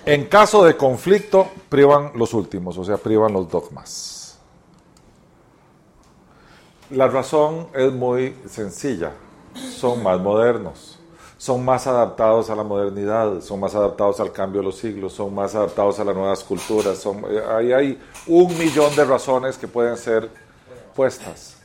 En 0.05 0.25
caso 0.25 0.63
de 0.63 0.77
conflicto, 0.77 1.47
privan 1.67 2.11
los 2.15 2.33
últimos, 2.33 2.77
o 2.77 2.85
sea, 2.85 2.97
privan 2.97 3.33
los 3.33 3.49
dogmas. 3.49 4.39
La 6.91 7.07
razón 7.07 7.67
es 7.73 7.91
muy 7.91 8.33
sencilla. 8.47 9.11
Son 9.53 10.01
más 10.01 10.19
modernos, 10.21 10.86
son 11.47 11.63
más 11.63 11.87
adaptados 11.87 12.49
a 12.49 12.55
la 12.57 12.63
modernidad, 12.63 13.39
son 13.39 13.61
más 13.61 13.73
adaptados 13.73 14.19
al 14.19 14.33
cambio 14.33 14.59
de 14.59 14.65
los 14.65 14.75
siglos, 14.75 15.13
son 15.13 15.33
más 15.33 15.55
adaptados 15.55 15.97
a 15.97 16.03
las 16.03 16.13
nuevas 16.13 16.43
culturas. 16.43 16.97
Son, 16.97 17.19
eh, 17.19 17.41
ahí 17.49 17.71
hay 17.71 18.01
un 18.27 18.57
millón 18.57 18.93
de 18.97 19.05
razones 19.05 19.57
que 19.57 19.65
pueden 19.65 19.95
ser 19.95 20.29
puestas. 20.93 21.55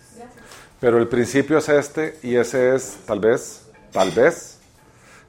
Pero 0.79 0.99
el 0.99 1.09
principio 1.09 1.59
es 1.59 1.69
este 1.69 2.17
y 2.23 2.37
ese 2.37 2.77
es 2.77 2.99
tal 3.07 3.19
vez, 3.19 3.73
tal 3.91 4.13
vez, 4.13 4.61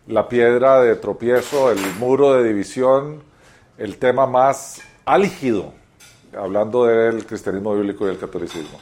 la 0.06 0.30
piedra 0.30 0.82
de 0.82 0.98
tropiezo, 0.98 1.72
el 1.72 1.80
muro 1.98 2.36
de 2.36 2.44
división, 2.48 3.24
el 3.80 3.98
tema 3.98 4.28
más 4.28 4.82
álgido, 5.04 5.74
hablando 6.38 6.86
del 6.86 7.26
cristianismo 7.26 7.74
bíblico 7.74 8.04
y 8.04 8.10
del 8.10 8.20
catolicismo. 8.20 8.78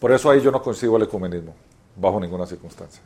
Por 0.00 0.10
eso 0.10 0.28
ahí 0.28 0.40
yo 0.40 0.50
no 0.50 0.60
consigo 0.60 0.96
el 0.96 1.04
ecumenismo, 1.04 1.54
bajo 1.94 2.18
ninguna 2.18 2.46
circunstancia. 2.46 3.00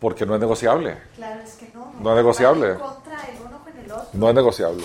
Porque 0.00 0.26
no 0.26 0.34
es 0.34 0.40
negociable, 0.40 0.96
Claro, 1.16 1.40
es 1.42 1.54
que 1.54 1.70
no. 1.74 1.92
No 2.00 2.10
es 2.10 2.16
negociable. 2.16 2.68
Va 2.68 2.74
en 2.74 2.78
contra 2.80 3.14
el 3.28 3.36
uno 3.46 3.58
con 3.64 3.78
el 3.78 3.90
otro. 3.92 4.06
no 4.12 4.28
es 4.28 4.34
negociable. 4.34 4.84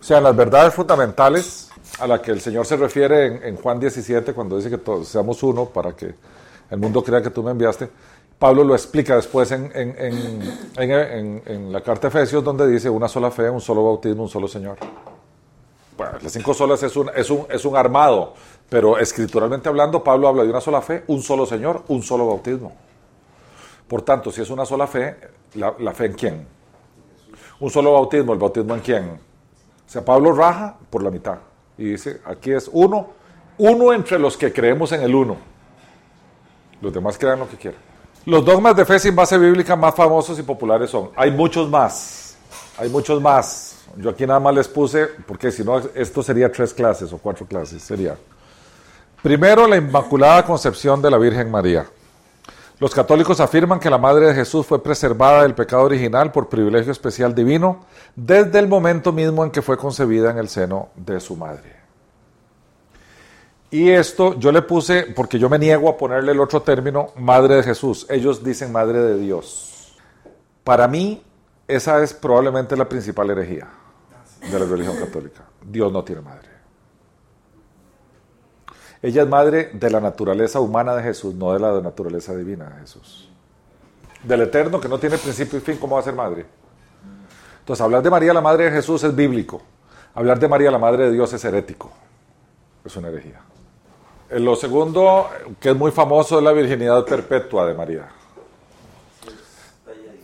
O 0.00 0.04
sea, 0.04 0.20
las 0.20 0.36
verdades 0.36 0.74
fundamentales 0.74 1.70
a 1.98 2.06
las 2.06 2.20
que 2.20 2.30
el 2.30 2.40
Señor 2.40 2.66
se 2.66 2.76
refiere 2.76 3.26
en, 3.26 3.42
en 3.42 3.56
Juan 3.56 3.80
17, 3.80 4.32
cuando 4.34 4.56
dice 4.56 4.70
que 4.70 4.78
todos 4.78 5.08
seamos 5.08 5.42
uno 5.42 5.66
para 5.66 5.96
que 5.96 6.14
el 6.70 6.78
mundo 6.78 7.02
crea 7.02 7.22
que 7.22 7.30
tú 7.30 7.42
me 7.42 7.50
enviaste, 7.50 7.88
Pablo 8.38 8.62
lo 8.62 8.74
explica 8.74 9.16
después 9.16 9.50
en, 9.50 9.72
en- 9.74 9.96
en- 10.76 11.72
la 11.72 11.80
carta 11.80 12.08
de 12.08 12.18
Efesios, 12.18 12.44
donde 12.44 12.68
dice 12.68 12.88
una 12.88 13.08
sola 13.08 13.30
fe, 13.32 13.50
un 13.50 13.60
solo 13.60 13.82
bautismo, 13.84 14.22
un 14.24 14.28
solo 14.28 14.46
Señor. 14.46 14.76
Bueno, 15.96 16.12
las 16.22 16.30
cinco 16.32 16.54
solas 16.54 16.80
es 16.84 16.94
un, 16.94 17.10
es, 17.16 17.28
un, 17.30 17.46
es 17.50 17.64
un 17.64 17.74
armado, 17.76 18.34
pero 18.68 18.98
escrituralmente 18.98 19.68
hablando, 19.68 20.04
Pablo 20.04 20.28
habla 20.28 20.44
de 20.44 20.50
una 20.50 20.60
sola 20.60 20.80
fe, 20.80 21.02
un 21.08 21.20
solo 21.22 21.44
Señor, 21.46 21.82
un 21.88 22.02
solo 22.02 22.26
bautismo. 22.28 22.72
Por 23.88 24.02
tanto, 24.02 24.30
si 24.30 24.42
es 24.42 24.50
una 24.50 24.66
sola 24.66 24.86
fe, 24.86 25.16
¿la, 25.54 25.94
fe 25.94 26.06
en 26.06 26.12
quién? 26.12 26.46
Un 27.60 27.70
solo 27.70 27.94
bautismo, 27.94 28.34
¿el 28.34 28.38
bautismo 28.38 28.74
en 28.74 28.80
quién? 28.80 29.04
O 29.04 29.90
sea, 29.90 30.04
Pablo 30.04 30.32
raja 30.32 30.76
por 30.90 31.02
la 31.02 31.10
mitad 31.10 31.38
y 31.78 31.84
dice, 31.84 32.20
aquí 32.26 32.52
es 32.52 32.68
uno, 32.72 33.08
uno 33.56 33.92
entre 33.92 34.18
los 34.18 34.36
que 34.36 34.52
creemos 34.52 34.92
en 34.92 35.02
el 35.02 35.14
uno. 35.14 35.36
Los 36.82 36.92
demás 36.92 37.16
crean 37.16 37.38
lo 37.38 37.48
que 37.48 37.56
quieran. 37.56 37.80
Los 38.26 38.44
dogmas 38.44 38.76
de 38.76 38.84
fe 38.84 38.98
sin 38.98 39.16
base 39.16 39.38
bíblica 39.38 39.74
más 39.74 39.94
famosos 39.94 40.38
y 40.38 40.42
populares 40.42 40.90
son, 40.90 41.10
hay 41.16 41.30
muchos 41.30 41.70
más, 41.70 42.36
hay 42.76 42.90
muchos 42.90 43.22
más. 43.22 43.76
Yo 43.96 44.10
aquí 44.10 44.26
nada 44.26 44.38
más 44.38 44.54
les 44.54 44.68
puse, 44.68 45.06
porque 45.26 45.50
si 45.50 45.64
no, 45.64 45.78
esto 45.94 46.22
sería 46.22 46.52
tres 46.52 46.74
clases 46.74 47.10
o 47.12 47.18
cuatro 47.18 47.46
clases, 47.46 47.82
sería. 47.82 48.16
Primero, 49.22 49.66
la 49.66 49.76
Inmaculada 49.76 50.44
Concepción 50.44 51.00
de 51.00 51.10
la 51.10 51.16
Virgen 51.16 51.50
María. 51.50 51.86
Los 52.80 52.94
católicos 52.94 53.40
afirman 53.40 53.80
que 53.80 53.90
la 53.90 53.98
Madre 53.98 54.28
de 54.28 54.34
Jesús 54.34 54.64
fue 54.64 54.82
preservada 54.82 55.42
del 55.42 55.54
pecado 55.54 55.82
original 55.82 56.30
por 56.30 56.48
privilegio 56.48 56.92
especial 56.92 57.34
divino 57.34 57.84
desde 58.14 58.60
el 58.60 58.68
momento 58.68 59.12
mismo 59.12 59.44
en 59.44 59.50
que 59.50 59.62
fue 59.62 59.76
concebida 59.76 60.30
en 60.30 60.38
el 60.38 60.48
seno 60.48 60.90
de 60.94 61.18
su 61.18 61.34
madre. 61.34 61.76
Y 63.70 63.90
esto 63.90 64.38
yo 64.38 64.52
le 64.52 64.62
puse, 64.62 65.02
porque 65.14 65.38
yo 65.38 65.50
me 65.50 65.58
niego 65.58 65.90
a 65.90 65.96
ponerle 65.96 66.32
el 66.32 66.40
otro 66.40 66.62
término, 66.62 67.08
Madre 67.16 67.56
de 67.56 67.62
Jesús. 67.64 68.06
Ellos 68.08 68.42
dicen 68.42 68.72
Madre 68.72 69.00
de 69.00 69.18
Dios. 69.18 69.96
Para 70.62 70.86
mí, 70.88 71.22
esa 71.66 72.02
es 72.02 72.14
probablemente 72.14 72.76
la 72.76 72.88
principal 72.88 73.28
herejía 73.30 73.68
de 74.50 74.58
la 74.58 74.64
religión 74.64 74.96
católica. 74.96 75.42
Dios 75.62 75.92
no 75.92 76.02
tiene 76.02 76.22
madre. 76.22 76.47
Ella 79.00 79.22
es 79.22 79.28
madre 79.28 79.70
de 79.72 79.90
la 79.90 80.00
naturaleza 80.00 80.60
humana 80.60 80.96
de 80.96 81.02
Jesús, 81.02 81.34
no 81.34 81.52
de 81.52 81.60
la 81.60 81.80
naturaleza 81.80 82.34
divina 82.34 82.68
de 82.68 82.80
Jesús. 82.80 83.28
Del 84.24 84.42
eterno 84.42 84.80
que 84.80 84.88
no 84.88 84.98
tiene 84.98 85.16
principio 85.18 85.58
y 85.58 85.62
fin, 85.62 85.76
¿cómo 85.76 85.94
va 85.94 86.00
a 86.00 86.04
ser 86.04 86.14
madre? 86.14 86.44
Entonces, 87.60 87.80
hablar 87.80 88.02
de 88.02 88.10
María 88.10 88.32
la 88.32 88.40
madre 88.40 88.64
de 88.64 88.70
Jesús 88.72 89.04
es 89.04 89.14
bíblico. 89.14 89.62
Hablar 90.14 90.40
de 90.40 90.48
María 90.48 90.70
la 90.70 90.78
madre 90.78 91.04
de 91.04 91.12
Dios 91.12 91.32
es 91.32 91.44
herético. 91.44 91.90
Es 92.84 92.96
una 92.96 93.08
herejía. 93.08 93.40
Eh, 94.30 94.40
Lo 94.40 94.56
segundo, 94.56 95.28
que 95.60 95.70
es 95.70 95.76
muy 95.76 95.92
famoso, 95.92 96.38
es 96.38 96.44
la 96.44 96.52
virginidad 96.52 97.04
perpetua 97.04 97.66
de 97.66 97.74
María. 97.74 98.08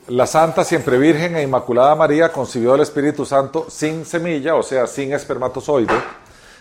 La 0.08 0.26
Santa 0.26 0.64
Siempre 0.64 0.98
Virgen 0.98 1.36
e 1.36 1.42
Inmaculada 1.42 1.94
María 1.94 2.30
concibió 2.30 2.74
al 2.74 2.80
Espíritu 2.80 3.24
Santo 3.24 3.66
sin 3.70 4.04
semilla, 4.04 4.56
o 4.56 4.62
sea, 4.62 4.86
sin 4.86 5.12
espermatozoide, 5.12 5.94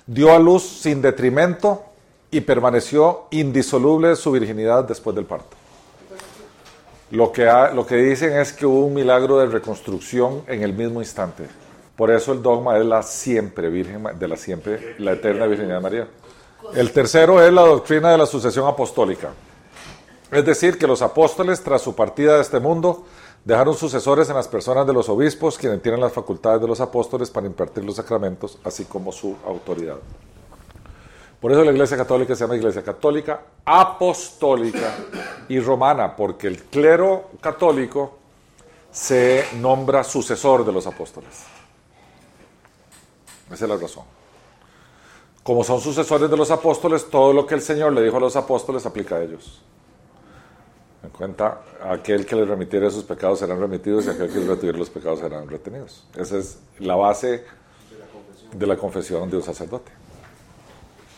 dio 0.06 0.34
a 0.34 0.40
luz 0.40 0.64
sin 0.64 1.02
detrimento 1.02 1.93
y 2.34 2.42
permaneció 2.42 3.26
indisoluble 3.30 4.16
su 4.16 4.32
virginidad 4.32 4.84
después 4.86 5.16
del 5.16 5.26
parto. 5.26 5.56
Lo 7.12 7.32
que, 7.32 7.46
lo 7.76 7.86
que 7.86 7.96
dicen 7.96 8.34
es 8.34 8.52
que 8.52 8.66
hubo 8.66 8.88
un 8.88 8.96
milagro 8.96 9.38
de 9.38 9.46
reconstrucción 9.46 10.42
en 10.48 10.64
el 10.64 10.74
mismo 10.74 11.00
instante. 11.00 11.46
Por 11.96 12.10
eso 12.10 12.34
el 12.34 12.42
dogma 12.42 12.80
es 12.80 12.86
la 12.86 13.04
siempre 13.04 13.70
virgen, 13.70 14.04
de 14.18 14.28
la 14.28 14.36
siempre, 14.36 14.96
la 14.98 15.12
eterna 15.12 15.46
virginidad 15.46 15.76
de 15.76 15.82
María. 15.82 16.08
El 16.74 16.92
tercero 16.92 17.40
es 17.40 17.54
la 17.54 17.62
doctrina 17.62 18.12
de 18.12 18.18
la 18.18 18.26
sucesión 18.26 18.68
apostólica. 18.68 19.30
Es 20.32 20.44
decir, 20.44 20.80
que 20.80 20.88
los 20.88 21.04
apóstoles, 21.04 21.62
tras 21.62 21.84
su 21.84 21.94
partida 21.94 22.38
de 22.38 22.42
este 22.42 22.60
mundo, 22.60 23.06
dejaron 23.46 23.76
sucesores 23.76 24.28
en 24.30 24.36
las 24.36 24.48
personas 24.48 24.88
de 24.88 24.94
los 24.94 25.08
obispos, 25.08 25.60
quienes 25.60 25.84
tienen 25.84 26.02
las 26.02 26.14
facultades 26.14 26.62
de 26.62 26.68
los 26.68 26.82
apóstoles 26.82 27.30
para 27.30 27.46
impartir 27.46 27.86
los 27.86 27.98
sacramentos, 27.98 28.58
así 28.64 28.86
como 28.86 29.12
su 29.12 29.36
autoridad. 29.46 29.98
Por 31.44 31.52
eso 31.52 31.62
la 31.66 31.74
Iglesia 31.74 31.98
Católica 31.98 32.36
se 32.36 32.46
llama 32.46 32.56
Iglesia 32.56 32.82
Católica 32.82 33.42
Apostólica 33.66 34.96
y 35.50 35.60
Romana, 35.60 36.16
porque 36.16 36.48
el 36.48 36.64
clero 36.64 37.32
católico 37.42 38.18
se 38.90 39.44
nombra 39.60 40.06
sucesor 40.06 40.66
de 40.66 40.72
los 40.72 40.88
apóstoles. 40.88 41.44
Esa 43.52 43.66
es 43.66 43.70
la 43.70 43.76
razón. 43.76 44.06
Como 45.44 45.66
son 45.66 45.82
sucesores 45.82 46.32
de 46.32 46.38
los 46.38 46.50
apóstoles, 46.50 47.10
todo 47.10 47.34
lo 47.34 47.46
que 47.46 47.56
el 47.56 47.62
Señor 47.62 47.92
le 47.92 48.02
dijo 48.02 48.16
a 48.16 48.22
los 48.22 48.38
apóstoles 48.38 48.86
aplica 48.86 49.16
a 49.16 49.22
ellos. 49.22 49.62
En 51.04 51.10
cuenta, 51.10 51.60
aquel 51.84 52.26
que 52.26 52.38
les 52.38 52.48
remitiere 52.48 52.90
sus 52.90 53.04
pecados 53.04 53.40
serán 53.40 53.60
remitidos 53.60 54.06
y 54.06 54.12
aquel 54.12 54.32
que 54.32 54.40
les 54.40 54.48
retuviere 54.48 54.78
los 54.78 54.90
pecados 54.90 55.20
serán 55.20 55.50
retenidos. 55.50 56.06
Esa 56.16 56.38
es 56.38 56.60
la 56.80 56.96
base 56.96 57.44
de 58.54 58.66
la 58.66 58.78
confesión 58.78 59.30
de 59.30 59.36
un 59.36 59.44
sacerdote, 59.44 59.92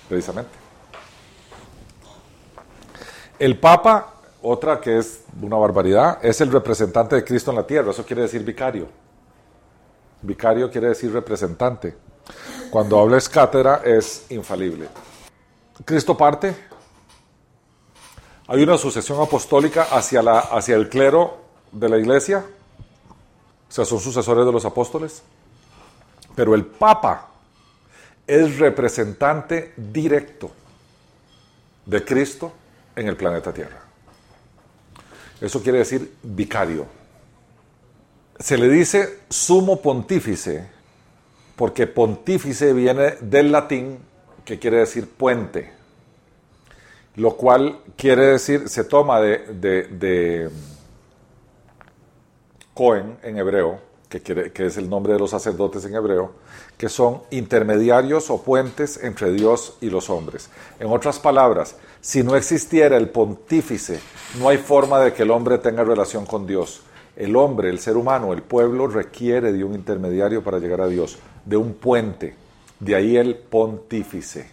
precisamente. 0.08 0.52
El 3.38 3.60
Papa, 3.60 4.14
otra 4.42 4.80
que 4.80 4.98
es 4.98 5.24
una 5.42 5.58
barbaridad, 5.58 6.20
es 6.24 6.40
el 6.42 6.52
representante 6.52 7.16
de 7.16 7.24
Cristo 7.24 7.52
en 7.52 7.58
la 7.58 7.68
tierra. 7.68 7.92
Eso 7.92 8.06
quiere 8.06 8.22
decir 8.22 8.44
vicario. 8.44 8.88
Vicario 10.22 10.72
quiere 10.72 10.90
decir 10.90 11.12
representante. 11.12 11.96
Cuando 12.72 13.00
hables 13.00 13.28
cátedra 13.28 13.82
es 13.84 14.26
infalible. 14.30 14.88
Cristo 15.84 16.16
parte. 16.16 16.56
Hay 18.48 18.64
una 18.64 18.78
sucesión 18.78 19.22
apostólica 19.22 19.88
hacia, 19.92 20.22
la, 20.22 20.40
hacia 20.40 20.76
el 20.76 20.88
clero 20.88 21.38
de 21.72 21.90
la 21.90 21.98
iglesia. 21.98 22.46
O 23.68 23.72
sea, 23.72 23.84
son 23.84 24.00
sucesores 24.00 24.46
de 24.46 24.52
los 24.52 24.64
apóstoles. 24.64 25.24
Pero 26.36 26.56
el 26.56 26.66
Papa 26.66 27.30
es 28.28 28.58
representante 28.60 29.74
directo 29.78 30.52
de 31.86 32.04
Cristo 32.04 32.54
en 32.96 33.08
el 33.08 33.16
planeta 33.16 33.54
Tierra. 33.54 33.82
Eso 35.40 35.62
quiere 35.62 35.80
decir 35.80 36.16
vicario. 36.24 36.86
Se 38.40 38.58
le 38.58 38.68
dice 38.70 39.20
sumo 39.30 39.82
pontífice 39.82 40.68
porque 41.56 41.88
pontífice 41.88 42.74
viene 42.74 43.16
del 43.22 43.52
latín 43.52 44.00
que 44.44 44.60
quiere 44.60 44.78
decir 44.78 45.10
puente, 45.10 45.72
lo 47.16 47.36
cual 47.36 47.80
quiere 47.96 48.28
decir, 48.28 48.68
se 48.70 48.84
toma 48.84 49.20
de, 49.22 49.38
de, 49.54 49.84
de 49.84 50.50
Cohen 52.74 53.18
en 53.24 53.38
hebreo, 53.38 53.80
que, 54.22 54.66
es 54.66 54.78
el 54.78 54.90
nombre 54.90 55.14
de 55.14 55.20
los 55.20 55.32
sacerdotes 55.32 55.86
en 55.86 55.96
hebreo, 55.96 56.32
que 56.78 56.90
son 56.90 57.22
intermediarios 57.32 58.30
o 58.30 58.42
puentes 58.42 59.04
entre 59.04 59.32
Dios 59.32 59.78
y 59.82 59.90
los 59.90 60.10
hombres. 60.10 60.50
En 60.80 60.88
otras 60.88 61.20
palabras, 61.20 61.76
si 62.02 62.24
no 62.24 62.36
existiera 62.36 62.98
el 62.98 63.10
pontífice, 63.10 64.00
no 64.40 64.50
hay 64.50 64.58
forma 64.58 65.00
de 65.00 65.14
que 65.14 65.24
el 65.24 65.32
hombre 65.32 65.58
tenga 65.58 65.84
relación 65.84 66.26
con 66.26 66.46
Dios. 66.46 66.82
El 67.16 67.36
hombre, 67.36 67.70
el 67.70 67.80
ser 67.80 67.98
humano, 67.98 68.34
el 68.34 68.42
pueblo 68.42 68.88
requiere 68.88 69.54
de 69.54 69.64
un 69.64 69.74
intermediario 69.74 70.44
para 70.44 70.60
llegar 70.60 70.82
a 70.82 70.88
Dios, 70.88 71.18
de 71.46 71.58
un 71.58 71.74
puente. 71.74 72.36
De 72.80 72.94
ahí 72.94 73.16
el 73.16 73.36
pontífice. 73.36 74.50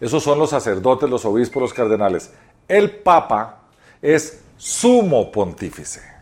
Esos 0.00 0.22
son 0.22 0.38
los 0.38 0.50
sacerdotes, 0.50 1.10
los 1.10 1.24
obispos, 1.24 1.60
los 1.60 1.74
cardenales. 1.74 2.30
El 2.68 2.90
papa 2.90 3.62
es 4.00 4.40
sumo 4.56 5.30
pontífice. 5.32 6.15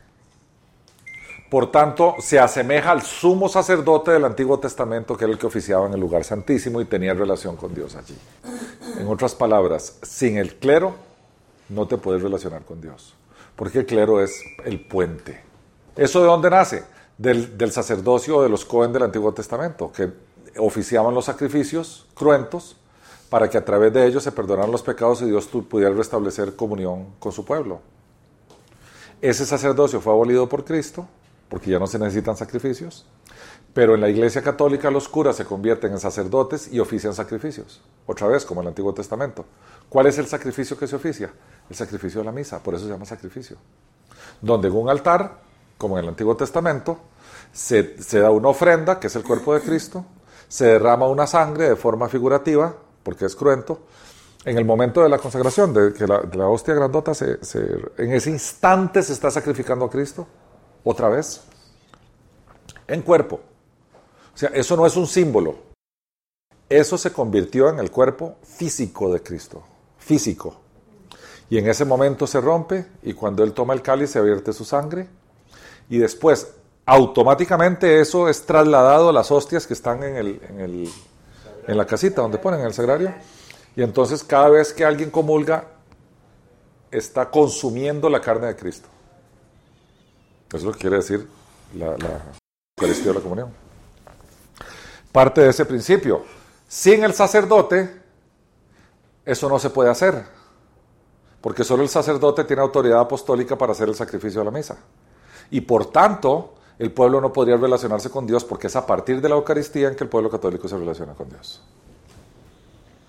Por 1.50 1.70
tanto, 1.70 2.16
se 2.20 2.38
asemeja 2.40 2.90
al 2.90 3.02
sumo 3.02 3.48
sacerdote 3.48 4.10
del 4.10 4.24
Antiguo 4.24 4.58
Testamento, 4.58 5.16
que 5.16 5.24
era 5.24 5.32
el 5.32 5.38
que 5.38 5.46
oficiaba 5.46 5.86
en 5.86 5.92
el 5.94 6.00
lugar 6.00 6.24
santísimo 6.24 6.80
y 6.80 6.86
tenía 6.86 7.14
relación 7.14 7.56
con 7.56 7.74
Dios 7.74 7.94
allí. 7.94 8.16
En 8.98 9.06
otras 9.06 9.34
palabras, 9.34 9.98
sin 10.02 10.38
el 10.38 10.56
clero 10.56 10.94
no 11.68 11.86
te 11.86 11.96
puedes 11.96 12.22
relacionar 12.22 12.64
con 12.64 12.80
Dios, 12.80 13.14
porque 13.56 13.80
el 13.80 13.86
clero 13.86 14.20
es 14.20 14.42
el 14.64 14.80
puente. 14.80 15.42
¿Eso 15.96 16.20
de 16.20 16.26
dónde 16.26 16.50
nace? 16.50 16.84
Del, 17.16 17.56
del 17.56 17.70
sacerdocio 17.70 18.42
de 18.42 18.48
los 18.48 18.64
Cohen 18.64 18.92
del 18.92 19.04
Antiguo 19.04 19.32
Testamento, 19.32 19.92
que 19.92 20.10
oficiaban 20.58 21.14
los 21.14 21.26
sacrificios 21.26 22.06
cruentos 22.14 22.76
para 23.28 23.48
que 23.50 23.58
a 23.58 23.64
través 23.64 23.92
de 23.92 24.06
ellos 24.06 24.22
se 24.22 24.32
perdonaran 24.32 24.70
los 24.70 24.82
pecados 24.82 25.22
y 25.22 25.26
Dios 25.26 25.46
pudiera 25.46 25.92
restablecer 25.92 26.54
comunión 26.56 27.14
con 27.18 27.32
su 27.32 27.44
pueblo. 27.44 27.80
Ese 29.20 29.46
sacerdocio 29.46 30.00
fue 30.00 30.12
abolido 30.12 30.48
por 30.48 30.64
Cristo, 30.64 31.08
porque 31.54 31.70
ya 31.70 31.78
no 31.78 31.86
se 31.86 32.00
necesitan 32.00 32.36
sacrificios, 32.36 33.06
pero 33.72 33.94
en 33.94 34.00
la 34.00 34.08
Iglesia 34.08 34.42
Católica 34.42 34.90
los 34.90 35.08
curas 35.08 35.36
se 35.36 35.44
convierten 35.44 35.92
en 35.92 36.00
sacerdotes 36.00 36.66
y 36.72 36.80
ofician 36.80 37.14
sacrificios, 37.14 37.80
otra 38.06 38.26
vez 38.26 38.44
como 38.44 38.60
en 38.60 38.64
el 38.64 38.68
Antiguo 38.70 38.92
Testamento. 38.92 39.44
¿Cuál 39.88 40.08
es 40.08 40.18
el 40.18 40.26
sacrificio 40.26 40.76
que 40.76 40.88
se 40.88 40.96
oficia? 40.96 41.30
El 41.70 41.76
sacrificio 41.76 42.22
de 42.22 42.24
la 42.24 42.32
misa, 42.32 42.60
por 42.60 42.74
eso 42.74 42.86
se 42.86 42.90
llama 42.90 43.04
sacrificio. 43.04 43.56
Donde 44.40 44.66
en 44.66 44.74
un 44.74 44.90
altar, 44.90 45.42
como 45.78 45.96
en 45.96 46.02
el 46.02 46.08
Antiguo 46.08 46.36
Testamento, 46.36 46.98
se, 47.52 47.94
da 48.18 48.32
una 48.32 48.48
ofrenda, 48.48 48.98
que 48.98 49.06
es 49.06 49.14
el 49.14 49.22
cuerpo 49.22 49.54
de 49.54 49.60
Cristo, 49.60 50.04
se 50.48 50.64
derrama 50.64 51.06
una 51.06 51.28
sangre 51.28 51.68
de 51.68 51.76
forma 51.76 52.08
figurativa, 52.08 52.74
porque 53.04 53.26
es 53.26 53.36
cruento, 53.36 53.78
en 54.44 54.58
el 54.58 54.64
momento 54.64 55.04
de 55.04 55.08
la 55.08 55.18
consagración, 55.18 55.72
de 55.72 55.92
que 55.92 56.04
la, 56.04 56.18
de 56.18 56.36
la 56.36 56.48
hostia 56.48 56.74
grandota, 56.74 57.14
se, 57.14 57.44
se, 57.44 57.60
en 57.96 58.12
ese 58.12 58.30
instante 58.30 59.04
se 59.04 59.12
está 59.12 59.30
sacrificando 59.30 59.84
a 59.84 59.90
Cristo, 59.90 60.26
otra 60.84 61.08
vez, 61.08 61.42
en 62.86 63.02
cuerpo. 63.02 63.40
O 64.34 64.36
sea, 64.36 64.50
eso 64.50 64.76
no 64.76 64.86
es 64.86 64.96
un 64.96 65.06
símbolo. 65.06 65.56
Eso 66.68 66.96
se 66.98 67.12
convirtió 67.12 67.68
en 67.68 67.78
el 67.78 67.90
cuerpo 67.90 68.36
físico 68.42 69.12
de 69.12 69.22
Cristo, 69.22 69.62
físico. 69.98 70.60
Y 71.50 71.58
en 71.58 71.68
ese 71.68 71.84
momento 71.84 72.26
se 72.26 72.40
rompe 72.40 72.86
y 73.02 73.14
cuando 73.14 73.44
Él 73.44 73.52
toma 73.52 73.74
el 73.74 73.82
cáliz 73.82 74.10
se 74.10 74.20
vierte 74.20 74.52
su 74.52 74.64
sangre. 74.64 75.08
Y 75.88 75.98
después, 75.98 76.54
automáticamente 76.86 78.00
eso 78.00 78.28
es 78.28 78.44
trasladado 78.44 79.10
a 79.10 79.12
las 79.12 79.30
hostias 79.30 79.66
que 79.66 79.74
están 79.74 80.02
en, 80.02 80.16
el, 80.16 80.40
en, 80.48 80.60
el, 80.60 80.90
en 81.66 81.76
la 81.76 81.86
casita 81.86 82.22
donde 82.22 82.38
ponen 82.38 82.60
el 82.60 82.72
sagrario. 82.72 83.14
Y 83.76 83.82
entonces 83.82 84.24
cada 84.24 84.48
vez 84.48 84.72
que 84.72 84.84
alguien 84.84 85.10
comulga, 85.10 85.68
está 86.90 87.30
consumiendo 87.30 88.08
la 88.08 88.20
carne 88.20 88.46
de 88.46 88.56
Cristo. 88.56 88.88
Eso 90.54 90.58
es 90.58 90.64
lo 90.66 90.72
que 90.72 90.78
quiere 90.78 90.96
decir 90.96 91.26
la, 91.74 91.96
Eucaristía 92.78 93.08
de 93.08 93.14
la 93.14 93.20
comunión. 93.20 93.52
Parte 95.10 95.40
de 95.40 95.50
ese 95.50 95.66
principio. 95.66 96.22
Sin 96.68 97.02
el 97.02 97.12
sacerdote, 97.12 97.90
eso 99.24 99.48
no 99.48 99.58
se 99.58 99.70
puede 99.70 99.90
hacer. 99.90 100.24
Porque 101.40 101.64
solo 101.64 101.82
el 101.82 101.88
sacerdote 101.88 102.44
tiene 102.44 102.62
autoridad 102.62 103.00
apostólica 103.00 103.58
para 103.58 103.72
hacer 103.72 103.88
el 103.88 103.96
sacrificio 103.96 104.42
de 104.42 104.44
la 104.44 104.52
misa. 104.52 104.78
Y 105.50 105.60
por 105.60 105.86
tanto, 105.86 106.54
el 106.78 106.92
pueblo 106.92 107.20
no 107.20 107.32
podría 107.32 107.56
relacionarse 107.56 108.08
con 108.08 108.24
Dios 108.24 108.44
porque 108.44 108.68
es 108.68 108.76
a 108.76 108.86
partir 108.86 109.20
de 109.20 109.28
la 109.28 109.34
Eucaristía 109.34 109.88
en 109.88 109.96
que 109.96 110.04
el 110.04 110.10
pueblo 110.10 110.30
católico 110.30 110.68
se 110.68 110.78
relaciona 110.78 111.14
con 111.14 111.28
Dios. 111.30 111.62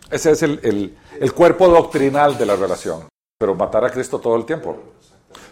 Ese 0.09 0.31
es 0.31 0.41
el, 0.41 0.59
el, 0.63 0.97
el 1.19 1.33
cuerpo 1.33 1.67
doctrinal 1.67 2.39
de 2.39 2.45
la 2.47 2.55
relación. 2.55 3.07
Pero 3.37 3.53
matar 3.53 3.85
a 3.85 3.91
Cristo 3.91 4.19
todo 4.19 4.35
el 4.35 4.45
tiempo. 4.45 4.77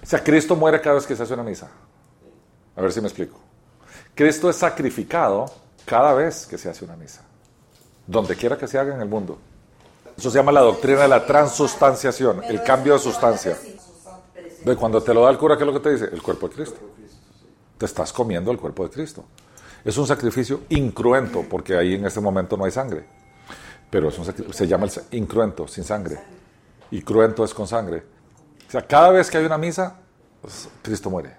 O 0.01 0.05
sea, 0.05 0.23
Cristo 0.23 0.55
muere 0.55 0.81
cada 0.81 0.95
vez 0.95 1.07
que 1.07 1.15
se 1.15 1.23
hace 1.23 1.33
una 1.33 1.43
misa. 1.43 1.69
A 2.75 2.81
ver 2.81 2.91
si 2.91 3.01
me 3.01 3.07
explico. 3.07 3.39
Cristo 4.15 4.49
es 4.49 4.55
sacrificado 4.55 5.45
cada 5.85 6.13
vez 6.13 6.45
que 6.45 6.57
se 6.57 6.69
hace 6.69 6.85
una 6.85 6.95
misa. 6.95 7.21
Donde 8.05 8.35
quiera 8.35 8.57
que 8.57 8.67
se 8.67 8.77
haga 8.77 8.93
en 8.93 9.01
el 9.01 9.07
mundo. 9.07 9.37
Eso 10.17 10.29
se 10.29 10.37
llama 10.37 10.51
la 10.51 10.61
doctrina 10.61 11.01
de 11.01 11.07
la 11.07 11.25
transustanciación, 11.25 12.43
el 12.43 12.63
cambio 12.63 12.93
de 12.93 12.99
sustancia. 12.99 13.57
De 14.63 14.75
cuando 14.75 15.01
te 15.01 15.13
lo 15.13 15.23
da 15.23 15.31
el 15.31 15.37
cura, 15.37 15.57
¿qué 15.57 15.63
es 15.63 15.67
lo 15.67 15.73
que 15.73 15.79
te 15.79 15.91
dice? 15.91 16.05
El 16.05 16.21
cuerpo 16.21 16.47
de 16.47 16.55
Cristo. 16.55 16.79
Te 17.77 17.85
estás 17.85 18.13
comiendo 18.13 18.51
el 18.51 18.57
cuerpo 18.57 18.83
de 18.83 18.91
Cristo. 18.91 19.25
Es 19.83 19.97
un 19.97 20.07
sacrificio 20.07 20.61
incruento, 20.69 21.43
porque 21.49 21.75
ahí 21.75 21.95
en 21.95 22.05
ese 22.05 22.21
momento 22.21 22.55
no 22.55 22.65
hay 22.65 22.71
sangre. 22.71 23.05
Pero 23.89 24.09
se 24.11 24.67
llama 24.67 24.85
el 24.85 25.17
incruento, 25.17 25.67
sin 25.67 25.83
sangre. 25.83 26.19
Y 26.91 27.01
cruento 27.01 27.43
es 27.43 27.53
con 27.53 27.67
sangre. 27.67 28.03
Sea, 28.73 28.81
cada 28.87 29.11
vez 29.11 29.29
que 29.29 29.37
hay 29.37 29.45
una 29.45 29.59
misa, 29.59 29.97
pues, 30.41 30.67
Cristo 30.81 31.07
muere. 31.07 31.37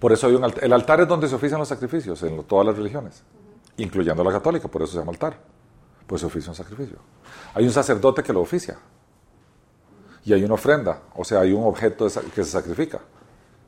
Por 0.00 0.12
eso 0.12 0.26
hay 0.26 0.34
un 0.34 0.42
altar. 0.42 0.64
El 0.64 0.72
altar 0.72 1.02
es 1.02 1.06
donde 1.06 1.28
se 1.28 1.36
ofician 1.36 1.60
los 1.60 1.68
sacrificios 1.68 2.20
en 2.24 2.42
todas 2.42 2.66
las 2.66 2.76
religiones, 2.76 3.22
incluyendo 3.76 4.24
la 4.24 4.32
católica, 4.32 4.66
por 4.66 4.82
eso 4.82 4.94
se 4.94 4.98
llama 4.98 5.12
altar. 5.12 5.38
Pues 6.08 6.20
se 6.20 6.26
oficia 6.26 6.50
un 6.50 6.56
sacrificio. 6.56 6.96
Hay 7.54 7.64
un 7.64 7.70
sacerdote 7.70 8.24
que 8.24 8.32
lo 8.32 8.40
oficia. 8.40 8.76
Y 10.24 10.32
hay 10.32 10.42
una 10.42 10.54
ofrenda, 10.54 11.02
o 11.14 11.22
sea, 11.22 11.42
hay 11.42 11.52
un 11.52 11.64
objeto 11.64 12.08
que 12.34 12.44
se 12.44 12.50
sacrifica, 12.50 12.98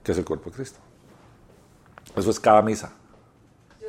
que 0.03 0.11
es 0.11 0.19
el 0.19 0.25
cuerpo 0.25 0.51
de 0.51 0.57
Cristo. 0.57 0.81
Eso 2.17 2.29
es 2.29 2.41
cada 2.41 2.61
misa. 2.61 2.91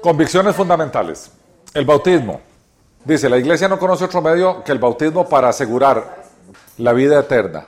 Convicciones 0.04 0.56
fundamentales. 0.56 1.32
El 1.74 1.88
bautismo. 1.88 2.40
Dice, 3.04 3.28
la 3.28 3.40
iglesia 3.40 3.68
no 3.68 3.80
conoce 3.80 4.06
otro 4.06 4.22
medio 4.22 4.64
que 4.64 4.72
el 4.72 4.78
bautismo 4.78 5.28
para 5.28 5.50
asegurar 5.50 6.27
la 6.78 6.94
vida 6.94 7.20
eterna. 7.20 7.68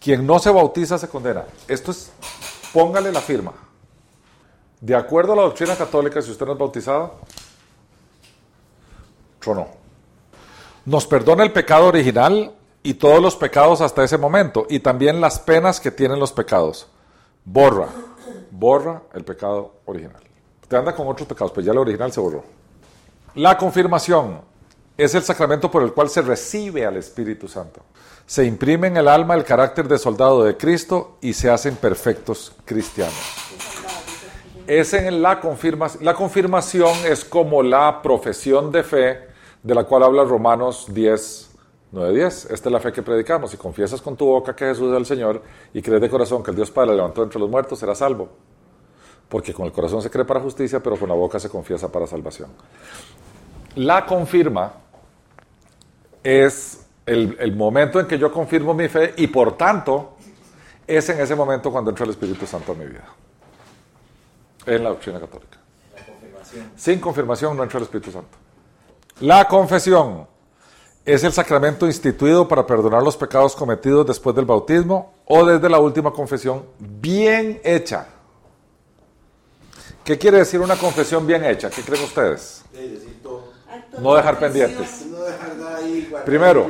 Quien 0.00 0.26
no 0.26 0.38
se 0.38 0.50
bautiza 0.50 0.98
se 0.98 1.08
condena. 1.08 1.44
Esto 1.68 1.90
es, 1.90 2.10
póngale 2.72 3.12
la 3.12 3.20
firma. 3.20 3.52
De 4.80 4.94
acuerdo 4.94 5.32
a 5.32 5.36
la 5.36 5.42
doctrina 5.42 5.74
católica, 5.74 6.20
si 6.20 6.30
usted 6.30 6.46
no 6.46 6.52
es 6.52 6.58
bautizado, 6.58 7.14
no. 9.54 9.68
Nos 10.84 11.06
perdona 11.06 11.44
el 11.44 11.52
pecado 11.52 11.86
original 11.86 12.52
y 12.82 12.94
todos 12.94 13.20
los 13.20 13.36
pecados 13.36 13.80
hasta 13.80 14.04
ese 14.04 14.18
momento, 14.18 14.66
y 14.68 14.78
también 14.80 15.20
las 15.20 15.38
penas 15.38 15.80
que 15.80 15.90
tienen 15.90 16.20
los 16.20 16.32
pecados. 16.32 16.88
Borra, 17.44 17.88
borra 18.50 19.02
el 19.14 19.24
pecado 19.24 19.74
original. 19.84 20.22
Usted 20.62 20.76
anda 20.76 20.94
con 20.94 21.08
otros 21.08 21.28
pecados, 21.28 21.52
pues 21.52 21.66
ya 21.66 21.72
el 21.72 21.78
original 21.78 22.12
se 22.12 22.20
borró. 22.20 22.44
La 23.34 23.58
confirmación 23.58 24.40
es 24.96 25.14
el 25.14 25.22
sacramento 25.22 25.70
por 25.70 25.82
el 25.82 25.92
cual 25.92 26.08
se 26.08 26.22
recibe 26.22 26.86
al 26.86 26.96
Espíritu 26.96 27.48
Santo. 27.48 27.82
Se 28.26 28.44
imprime 28.44 28.88
en 28.88 28.96
el 28.96 29.06
alma 29.06 29.34
el 29.34 29.44
carácter 29.44 29.86
de 29.86 29.98
soldado 29.98 30.42
de 30.42 30.56
Cristo 30.56 31.16
y 31.20 31.32
se 31.32 31.48
hacen 31.48 31.76
perfectos 31.76 32.52
cristianos. 32.64 33.14
Es 34.66 34.94
en 34.94 35.22
la 35.22 35.40
confirmación. 35.40 36.04
La 36.04 36.14
confirmación 36.14 36.92
es 37.06 37.24
como 37.24 37.62
la 37.62 38.02
profesión 38.02 38.72
de 38.72 38.82
fe 38.82 39.28
de 39.62 39.74
la 39.76 39.84
cual 39.84 40.02
habla 40.02 40.24
Romanos 40.24 40.86
10, 40.90 41.50
9, 41.92 42.14
10. 42.14 42.50
Esta 42.50 42.68
es 42.68 42.72
la 42.72 42.80
fe 42.80 42.92
que 42.92 43.02
predicamos. 43.02 43.52
Si 43.52 43.56
confiesas 43.56 44.02
con 44.02 44.16
tu 44.16 44.26
boca 44.26 44.56
que 44.56 44.64
Jesús 44.64 44.90
es 44.90 44.98
el 44.98 45.06
Señor 45.06 45.42
y 45.72 45.80
crees 45.80 46.00
de 46.00 46.10
corazón 46.10 46.42
que 46.42 46.50
el 46.50 46.56
Dios 46.56 46.72
Padre 46.72 46.90
le 46.90 46.96
levantó 46.96 47.22
entre 47.22 47.38
los 47.38 47.48
muertos, 47.48 47.78
serás 47.78 47.98
salvo. 47.98 48.28
Porque 49.28 49.54
con 49.54 49.66
el 49.66 49.72
corazón 49.72 50.02
se 50.02 50.10
cree 50.10 50.24
para 50.24 50.40
justicia, 50.40 50.82
pero 50.82 50.96
con 50.96 51.08
la 51.08 51.14
boca 51.14 51.38
se 51.38 51.48
confiesa 51.48 51.92
para 51.92 52.08
salvación. 52.08 52.50
La 53.76 54.04
confirma 54.04 54.72
es 56.24 56.85
el, 57.06 57.54
momento 57.54 58.00
en 58.00 58.06
que 58.06 58.18
yo 58.18 58.32
confirmo 58.32 58.74
mi 58.74 58.88
fe 58.88 59.14
y 59.16 59.28
por 59.28 59.56
tanto 59.56 60.16
es 60.86 61.08
en 61.08 61.20
ese 61.20 61.34
momento 61.34 61.70
cuando 61.70 61.90
entra 61.90 62.04
el 62.04 62.10
Espíritu 62.10 62.46
Santo 62.46 62.72
a 62.72 62.74
mi 62.74 62.86
vida. 62.86 63.04
En 64.66 64.82
la 64.82 64.90
doctrina 64.90 65.20
católica. 65.20 65.58
Sin 66.74 67.00
confirmación 67.00 67.56
no 67.56 67.62
entra 67.62 67.78
el 67.78 67.84
Espíritu 67.84 68.10
Santo. 68.10 68.36
La 69.20 69.46
confesión 69.46 70.26
es 71.04 71.22
el 71.22 71.32
sacramento 71.32 71.86
instituido 71.86 72.48
para 72.48 72.66
perdonar 72.66 73.02
los 73.02 73.16
pecados 73.16 73.54
cometidos 73.54 74.06
después 74.06 74.34
del 74.34 74.44
bautismo 74.44 75.14
o 75.24 75.46
desde 75.46 75.68
la 75.68 75.78
última 75.78 76.10
confesión 76.10 76.64
bien 76.78 77.60
hecha. 77.62 78.08
¿Qué 80.04 80.18
quiere 80.18 80.38
decir 80.38 80.60
una 80.60 80.76
confesión 80.76 81.26
bien 81.26 81.44
hecha? 81.44 81.70
¿Qué 81.70 81.82
creen 81.82 82.04
ustedes? 82.04 82.64
De 82.72 82.88
decir 82.88 83.20
todo. 83.22 83.35
No 84.00 84.14
dejar 84.14 84.38
pendientes. 84.38 85.06
Primero, 86.24 86.68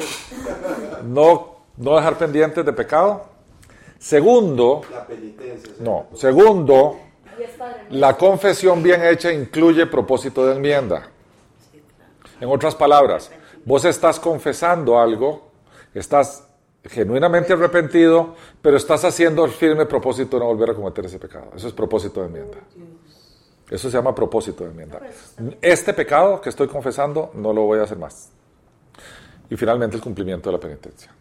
no, 1.04 1.56
no 1.76 1.96
dejar 1.96 2.18
pendientes 2.18 2.64
de 2.64 2.72
pecado. 2.72 3.24
Segundo, 3.98 4.82
no. 5.80 6.06
Segundo, 6.14 6.98
la 7.90 8.16
confesión 8.16 8.82
bien 8.82 9.04
hecha 9.04 9.32
incluye 9.32 9.86
propósito 9.86 10.46
de 10.46 10.56
enmienda. 10.56 11.08
En 12.40 12.48
otras 12.48 12.74
palabras, 12.74 13.30
vos 13.64 13.84
estás 13.84 14.20
confesando 14.20 14.98
algo, 14.98 15.50
estás 15.94 16.46
genuinamente 16.84 17.52
arrepentido, 17.52 18.34
pero 18.62 18.76
estás 18.76 19.04
haciendo 19.04 19.44
el 19.44 19.50
firme 19.50 19.86
propósito 19.86 20.36
de 20.36 20.40
no 20.40 20.46
volver 20.46 20.70
a 20.70 20.74
cometer 20.74 21.06
ese 21.06 21.18
pecado. 21.18 21.50
Eso 21.56 21.66
es 21.66 21.72
propósito 21.72 22.20
de 22.20 22.26
enmienda. 22.26 22.58
Eso 23.68 23.90
se 23.90 23.96
llama 23.96 24.14
propósito 24.14 24.64
de 24.64 24.70
enmienda. 24.70 25.00
Este 25.60 25.92
pecado 25.92 26.40
que 26.40 26.50
estoy 26.50 26.68
confesando 26.68 27.32
no 27.34 27.52
lo 27.52 27.62
voy 27.62 27.80
a 27.80 27.82
hacer 27.82 27.98
más. 27.98 28.28
Y 29.50 29.56
finalmente 29.56 29.96
el 29.96 30.02
cumplimiento 30.02 30.50
de 30.50 30.56
la 30.56 30.60
penitencia. 30.60 31.12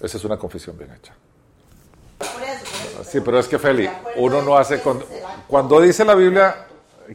Esa 0.00 0.16
es 0.16 0.24
una 0.24 0.38
confesión 0.38 0.78
bien 0.78 0.92
hecha. 0.92 1.14
Sí, 3.04 3.20
pero 3.20 3.38
es 3.38 3.48
que 3.48 3.58
Feli, 3.58 3.88
uno 4.16 4.42
no 4.42 4.56
hace... 4.56 4.80
que 4.80 4.90
Cuando, 5.46 5.80
dice 5.80 6.04
la 6.04 6.14
Biblia 6.14 6.66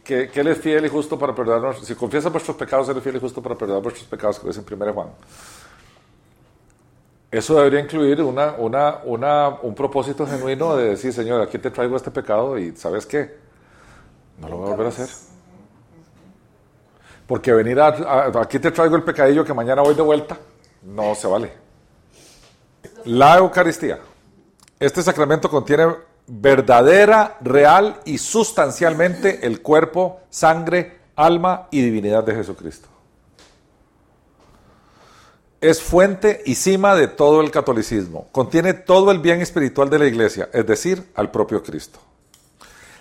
que, 0.04 0.30
que 0.30 0.40
Él 0.42 0.48
es 0.50 0.58
fiel 0.60 0.86
y 0.86 0.90
justo 0.90 1.18
para 1.18 1.34
perdonarnos, 1.34 1.86
si 1.86 1.96
confiesas 1.96 2.32
vuestros 2.32 2.56
pecados, 2.56 2.88
Él 2.90 2.98
es 2.98 3.04
fiel 3.04 3.16
y 3.16 3.20
justo 3.20 3.42
para 3.42 3.56
perdonar 3.56 3.82
vuestros 3.82 4.08
pecados, 4.08 4.40
que 4.40 4.48
dice 4.48 4.62
en 4.68 4.82
1 4.82 4.94
Juan. 4.94 5.08
Eso 7.32 7.56
debería 7.56 7.80
incluir 7.80 8.22
una, 8.22 8.54
una, 8.58 9.00
una, 9.04 9.50
un 9.62 9.74
propósito 9.74 10.26
genuino 10.28 10.76
de 10.76 10.92
decir, 10.92 11.12
Señor, 11.12 11.42
aquí 11.42 11.58
te 11.58 11.72
traigo 11.72 11.96
este 11.96 12.12
pecado 12.12 12.58
y 12.58 12.76
¿sabes 12.76 13.06
qué? 13.06 13.45
No 14.40 14.50
lo 14.50 14.58
voy 14.58 14.68
a 14.68 14.70
volver 14.72 14.86
a 14.88 14.90
hacer. 14.90 15.10
Porque 17.28 17.54
venir 17.54 17.80
a, 17.80 17.88
a- 17.88 18.42
aquí 18.42 18.60
te 18.60 18.72
traigo 18.72 18.96
el 18.96 19.04
pecadillo 19.04 19.44
que 19.44 19.54
mañana 19.54 19.82
voy 19.82 19.96
de 19.96 20.02
vuelta, 20.02 20.38
no 20.84 21.16
se 21.16 21.28
vale. 21.28 21.52
La 23.06 23.38
Eucaristía. 23.38 24.00
Este 24.80 25.02
sacramento 25.02 25.50
contiene 25.50 25.88
verdadera, 26.28 27.38
real 27.42 28.00
y 28.06 28.18
sustancialmente 28.18 29.46
el 29.48 29.62
cuerpo, 29.62 30.20
sangre, 30.30 31.00
alma 31.16 31.68
y 31.72 31.82
divinidad 31.82 32.24
de 32.24 32.36
Jesucristo. 32.36 32.88
Es 35.62 35.82
fuente 35.82 36.44
y 36.46 36.56
cima 36.56 36.96
de 36.96 37.08
todo 37.08 37.42
el 37.42 37.50
catolicismo. 37.50 38.28
Contiene 38.32 38.74
todo 38.74 39.12
el 39.12 39.20
bien 39.20 39.42
espiritual 39.42 39.90
de 39.90 40.00
la 40.00 40.06
iglesia, 40.06 40.50
es 40.54 40.66
decir, 40.68 41.10
al 41.16 41.32
propio 41.32 41.64
Cristo. 41.64 42.00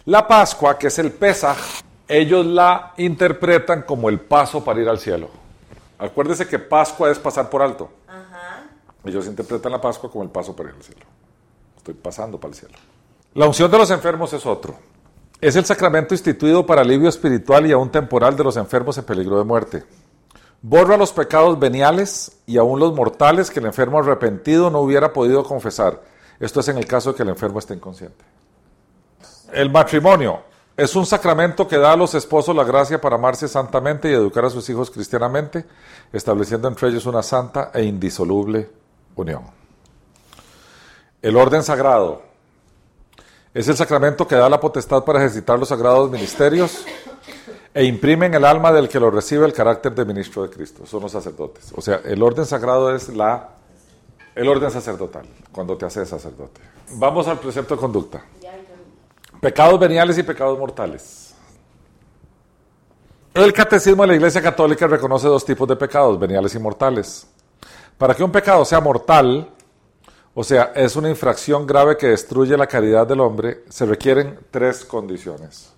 La 0.07 0.29
Pascua, 0.29 0.79
que 0.79 0.89
es 0.89 0.99
el 0.99 1.13
Pesaj, 1.13 1.57
ellos 2.07 2.45
la 2.45 2.93
interpretan 2.99 3.83
como 3.83 4.11
el 4.11 4.21
paso 4.21 4.63
para 4.63 4.79
ir 4.81 4.89
al 4.89 4.99
cielo. 4.99 5.31
Acuérdese 5.99 6.47
que 6.47 6.59
Pascua 6.59 7.11
es 7.11 7.19
pasar 7.19 7.49
por 7.49 7.63
alto. 7.63 7.89
Ellos 9.03 9.27
interpretan 9.27 9.73
la 9.73 9.81
Pascua 9.81 10.11
como 10.11 10.23
el 10.23 10.29
paso 10.29 10.55
para 10.55 10.69
ir 10.69 10.75
al 10.75 10.83
cielo. 10.83 11.07
Estoy 11.79 11.95
pasando 11.95 12.39
para 12.39 12.51
el 12.51 12.55
cielo. 12.55 12.75
La 13.33 13.47
unción 13.47 13.71
de 13.71 13.79
los 13.79 13.91
enfermos 13.91 14.31
es 14.35 14.45
otro. 14.45 14.75
Es 15.41 15.57
el 15.57 15.65
sacramento 15.65 16.13
instituido 16.13 16.67
para 16.67 16.83
alivio 16.83 17.09
espiritual 17.09 17.67
y 17.67 17.73
aún 17.73 17.91
temporal 17.91 18.37
de 18.37 18.45
los 18.45 18.59
enfermos 18.59 18.99
en 18.99 19.05
peligro 19.05 19.39
de 19.39 19.45
muerte. 19.45 19.85
Borra 20.61 20.99
los 20.99 21.13
pecados 21.13 21.59
veniales 21.59 22.41
y 22.47 22.59
aún 22.59 22.79
los 22.79 22.95
mortales 22.95 23.51
que 23.51 23.61
el 23.61 23.67
enfermo 23.67 24.01
arrepentido 24.01 24.69
no 24.69 24.81
hubiera 24.81 25.15
podido 25.15 25.45
confesar. 25.45 26.03
Esto 26.41 26.61
es 26.61 26.69
en 26.69 26.77
el 26.77 26.87
caso 26.87 27.13
de 27.13 27.17
que 27.17 27.23
el 27.23 27.31
enfermo 27.31 27.59
esté 27.59 27.73
inconsciente. 27.73 28.23
El 29.55 29.71
matrimonio 29.71 30.41
es 30.77 30.97
un 30.97 31.07
sacramento 31.07 31.69
que 31.69 31.79
da 31.79 31.93
a 31.93 31.97
los 31.97 32.13
esposos 32.17 32.57
la 32.57 32.65
gracia 32.65 33.01
para 33.01 33.15
amarse 33.15 33.47
santamente 33.47 34.11
y 34.11 34.13
educar 34.13 34.45
a 34.45 34.51
sus 34.51 34.69
hijos 34.69 34.91
cristianamente, 34.91 35.65
estableciendo 36.13 36.67
entre 36.67 36.89
ellos 36.89 37.07
una 37.07 37.23
santa 37.23 37.71
e 37.73 37.85
indisoluble 37.85 38.69
unión. 39.15 39.45
El 41.23 41.37
orden 41.37 41.63
sagrado 41.63 42.23
es 43.55 43.69
el 43.69 43.77
sacramento 43.77 44.27
que 44.27 44.35
da 44.35 44.49
la 44.49 44.59
potestad 44.59 45.05
para 45.05 45.21
ejercitar 45.21 45.57
los 45.57 45.69
sagrados 45.69 46.11
ministerios 46.11 46.85
e 47.73 47.85
imprime 47.85 48.27
en 48.27 48.35
el 48.35 48.45
alma 48.45 48.73
del 48.73 48.89
que 48.89 48.99
lo 48.99 49.09
recibe 49.09 49.47
el 49.47 49.53
carácter 49.53 49.95
de 49.95 50.05
ministro 50.05 50.43
de 50.43 50.51
Cristo. 50.51 50.85
Son 50.85 51.01
los 51.01 51.13
sacerdotes. 51.13 51.73
O 51.77 51.81
sea, 51.81 52.01
el 52.05 52.21
orden 52.25 52.45
sagrado 52.45 52.93
es 52.93 53.09
la, 53.11 53.51
el 54.35 54.49
orden 54.49 54.73
sacerdotal, 54.73 55.27
cuando 55.53 55.77
te 55.77 55.87
haces 55.87 56.09
sacerdote. 56.09 56.61
Vamos 56.95 57.29
al 57.29 57.39
precepto 57.39 57.77
de 57.77 57.81
conducta. 57.81 58.25
Pecados 59.45 59.79
veniales 59.79 60.17
y 60.17 60.23
pecados 60.23 60.59
mortales. 60.59 61.35
El 63.35 63.53
catecismo 63.53 64.03
de 64.03 64.07
la 64.07 64.15
Iglesia 64.15 64.41
Católica 64.41 64.87
reconoce 64.87 65.29
dos 65.29 65.45
tipos 65.45 65.69
de 65.69 65.77
pecados, 65.77 66.19
veniales 66.19 66.55
y 66.55 66.59
mortales. 66.59 67.27
Para 67.99 68.15
que 68.15 68.25
un 68.25 68.33
pecado 68.33 68.65
sea 68.65 68.81
mortal, 68.81 69.51
o 70.33 70.43
sea, 70.43 70.73
es 70.75 70.97
una 70.97 71.11
infracción 71.11 71.67
grave 71.67 71.99
que 71.99 72.07
destruye 72.07 72.57
la 72.57 72.67
caridad 72.67 73.07
del 73.07 73.21
hombre, 73.21 73.65
se 73.69 73.85
requieren 73.85 74.39
tres 74.51 74.83
condiciones. 74.83 75.75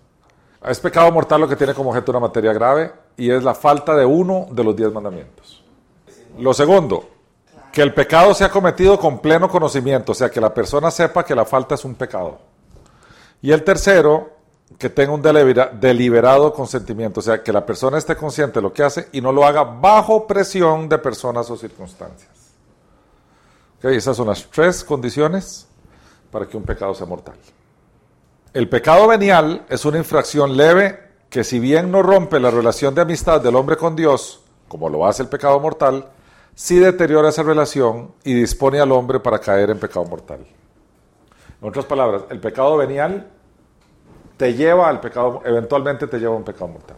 Es 0.65 0.79
pecado 0.79 1.11
mortal 1.11 1.41
lo 1.41 1.49
que 1.49 1.57
tiene 1.57 1.75
como 1.75 1.91
objeto 1.91 2.13
una 2.13 2.21
materia 2.21 2.53
grave 2.53 2.93
y 3.17 3.33
es 3.33 3.43
la 3.43 3.57
falta 3.57 3.97
de 3.97 4.05
uno 4.05 4.47
de 4.49 4.63
los 4.63 4.77
diez 4.77 4.93
mandamientos. 4.93 5.65
Lo 6.39 6.55
segundo, 6.55 7.09
que 7.73 7.83
el 7.83 7.93
pecado 7.93 8.33
sea 8.33 8.49
cometido 8.49 8.97
con 8.97 9.19
pleno 9.19 9.49
conocimiento, 9.49 10.13
o 10.13 10.15
sea, 10.15 10.31
que 10.31 10.41
la 10.41 10.55
persona 10.55 10.89
sepa 10.93 11.25
que 11.25 11.35
la 11.35 11.45
falta 11.45 11.75
es 11.75 11.85
un 11.85 11.97
pecado. 11.97 12.55
Y 13.43 13.53
el 13.53 13.63
tercero, 13.65 14.31
que 14.79 14.91
tenga 14.91 15.13
un 15.13 15.23
delibera- 15.23 15.71
deliberado 15.73 16.53
consentimiento, 16.53 17.21
o 17.21 17.23
sea, 17.23 17.43
que 17.43 17.53
la 17.53 17.65
persona 17.65 17.99
esté 17.99 18.17
consciente 18.17 18.59
de 18.59 18.63
lo 18.63 18.73
que 18.73 18.83
hace 18.83 19.09
y 19.13 19.21
no 19.21 19.33
lo 19.33 19.45
haga 19.45 19.63
bajo 19.63 20.27
presión 20.27 20.89
de 20.89 20.99
personas 20.99 21.49
o 21.51 21.57
circunstancias. 21.57 22.31
Ok, 23.79 23.85
esas 23.87 24.17
son 24.17 24.27
las 24.29 24.45
tres 24.51 24.83
condiciones 24.83 25.67
para 26.31 26.47
que 26.47 26.57
un 26.57 26.65
pecado 26.65 26.95
sea 26.95 27.07
mortal. 27.07 27.37
El 28.53 28.69
pecado 28.69 29.07
venial 29.07 29.65
es 29.69 29.85
una 29.85 29.99
infracción 29.99 30.57
leve 30.57 30.99
que 31.29 31.45
si 31.45 31.61
bien 31.61 31.91
no 31.91 32.03
rompe 32.03 32.41
la 32.41 32.51
relación 32.51 32.95
de 32.95 33.03
amistad 33.03 33.41
del 33.41 33.55
hombre 33.55 33.77
con 33.77 33.95
Dios, 33.95 34.41
como 34.67 34.89
lo 34.89 35.07
hace 35.07 35.23
el 35.23 35.29
pecado 35.29 35.61
mortal, 35.61 36.09
sí 36.55 36.79
deteriora 36.79 37.29
esa 37.29 37.43
relación 37.43 38.13
y 38.25 38.33
dispone 38.33 38.81
al 38.81 38.93
hombre 38.93 39.21
para 39.21 39.39
caer 39.39 39.71
en 39.71 39.79
pecado 39.79 40.07
mortal. 40.07 40.47
En 41.61 41.69
otras 41.69 41.85
palabras, 41.85 42.25
el 42.31 42.41
pecado 42.41 42.77
venial 42.77 43.31
te 44.37 44.55
lleva 44.55 44.89
al 44.89 45.01
pecado, 45.01 45.43
eventualmente 45.45 46.07
te 46.07 46.19
lleva 46.19 46.35
a 46.35 46.37
un 46.37 46.45
pecado 46.45 46.69
mortal. 46.69 46.97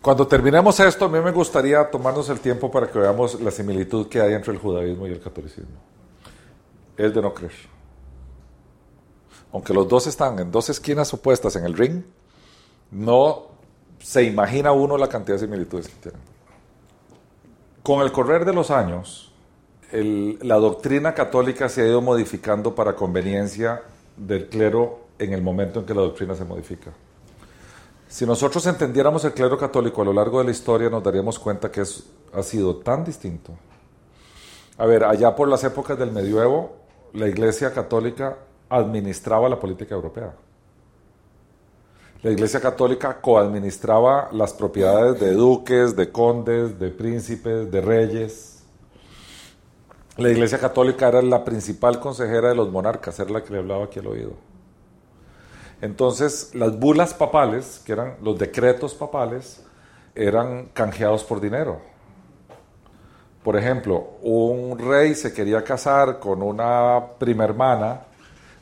Cuando 0.00 0.26
terminemos 0.26 0.80
esto, 0.80 1.04
a 1.04 1.08
mí 1.08 1.20
me 1.20 1.30
gustaría 1.30 1.88
tomarnos 1.88 2.28
el 2.28 2.40
tiempo 2.40 2.70
para 2.70 2.88
que 2.88 2.98
veamos 2.98 3.40
la 3.40 3.52
similitud 3.52 4.08
que 4.08 4.20
hay 4.20 4.34
entre 4.34 4.52
el 4.52 4.58
judaísmo 4.58 5.06
y 5.06 5.12
el 5.12 5.20
catolicismo. 5.20 5.78
Es 6.96 7.14
de 7.14 7.22
no 7.22 7.32
creer. 7.32 7.52
Aunque 9.52 9.72
los 9.72 9.86
dos 9.86 10.08
están 10.08 10.38
en 10.40 10.50
dos 10.50 10.68
esquinas 10.70 11.12
opuestas 11.14 11.54
en 11.54 11.64
el 11.64 11.74
ring, 11.74 12.02
no 12.90 13.44
se 14.00 14.24
imagina 14.24 14.72
uno 14.72 14.98
la 14.98 15.08
cantidad 15.08 15.36
de 15.36 15.46
similitudes 15.46 15.86
que 15.86 15.94
tienen. 15.94 16.20
Con 17.84 18.00
el 18.00 18.10
correr 18.10 18.44
de 18.44 18.52
los 18.52 18.72
años, 18.72 19.32
la 19.92 20.56
doctrina 20.56 21.14
católica 21.14 21.68
se 21.68 21.82
ha 21.82 21.86
ido 21.86 22.00
modificando 22.00 22.74
para 22.74 22.96
conveniencia 22.96 23.82
del 24.26 24.48
clero 24.48 25.00
en 25.18 25.32
el 25.32 25.42
momento 25.42 25.80
en 25.80 25.86
que 25.86 25.94
la 25.94 26.02
doctrina 26.02 26.34
se 26.34 26.44
modifica. 26.44 26.90
Si 28.08 28.26
nosotros 28.26 28.66
entendiéramos 28.66 29.24
el 29.24 29.32
clero 29.32 29.56
católico 29.56 30.02
a 30.02 30.04
lo 30.04 30.12
largo 30.12 30.38
de 30.38 30.44
la 30.44 30.50
historia, 30.50 30.90
nos 30.90 31.02
daríamos 31.02 31.38
cuenta 31.38 31.70
que 31.70 31.80
es- 31.80 32.04
ha 32.32 32.42
sido 32.42 32.76
tan 32.76 33.04
distinto. 33.04 33.52
A 34.78 34.86
ver, 34.86 35.04
allá 35.04 35.34
por 35.34 35.48
las 35.48 35.64
épocas 35.64 35.98
del 35.98 36.12
medioevo, 36.12 36.76
la 37.14 37.28
Iglesia 37.28 37.72
católica 37.72 38.36
administraba 38.68 39.48
la 39.48 39.58
política 39.58 39.94
europea. 39.94 40.34
La 42.22 42.30
Iglesia 42.30 42.60
Católica 42.60 43.20
coadministraba 43.20 44.28
las 44.30 44.52
propiedades 44.52 45.18
de 45.18 45.32
duques, 45.32 45.96
de 45.96 46.12
condes, 46.12 46.78
de 46.78 46.90
príncipes, 46.90 47.68
de 47.70 47.80
reyes. 47.80 48.61
La 50.18 50.28
Iglesia 50.28 50.58
Católica 50.58 51.08
era 51.08 51.22
la 51.22 51.42
principal 51.42 51.98
consejera 51.98 52.50
de 52.50 52.54
los 52.54 52.70
monarcas, 52.70 53.18
era 53.18 53.30
la 53.30 53.42
que 53.42 53.54
le 53.54 53.60
hablaba 53.60 53.84
aquí 53.84 53.98
al 53.98 54.08
oído. 54.08 54.32
Entonces, 55.80 56.54
las 56.54 56.78
bulas 56.78 57.14
papales, 57.14 57.80
que 57.84 57.92
eran 57.92 58.16
los 58.22 58.38
decretos 58.38 58.94
papales, 58.94 59.64
eran 60.14 60.66
canjeados 60.74 61.24
por 61.24 61.40
dinero. 61.40 61.80
Por 63.42 63.56
ejemplo, 63.56 64.10
un 64.20 64.78
rey 64.78 65.14
se 65.14 65.32
quería 65.32 65.64
casar 65.64 66.20
con 66.20 66.42
una 66.42 67.02
prima 67.18 67.44
hermana, 67.44 68.02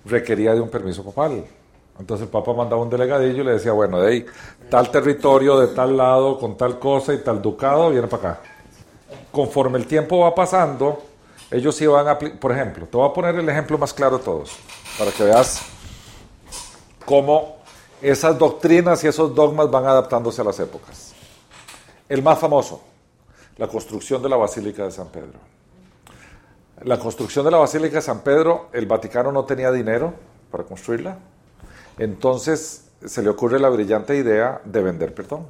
requería 0.05 0.55
de 0.55 0.61
un 0.61 0.71
permiso 0.71 1.05
papal. 1.05 1.45
Entonces 1.99 2.27
el 2.27 2.31
Papa 2.31 2.55
mandaba 2.55 2.81
un 2.81 2.89
delegadillo 2.89 3.43
y 3.43 3.45
le 3.45 3.53
decía, 3.53 3.73
bueno, 3.73 4.01
de 4.01 4.09
ahí, 4.09 4.27
tal 4.71 4.91
territorio, 4.91 5.59
de 5.59 5.67
tal 5.75 5.97
lado, 5.97 6.39
con 6.39 6.57
tal 6.57 6.79
cosa 6.79 7.13
y 7.13 7.19
tal 7.19 7.43
ducado, 7.43 7.91
viene 7.91 8.07
para 8.07 8.31
acá. 8.31 8.41
Conforme 9.31 9.79
el 9.79 9.87
tiempo 9.87 10.21
va 10.21 10.35
pasando, 10.35 11.10
ellos 11.51 11.81
iban 11.81 12.09
a... 12.09 12.19
Por 12.19 12.53
ejemplo, 12.53 12.87
te 12.87 12.97
voy 12.97 13.09
a 13.09 13.13
poner 13.13 13.35
el 13.37 13.49
ejemplo 13.49 13.79
más 13.79 13.93
claro 13.93 14.19
de 14.19 14.25
todos, 14.25 14.57
para 14.99 15.11
que 15.11 15.25
veas 15.25 15.63
cómo 17.05 17.59
esas 18.01 18.39
doctrinas 18.39 19.03
y 19.05 19.09
esos 19.09 19.35
dogmas 19.35 19.71
van 19.71 19.87
adaptándose 19.87 20.41
a 20.41 20.45
las 20.45 20.59
épocas. 20.61 21.13
El 22.09 22.23
más 22.23 22.39
famoso, 22.39 22.83
la 23.57 23.69
construcción 23.69 24.23
de 24.23 24.29
la 24.29 24.37
Basílica 24.37 24.85
de 24.85 24.91
San 24.91 25.09
Pedro. 25.09 25.39
La 26.83 26.99
construcción 26.99 27.45
de 27.45 27.51
la 27.51 27.59
Basílica 27.59 27.97
de 27.97 28.03
San 28.03 28.21
Pedro, 28.21 28.69
el 28.73 28.87
Vaticano 28.87 29.31
no 29.33 29.45
tenía 29.45 29.71
dinero 29.71 30.15
para 30.51 30.65
construirla, 30.65 31.19
entonces 31.99 32.87
se 33.05 33.23
le 33.23 33.29
ocurre 33.29 33.59
la 33.59 33.69
brillante 33.69 34.17
idea 34.17 34.61
de 34.65 34.81
vender 34.83 35.15
perdón. 35.15 35.47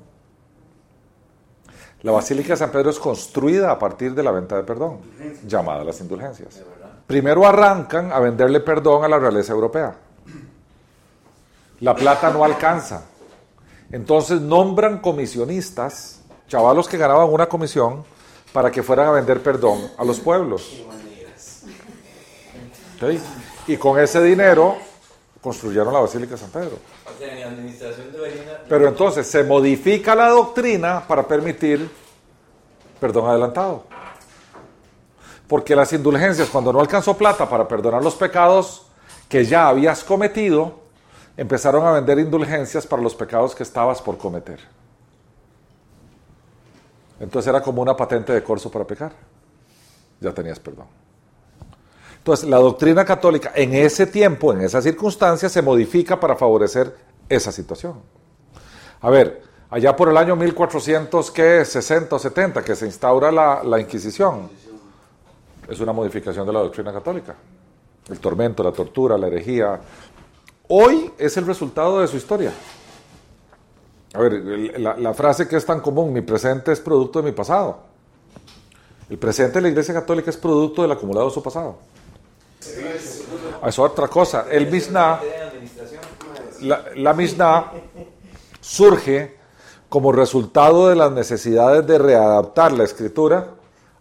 La 2.02 2.12
Basílica 2.12 2.54
de 2.54 2.56
San 2.56 2.70
Pedro 2.70 2.90
es 2.90 2.98
construida 2.98 3.70
a 3.70 3.78
partir 3.78 4.14
de 4.14 4.22
la 4.22 4.30
venta 4.30 4.56
de 4.56 4.62
perdón, 4.62 5.00
llamada 5.46 5.84
las 5.84 6.00
indulgencias. 6.00 6.62
Primero 7.06 7.46
arrancan 7.46 8.12
a 8.12 8.20
venderle 8.20 8.60
perdón 8.60 9.04
a 9.04 9.08
la 9.08 9.18
realeza 9.18 9.52
europea. 9.52 9.96
La 11.80 11.94
plata 11.94 12.30
no 12.30 12.44
alcanza. 12.44 13.04
Entonces 13.90 14.40
nombran 14.40 14.98
comisionistas, 15.00 16.22
chavalos 16.48 16.88
que 16.88 16.96
ganaban 16.96 17.28
una 17.30 17.46
comisión, 17.46 18.04
para 18.52 18.70
que 18.70 18.82
fueran 18.82 19.08
a 19.08 19.12
vender 19.12 19.42
perdón 19.42 19.90
a 19.98 20.04
los 20.04 20.20
pueblos. 20.20 20.82
Y 23.66 23.76
con 23.76 23.98
ese 23.98 24.22
dinero 24.22 24.76
construyeron 25.40 25.92
la 25.92 26.00
Basílica 26.00 26.32
de 26.32 26.38
San 26.38 26.50
Pedro. 26.50 26.78
O 27.06 27.18
sea, 27.18 27.38
en 27.38 27.46
administración 27.46 28.12
debería... 28.12 28.62
Pero 28.68 28.88
entonces 28.88 29.26
se 29.26 29.42
modifica 29.42 30.14
la 30.14 30.28
doctrina 30.28 31.06
para 31.06 31.26
permitir 31.26 31.90
perdón 33.00 33.28
adelantado. 33.28 33.84
Porque 35.48 35.74
las 35.74 35.92
indulgencias, 35.92 36.48
cuando 36.48 36.72
no 36.72 36.80
alcanzó 36.80 37.16
plata 37.16 37.48
para 37.48 37.66
perdonar 37.66 38.04
los 38.04 38.14
pecados 38.14 38.86
que 39.28 39.44
ya 39.44 39.68
habías 39.68 40.04
cometido, 40.04 40.80
empezaron 41.36 41.84
a 41.86 41.92
vender 41.92 42.18
indulgencias 42.18 42.86
para 42.86 43.02
los 43.02 43.14
pecados 43.14 43.54
que 43.54 43.62
estabas 43.62 44.00
por 44.02 44.18
cometer. 44.18 44.60
Entonces 47.18 47.48
era 47.48 47.62
como 47.62 47.82
una 47.82 47.96
patente 47.96 48.32
de 48.32 48.42
corso 48.42 48.70
para 48.70 48.86
pecar. 48.86 49.12
Ya 50.20 50.32
tenías 50.32 50.60
perdón. 50.60 50.99
Entonces, 52.20 52.46
la 52.50 52.58
doctrina 52.58 53.02
católica 53.02 53.50
en 53.54 53.72
ese 53.72 54.06
tiempo, 54.06 54.52
en 54.52 54.60
esas 54.60 54.84
circunstancias, 54.84 55.50
se 55.50 55.62
modifica 55.62 56.20
para 56.20 56.36
favorecer 56.36 56.94
esa 57.30 57.50
situación. 57.50 57.94
A 59.00 59.08
ver, 59.08 59.42
allá 59.70 59.96
por 59.96 60.10
el 60.10 60.18
año 60.18 60.36
1460 60.36 62.14
o 62.14 62.18
70, 62.18 62.62
que 62.62 62.76
se 62.76 62.84
instaura 62.84 63.32
la, 63.32 63.64
la 63.64 63.80
Inquisición, 63.80 64.50
es 65.66 65.80
una 65.80 65.94
modificación 65.94 66.46
de 66.46 66.52
la 66.52 66.60
doctrina 66.60 66.92
católica. 66.92 67.36
El 68.10 68.20
tormento, 68.20 68.62
la 68.62 68.72
tortura, 68.72 69.16
la 69.16 69.28
herejía. 69.28 69.80
Hoy 70.68 71.10
es 71.16 71.34
el 71.38 71.46
resultado 71.46 72.00
de 72.00 72.06
su 72.06 72.18
historia. 72.18 72.52
A 74.12 74.18
ver, 74.18 74.32
la, 74.78 74.94
la 74.94 75.14
frase 75.14 75.48
que 75.48 75.56
es 75.56 75.64
tan 75.64 75.80
común, 75.80 76.12
mi 76.12 76.20
presente 76.20 76.70
es 76.70 76.80
producto 76.80 77.22
de 77.22 77.30
mi 77.30 77.34
pasado. 77.34 77.78
El 79.08 79.16
presente 79.16 79.54
de 79.54 79.62
la 79.62 79.68
Iglesia 79.70 79.94
Católica 79.94 80.28
es 80.28 80.36
producto 80.36 80.82
del 80.82 80.92
acumulado 80.92 81.28
de 81.28 81.32
su 81.32 81.42
pasado. 81.42 81.78
Es 83.66 83.78
otra 83.78 84.08
cosa. 84.08 84.46
El 84.50 84.70
Mishnah, 84.70 85.20
la, 86.60 86.84
la 86.96 87.14
Mishnah 87.14 87.72
surge 88.60 89.38
como 89.88 90.12
resultado 90.12 90.88
de 90.88 90.96
las 90.96 91.10
necesidades 91.10 91.86
de 91.86 91.98
readaptar 91.98 92.72
la 92.72 92.84
escritura 92.84 93.48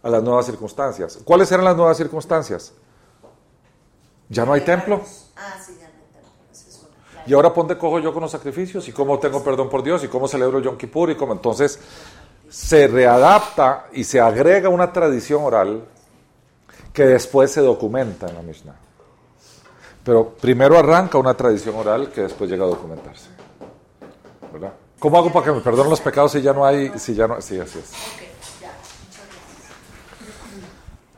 a 0.02 0.08
las 0.08 0.22
nuevas 0.22 0.46
circunstancias. 0.46 1.18
¿Cuáles 1.24 1.50
eran 1.52 1.64
las 1.64 1.76
nuevas 1.76 1.96
circunstancias? 1.96 2.72
Ya 4.28 4.44
no 4.44 4.52
hay 4.52 4.60
templo. 4.60 5.00
Ah, 5.36 5.56
sí, 5.64 5.76
ya 5.80 5.88
no 5.88 5.94
hay 5.94 6.12
templo. 6.12 6.30
esa 6.52 6.68
es 6.68 6.78
una. 6.78 7.24
Y 7.26 7.32
ahora 7.34 7.52
ponte 7.52 7.76
cojo 7.76 7.98
yo 7.98 8.12
con 8.12 8.22
los 8.22 8.30
sacrificios 8.30 8.86
y 8.88 8.92
cómo 8.92 9.18
tengo 9.18 9.42
perdón 9.42 9.68
por 9.68 9.82
Dios 9.82 10.04
y 10.04 10.08
cómo 10.08 10.28
celebro 10.28 10.60
Yom 10.60 10.76
Kippur 10.76 11.10
y 11.10 11.16
cómo 11.16 11.32
entonces 11.32 11.80
se 12.48 12.86
readapta 12.86 13.86
y 13.92 14.04
se 14.04 14.20
agrega 14.20 14.68
una 14.68 14.92
tradición 14.92 15.42
oral 15.42 15.84
que 16.92 17.04
después 17.04 17.50
se 17.50 17.60
documenta 17.60 18.28
en 18.28 18.34
la 18.34 18.42
Mishnah. 18.42 18.76
Pero 20.04 20.30
primero 20.30 20.78
arranca 20.78 21.18
una 21.18 21.34
tradición 21.34 21.76
oral 21.76 22.10
que 22.10 22.22
después 22.22 22.50
llega 22.50 22.64
a 22.64 22.68
documentarse. 22.68 23.28
¿Verdad? 24.52 24.72
¿Cómo 24.98 25.18
hago 25.18 25.32
para 25.32 25.46
que 25.46 25.52
me 25.52 25.60
perdonen 25.60 25.90
los 25.90 26.00
pecados 26.00 26.32
si 26.32 26.42
ya 26.42 26.52
no 26.52 26.64
hay, 26.64 26.98
si 26.98 27.14
ya 27.14 27.26
no, 27.26 27.40
sí, 27.40 27.58
así 27.58 27.78
es. 27.78 27.92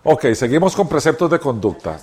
Ok, 0.04 0.26
seguimos 0.34 0.74
con 0.74 0.88
preceptos 0.88 1.30
de 1.30 1.38
conducta. 1.38 1.98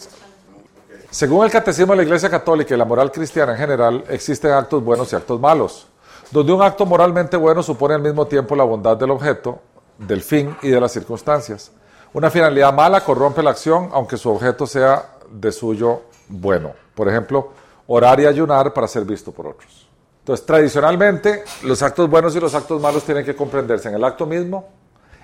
Según 1.09 1.45
el 1.45 1.51
Catecismo 1.51 1.93
de 1.93 1.97
la 1.97 2.03
Iglesia 2.03 2.29
Católica 2.29 2.73
y 2.73 2.77
la 2.77 2.85
moral 2.85 3.11
cristiana 3.11 3.53
en 3.53 3.57
general, 3.57 4.03
existen 4.09 4.51
actos 4.51 4.83
buenos 4.83 5.11
y 5.11 5.15
actos 5.15 5.39
malos, 5.39 5.87
donde 6.31 6.53
un 6.53 6.61
acto 6.61 6.85
moralmente 6.85 7.35
bueno 7.35 7.63
supone 7.63 7.95
al 7.95 8.01
mismo 8.01 8.25
tiempo 8.27 8.55
la 8.55 8.63
bondad 8.63 8.95
del 8.95 9.11
objeto, 9.11 9.59
del 9.97 10.21
fin 10.21 10.55
y 10.61 10.69
de 10.69 10.79
las 10.79 10.91
circunstancias. 10.91 11.71
Una 12.11 12.31
finalidad 12.31 12.73
mala 12.73 13.01
corrompe 13.01 13.43
la 13.43 13.51
acción, 13.51 13.89
aunque 13.93 14.17
su 14.17 14.29
objeto 14.31 14.65
sea 14.65 15.17
de 15.29 15.51
suyo 15.51 16.01
bueno. 16.27 16.71
Por 16.95 17.07
ejemplo, 17.07 17.51
orar 17.87 18.19
y 18.19 18.25
ayunar 18.25 18.73
para 18.73 18.87
ser 18.87 19.05
visto 19.05 19.31
por 19.31 19.47
otros. 19.47 19.87
Entonces, 20.19 20.45
tradicionalmente, 20.45 21.43
los 21.63 21.81
actos 21.81 22.09
buenos 22.09 22.35
y 22.35 22.39
los 22.39 22.53
actos 22.55 22.81
malos 22.81 23.03
tienen 23.03 23.23
que 23.23 23.35
comprenderse 23.35 23.89
en 23.89 23.95
el 23.95 24.03
acto 24.03 24.25
mismo, 24.25 24.67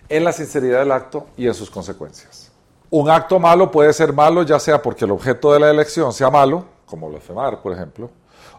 en 0.10 0.24
la 0.24 0.32
sinceridad 0.32 0.80
del 0.80 0.92
acto 0.92 1.28
y 1.38 1.48
en 1.48 1.54
sus 1.54 1.70
consecuencias. 1.70 2.52
Un 2.90 3.10
acto 3.10 3.40
malo 3.40 3.72
puede 3.72 3.92
ser 3.92 4.14
malo 4.14 4.44
ya 4.44 4.60
sea 4.60 4.82
porque 4.82 5.06
el 5.06 5.12
objeto 5.12 5.52
de 5.54 5.60
la 5.60 5.70
elección 5.72 6.14
sea 6.14 6.30
malo, 6.30 6.66
como 6.86 7.10
blasfemar, 7.10 7.62
por 7.62 7.74
ejemplo, 7.74 8.10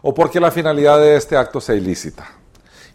o 0.01 0.13
porque 0.13 0.39
la 0.39 0.51
finalidad 0.51 0.99
de 0.99 1.15
este 1.15 1.37
acto 1.37 1.61
sea 1.61 1.75
ilícita. 1.75 2.27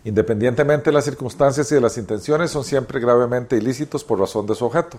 Independientemente 0.05 0.91
de 0.91 0.95
las 0.95 1.05
circunstancias 1.05 1.71
y 1.71 1.77
de 1.77 1.81
las 1.81 1.97
intenciones, 1.97 2.51
son 2.51 2.65
siempre 2.65 2.99
gravemente 2.99 3.57
ilícitos 3.57 4.03
por 4.03 4.19
razón 4.19 4.47
de 4.47 4.55
su 4.55 4.65
objeto. 4.65 4.99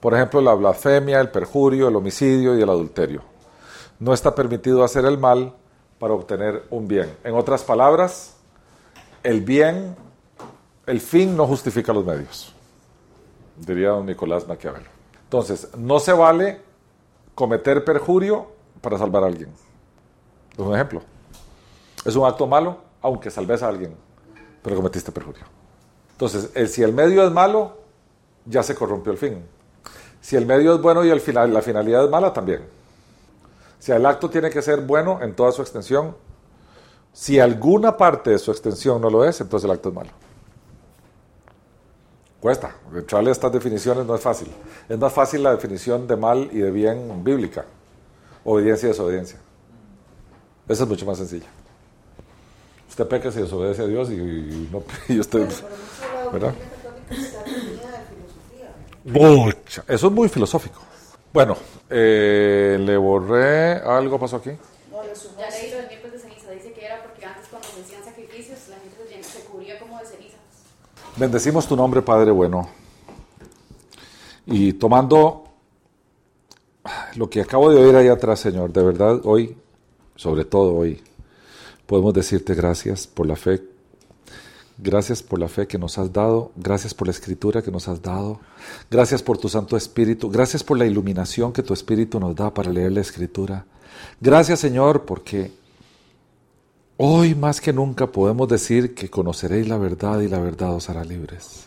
Por 0.00 0.14
ejemplo, 0.14 0.40
la 0.40 0.54
blasfemia, 0.54 1.20
el 1.20 1.30
perjurio, 1.30 1.88
el 1.88 1.96
homicidio 1.96 2.58
y 2.58 2.62
el 2.62 2.68
adulterio. 2.68 3.22
No 3.98 4.12
está 4.12 4.34
permitido 4.34 4.84
hacer 4.84 5.04
el 5.06 5.16
mal 5.16 5.54
para 5.98 6.14
obtener 6.14 6.64
un 6.70 6.86
bien. 6.86 7.16
En 7.24 7.34
otras 7.34 7.62
palabras, 7.62 8.34
el 9.22 9.40
bien, 9.40 9.96
el 10.86 11.00
fin 11.00 11.36
no 11.36 11.46
justifica 11.46 11.92
los 11.92 12.04
medios, 12.04 12.52
diría 13.56 13.90
don 13.90 14.06
Nicolás 14.06 14.46
Maquiavelo. 14.46 14.86
Entonces, 15.24 15.68
no 15.76 16.00
se 16.00 16.12
vale 16.12 16.60
cometer 17.34 17.84
perjurio 17.84 18.48
para 18.80 18.98
salvar 18.98 19.22
a 19.22 19.26
alguien. 19.26 19.50
Es 20.52 20.58
un 20.58 20.74
ejemplo. 20.74 21.02
Es 22.04 22.16
un 22.16 22.26
acto 22.26 22.46
malo, 22.46 22.78
aunque 23.00 23.30
salves 23.30 23.62
a 23.62 23.68
alguien, 23.68 23.94
pero 24.62 24.76
cometiste 24.76 25.12
perjurio. 25.12 25.44
Entonces, 26.12 26.50
el- 26.54 26.68
si 26.68 26.82
el 26.82 26.92
medio 26.92 27.24
es 27.26 27.32
malo, 27.32 27.78
ya 28.46 28.62
se 28.62 28.74
corrompió 28.74 29.12
el 29.12 29.18
fin. 29.18 29.44
Si 30.20 30.36
el 30.36 30.46
medio 30.46 30.74
es 30.74 30.80
bueno 30.80 31.04
y 31.04 31.10
el 31.10 31.20
final, 31.20 31.52
la 31.52 31.62
finalidad 31.62 32.04
es 32.04 32.10
mala, 32.10 32.32
también. 32.32 32.62
Si 33.78 33.90
el 33.90 34.06
acto 34.06 34.30
tiene 34.30 34.50
que 34.50 34.62
ser 34.62 34.80
bueno 34.82 35.20
en 35.20 35.34
toda 35.34 35.50
su 35.50 35.62
extensión, 35.62 36.16
si 37.12 37.40
alguna 37.40 37.96
parte 37.96 38.30
de 38.30 38.38
su 38.38 38.50
extensión 38.52 39.00
no 39.02 39.10
lo 39.10 39.24
es, 39.24 39.40
entonces 39.40 39.64
el 39.64 39.72
acto 39.72 39.88
es 39.88 39.94
malo. 39.94 40.10
Cuesta. 42.40 42.74
Entrarle 42.94 43.30
a 43.30 43.32
estas 43.32 43.52
definiciones 43.52 44.04
no 44.06 44.14
es 44.14 44.20
fácil. 44.20 44.48
Es 44.88 44.98
más 44.98 45.12
fácil 45.12 45.42
la 45.42 45.52
definición 45.52 46.06
de 46.08 46.16
mal 46.16 46.48
y 46.52 46.58
de 46.58 46.70
bien 46.70 47.22
bíblica. 47.22 47.64
Obediencia 48.44 48.86
y 48.86 48.90
desobediencia. 48.90 49.38
Esa 50.68 50.82
es 50.82 50.88
mucho 50.88 51.06
más 51.06 51.18
sencilla. 51.18 51.46
Usted 52.92 53.06
peca 53.06 53.32
si 53.32 53.40
desobedece 53.40 53.80
a 53.80 53.86
Dios 53.86 54.10
y, 54.10 54.16
y 54.16 54.68
no, 54.70 54.82
y 55.08 55.18
usted... 55.18 55.48
Pero 55.48 55.60
por 55.60 55.70
mucho 55.70 56.24
la 56.24 56.30
¿Verdad? 56.30 56.54
doctrina 56.54 56.92
católica 57.08 57.22
está 57.22 57.44
teñida 57.44 57.90
de 57.90 58.04
filosofía. 59.08 59.44
Mucha. 59.46 59.84
Eso 59.88 60.06
es 60.08 60.12
muy 60.12 60.28
filosófico. 60.28 60.78
Bueno, 61.32 61.56
eh, 61.88 62.76
le 62.78 62.94
borré... 62.98 63.76
¿Algo 63.76 64.20
pasó 64.20 64.36
aquí? 64.36 64.50
No, 64.90 65.02
Ya 65.38 65.48
leí 65.48 65.70
lo 65.70 65.76
del 65.78 65.88
miércoles 65.88 66.22
de 66.22 66.28
ceniza. 66.28 66.50
Dice 66.50 66.72
que 66.74 66.84
era 66.84 67.02
porque 67.02 67.24
antes 67.24 67.48
cuando 67.48 67.66
se 67.66 67.80
hacían 67.80 68.04
sacrificios 68.04 68.58
la 68.68 68.76
gente 68.76 69.24
se 69.26 69.40
cubría 69.46 69.78
como 69.78 69.98
de 69.98 70.04
ceniza. 70.04 70.36
Bendecimos 71.16 71.66
tu 71.66 71.74
nombre, 71.74 72.02
Padre 72.02 72.30
bueno. 72.30 72.68
Y 74.44 74.74
tomando 74.74 75.44
lo 77.16 77.30
que 77.30 77.40
acabo 77.40 77.70
de 77.70 77.82
oír 77.82 77.96
ahí 77.96 78.08
atrás, 78.08 78.40
Señor, 78.40 78.70
de 78.70 78.82
verdad, 78.82 79.18
hoy, 79.24 79.56
sobre 80.14 80.44
todo 80.44 80.74
hoy, 80.74 81.02
podemos 81.92 82.14
decirte 82.14 82.54
gracias 82.54 83.06
por 83.06 83.26
la 83.26 83.36
fe. 83.36 83.62
Gracias 84.78 85.22
por 85.22 85.38
la 85.38 85.46
fe 85.46 85.66
que 85.66 85.76
nos 85.76 85.98
has 85.98 86.10
dado, 86.10 86.50
gracias 86.56 86.94
por 86.94 87.06
la 87.06 87.10
escritura 87.10 87.60
que 87.60 87.70
nos 87.70 87.86
has 87.86 88.00
dado, 88.00 88.40
gracias 88.90 89.22
por 89.22 89.36
tu 89.36 89.50
Santo 89.50 89.76
Espíritu, 89.76 90.30
gracias 90.30 90.64
por 90.64 90.78
la 90.78 90.86
iluminación 90.86 91.52
que 91.52 91.62
tu 91.62 91.74
Espíritu 91.74 92.18
nos 92.18 92.34
da 92.34 92.54
para 92.54 92.72
leer 92.72 92.92
la 92.92 93.02
escritura. 93.02 93.66
Gracias 94.22 94.60
Señor 94.60 95.04
porque 95.04 95.52
Hoy 96.96 97.34
más 97.34 97.60
que 97.60 97.74
nunca 97.74 98.06
podemos 98.06 98.48
decir 98.48 98.94
que 98.94 99.10
conoceréis 99.10 99.68
la 99.68 99.76
verdad 99.76 100.20
y 100.20 100.28
la 100.28 100.38
verdad 100.38 100.74
os 100.74 100.88
hará 100.88 101.04
libres. 101.04 101.66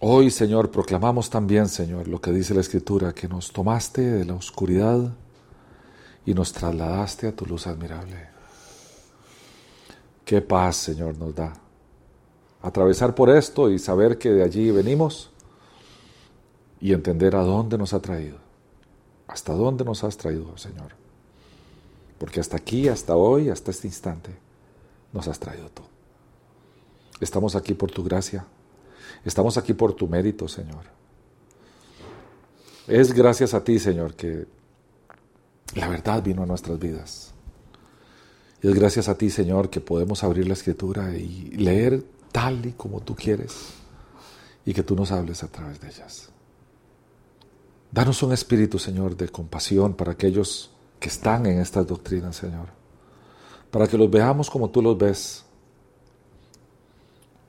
Hoy, 0.00 0.30
Señor, 0.30 0.70
proclamamos 0.70 1.28
también, 1.28 1.68
Señor, 1.68 2.08
lo 2.08 2.22
que 2.22 2.32
dice 2.32 2.54
la 2.54 2.62
Escritura, 2.62 3.12
que 3.12 3.28
nos 3.28 3.52
tomaste 3.52 4.00
de 4.00 4.24
la 4.24 4.32
oscuridad 4.32 5.12
y 6.30 6.34
nos 6.34 6.52
trasladaste 6.52 7.26
a 7.26 7.34
tu 7.34 7.44
luz 7.44 7.66
admirable. 7.66 8.28
Qué 10.24 10.40
paz, 10.40 10.76
Señor, 10.76 11.18
nos 11.18 11.34
da. 11.34 11.52
Atravesar 12.62 13.16
por 13.16 13.30
esto 13.30 13.68
y 13.68 13.80
saber 13.80 14.16
que 14.16 14.30
de 14.30 14.44
allí 14.44 14.70
venimos 14.70 15.32
y 16.80 16.92
entender 16.92 17.34
a 17.34 17.42
dónde 17.42 17.76
nos 17.76 17.94
ha 17.94 18.00
traído. 18.00 18.38
Hasta 19.26 19.52
dónde 19.52 19.84
nos 19.84 20.04
has 20.04 20.16
traído, 20.16 20.56
Señor. 20.56 20.92
Porque 22.16 22.38
hasta 22.38 22.58
aquí, 22.58 22.86
hasta 22.86 23.16
hoy, 23.16 23.48
hasta 23.48 23.72
este 23.72 23.88
instante, 23.88 24.30
nos 25.12 25.26
has 25.26 25.40
traído 25.40 25.68
tú. 25.70 25.82
Estamos 27.20 27.56
aquí 27.56 27.74
por 27.74 27.90
tu 27.90 28.04
gracia. 28.04 28.46
Estamos 29.24 29.56
aquí 29.56 29.74
por 29.74 29.94
tu 29.94 30.06
mérito, 30.06 30.46
Señor. 30.46 30.84
Es 32.86 33.12
gracias 33.12 33.52
a 33.52 33.64
ti, 33.64 33.80
Señor, 33.80 34.14
que 34.14 34.59
la 35.74 35.88
verdad 35.88 36.22
vino 36.22 36.42
a 36.42 36.46
nuestras 36.46 36.78
vidas. 36.78 37.32
Y 38.62 38.68
es 38.68 38.74
gracias 38.74 39.08
a 39.08 39.16
ti, 39.16 39.30
Señor, 39.30 39.70
que 39.70 39.80
podemos 39.80 40.22
abrir 40.22 40.46
la 40.46 40.54
escritura 40.54 41.16
y 41.16 41.50
leer 41.52 42.04
tal 42.32 42.64
y 42.66 42.72
como 42.72 43.00
tú 43.00 43.14
quieres 43.14 43.74
y 44.64 44.74
que 44.74 44.82
tú 44.82 44.94
nos 44.94 45.10
hables 45.12 45.42
a 45.42 45.48
través 45.48 45.80
de 45.80 45.88
ellas. 45.88 46.28
Danos 47.90 48.22
un 48.22 48.32
espíritu, 48.32 48.78
Señor, 48.78 49.16
de 49.16 49.28
compasión 49.28 49.94
para 49.94 50.12
aquellos 50.12 50.70
que 51.00 51.08
están 51.08 51.46
en 51.46 51.58
estas 51.58 51.86
doctrinas, 51.86 52.36
Señor. 52.36 52.68
Para 53.70 53.86
que 53.88 53.96
los 53.96 54.10
veamos 54.10 54.50
como 54.50 54.70
tú 54.70 54.82
los 54.82 54.96
ves. 54.96 55.44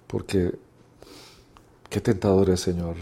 Porque 0.07 0.57
qué 1.89 2.01
tentador 2.01 2.49
es, 2.49 2.61
Señor, 2.61 2.95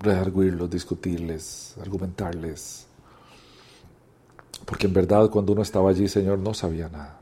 redarguirlos, 0.00 0.70
discutirles, 0.70 1.74
argumentarles. 1.80 2.83
Porque 4.64 4.86
en 4.86 4.92
verdad 4.92 5.30
cuando 5.30 5.52
uno 5.52 5.62
estaba 5.62 5.90
allí, 5.90 6.08
Señor, 6.08 6.38
no 6.38 6.54
sabía 6.54 6.88
nada. 6.88 7.20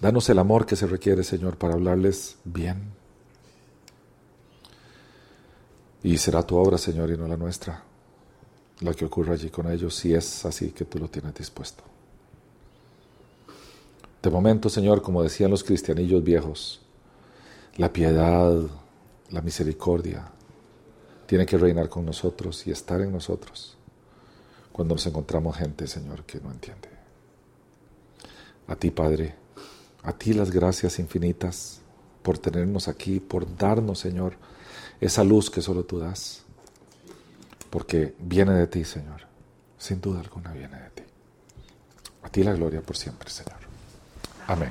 Danos 0.00 0.28
el 0.28 0.38
amor 0.38 0.66
que 0.66 0.76
se 0.76 0.86
requiere, 0.86 1.22
Señor, 1.22 1.56
para 1.56 1.74
hablarles 1.74 2.36
bien. 2.44 2.92
Y 6.02 6.18
será 6.18 6.42
tu 6.42 6.56
obra, 6.56 6.76
Señor, 6.76 7.10
y 7.10 7.16
no 7.16 7.28
la 7.28 7.36
nuestra, 7.36 7.84
la 8.80 8.92
que 8.92 9.04
ocurra 9.04 9.34
allí 9.34 9.48
con 9.48 9.70
ellos, 9.70 9.94
si 9.94 10.12
es 10.12 10.44
así 10.44 10.70
que 10.72 10.84
tú 10.84 10.98
lo 10.98 11.08
tienes 11.08 11.34
dispuesto. 11.34 11.84
De 14.20 14.28
momento, 14.28 14.68
Señor, 14.68 15.00
como 15.02 15.22
decían 15.22 15.50
los 15.50 15.62
cristianillos 15.62 16.22
viejos, 16.22 16.80
la 17.76 17.92
piedad, 17.92 18.60
la 19.30 19.40
misericordia, 19.40 20.28
tiene 21.26 21.46
que 21.46 21.56
reinar 21.56 21.88
con 21.88 22.04
nosotros 22.04 22.66
y 22.66 22.72
estar 22.72 23.00
en 23.00 23.12
nosotros 23.12 23.76
cuando 24.72 24.94
nos 24.94 25.06
encontramos 25.06 25.56
gente, 25.56 25.86
Señor, 25.86 26.24
que 26.24 26.40
no 26.40 26.50
entiende. 26.50 26.88
A 28.68 28.76
ti, 28.76 28.90
Padre, 28.90 29.34
a 30.02 30.12
ti 30.12 30.32
las 30.32 30.50
gracias 30.50 30.98
infinitas 30.98 31.80
por 32.22 32.38
tenernos 32.38 32.88
aquí, 32.88 33.20
por 33.20 33.56
darnos, 33.56 33.98
Señor, 33.98 34.34
esa 35.00 35.24
luz 35.24 35.50
que 35.50 35.60
solo 35.60 35.84
tú 35.84 35.98
das, 35.98 36.42
porque 37.70 38.14
viene 38.18 38.52
de 38.54 38.66
ti, 38.66 38.84
Señor. 38.84 39.22
Sin 39.78 40.00
duda 40.00 40.20
alguna 40.20 40.52
viene 40.52 40.80
de 40.80 40.90
ti. 40.90 41.02
A 42.22 42.28
ti 42.28 42.44
la 42.44 42.52
gloria 42.52 42.80
por 42.82 42.96
siempre, 42.96 43.28
Señor. 43.30 43.58
Amén. 44.46 44.70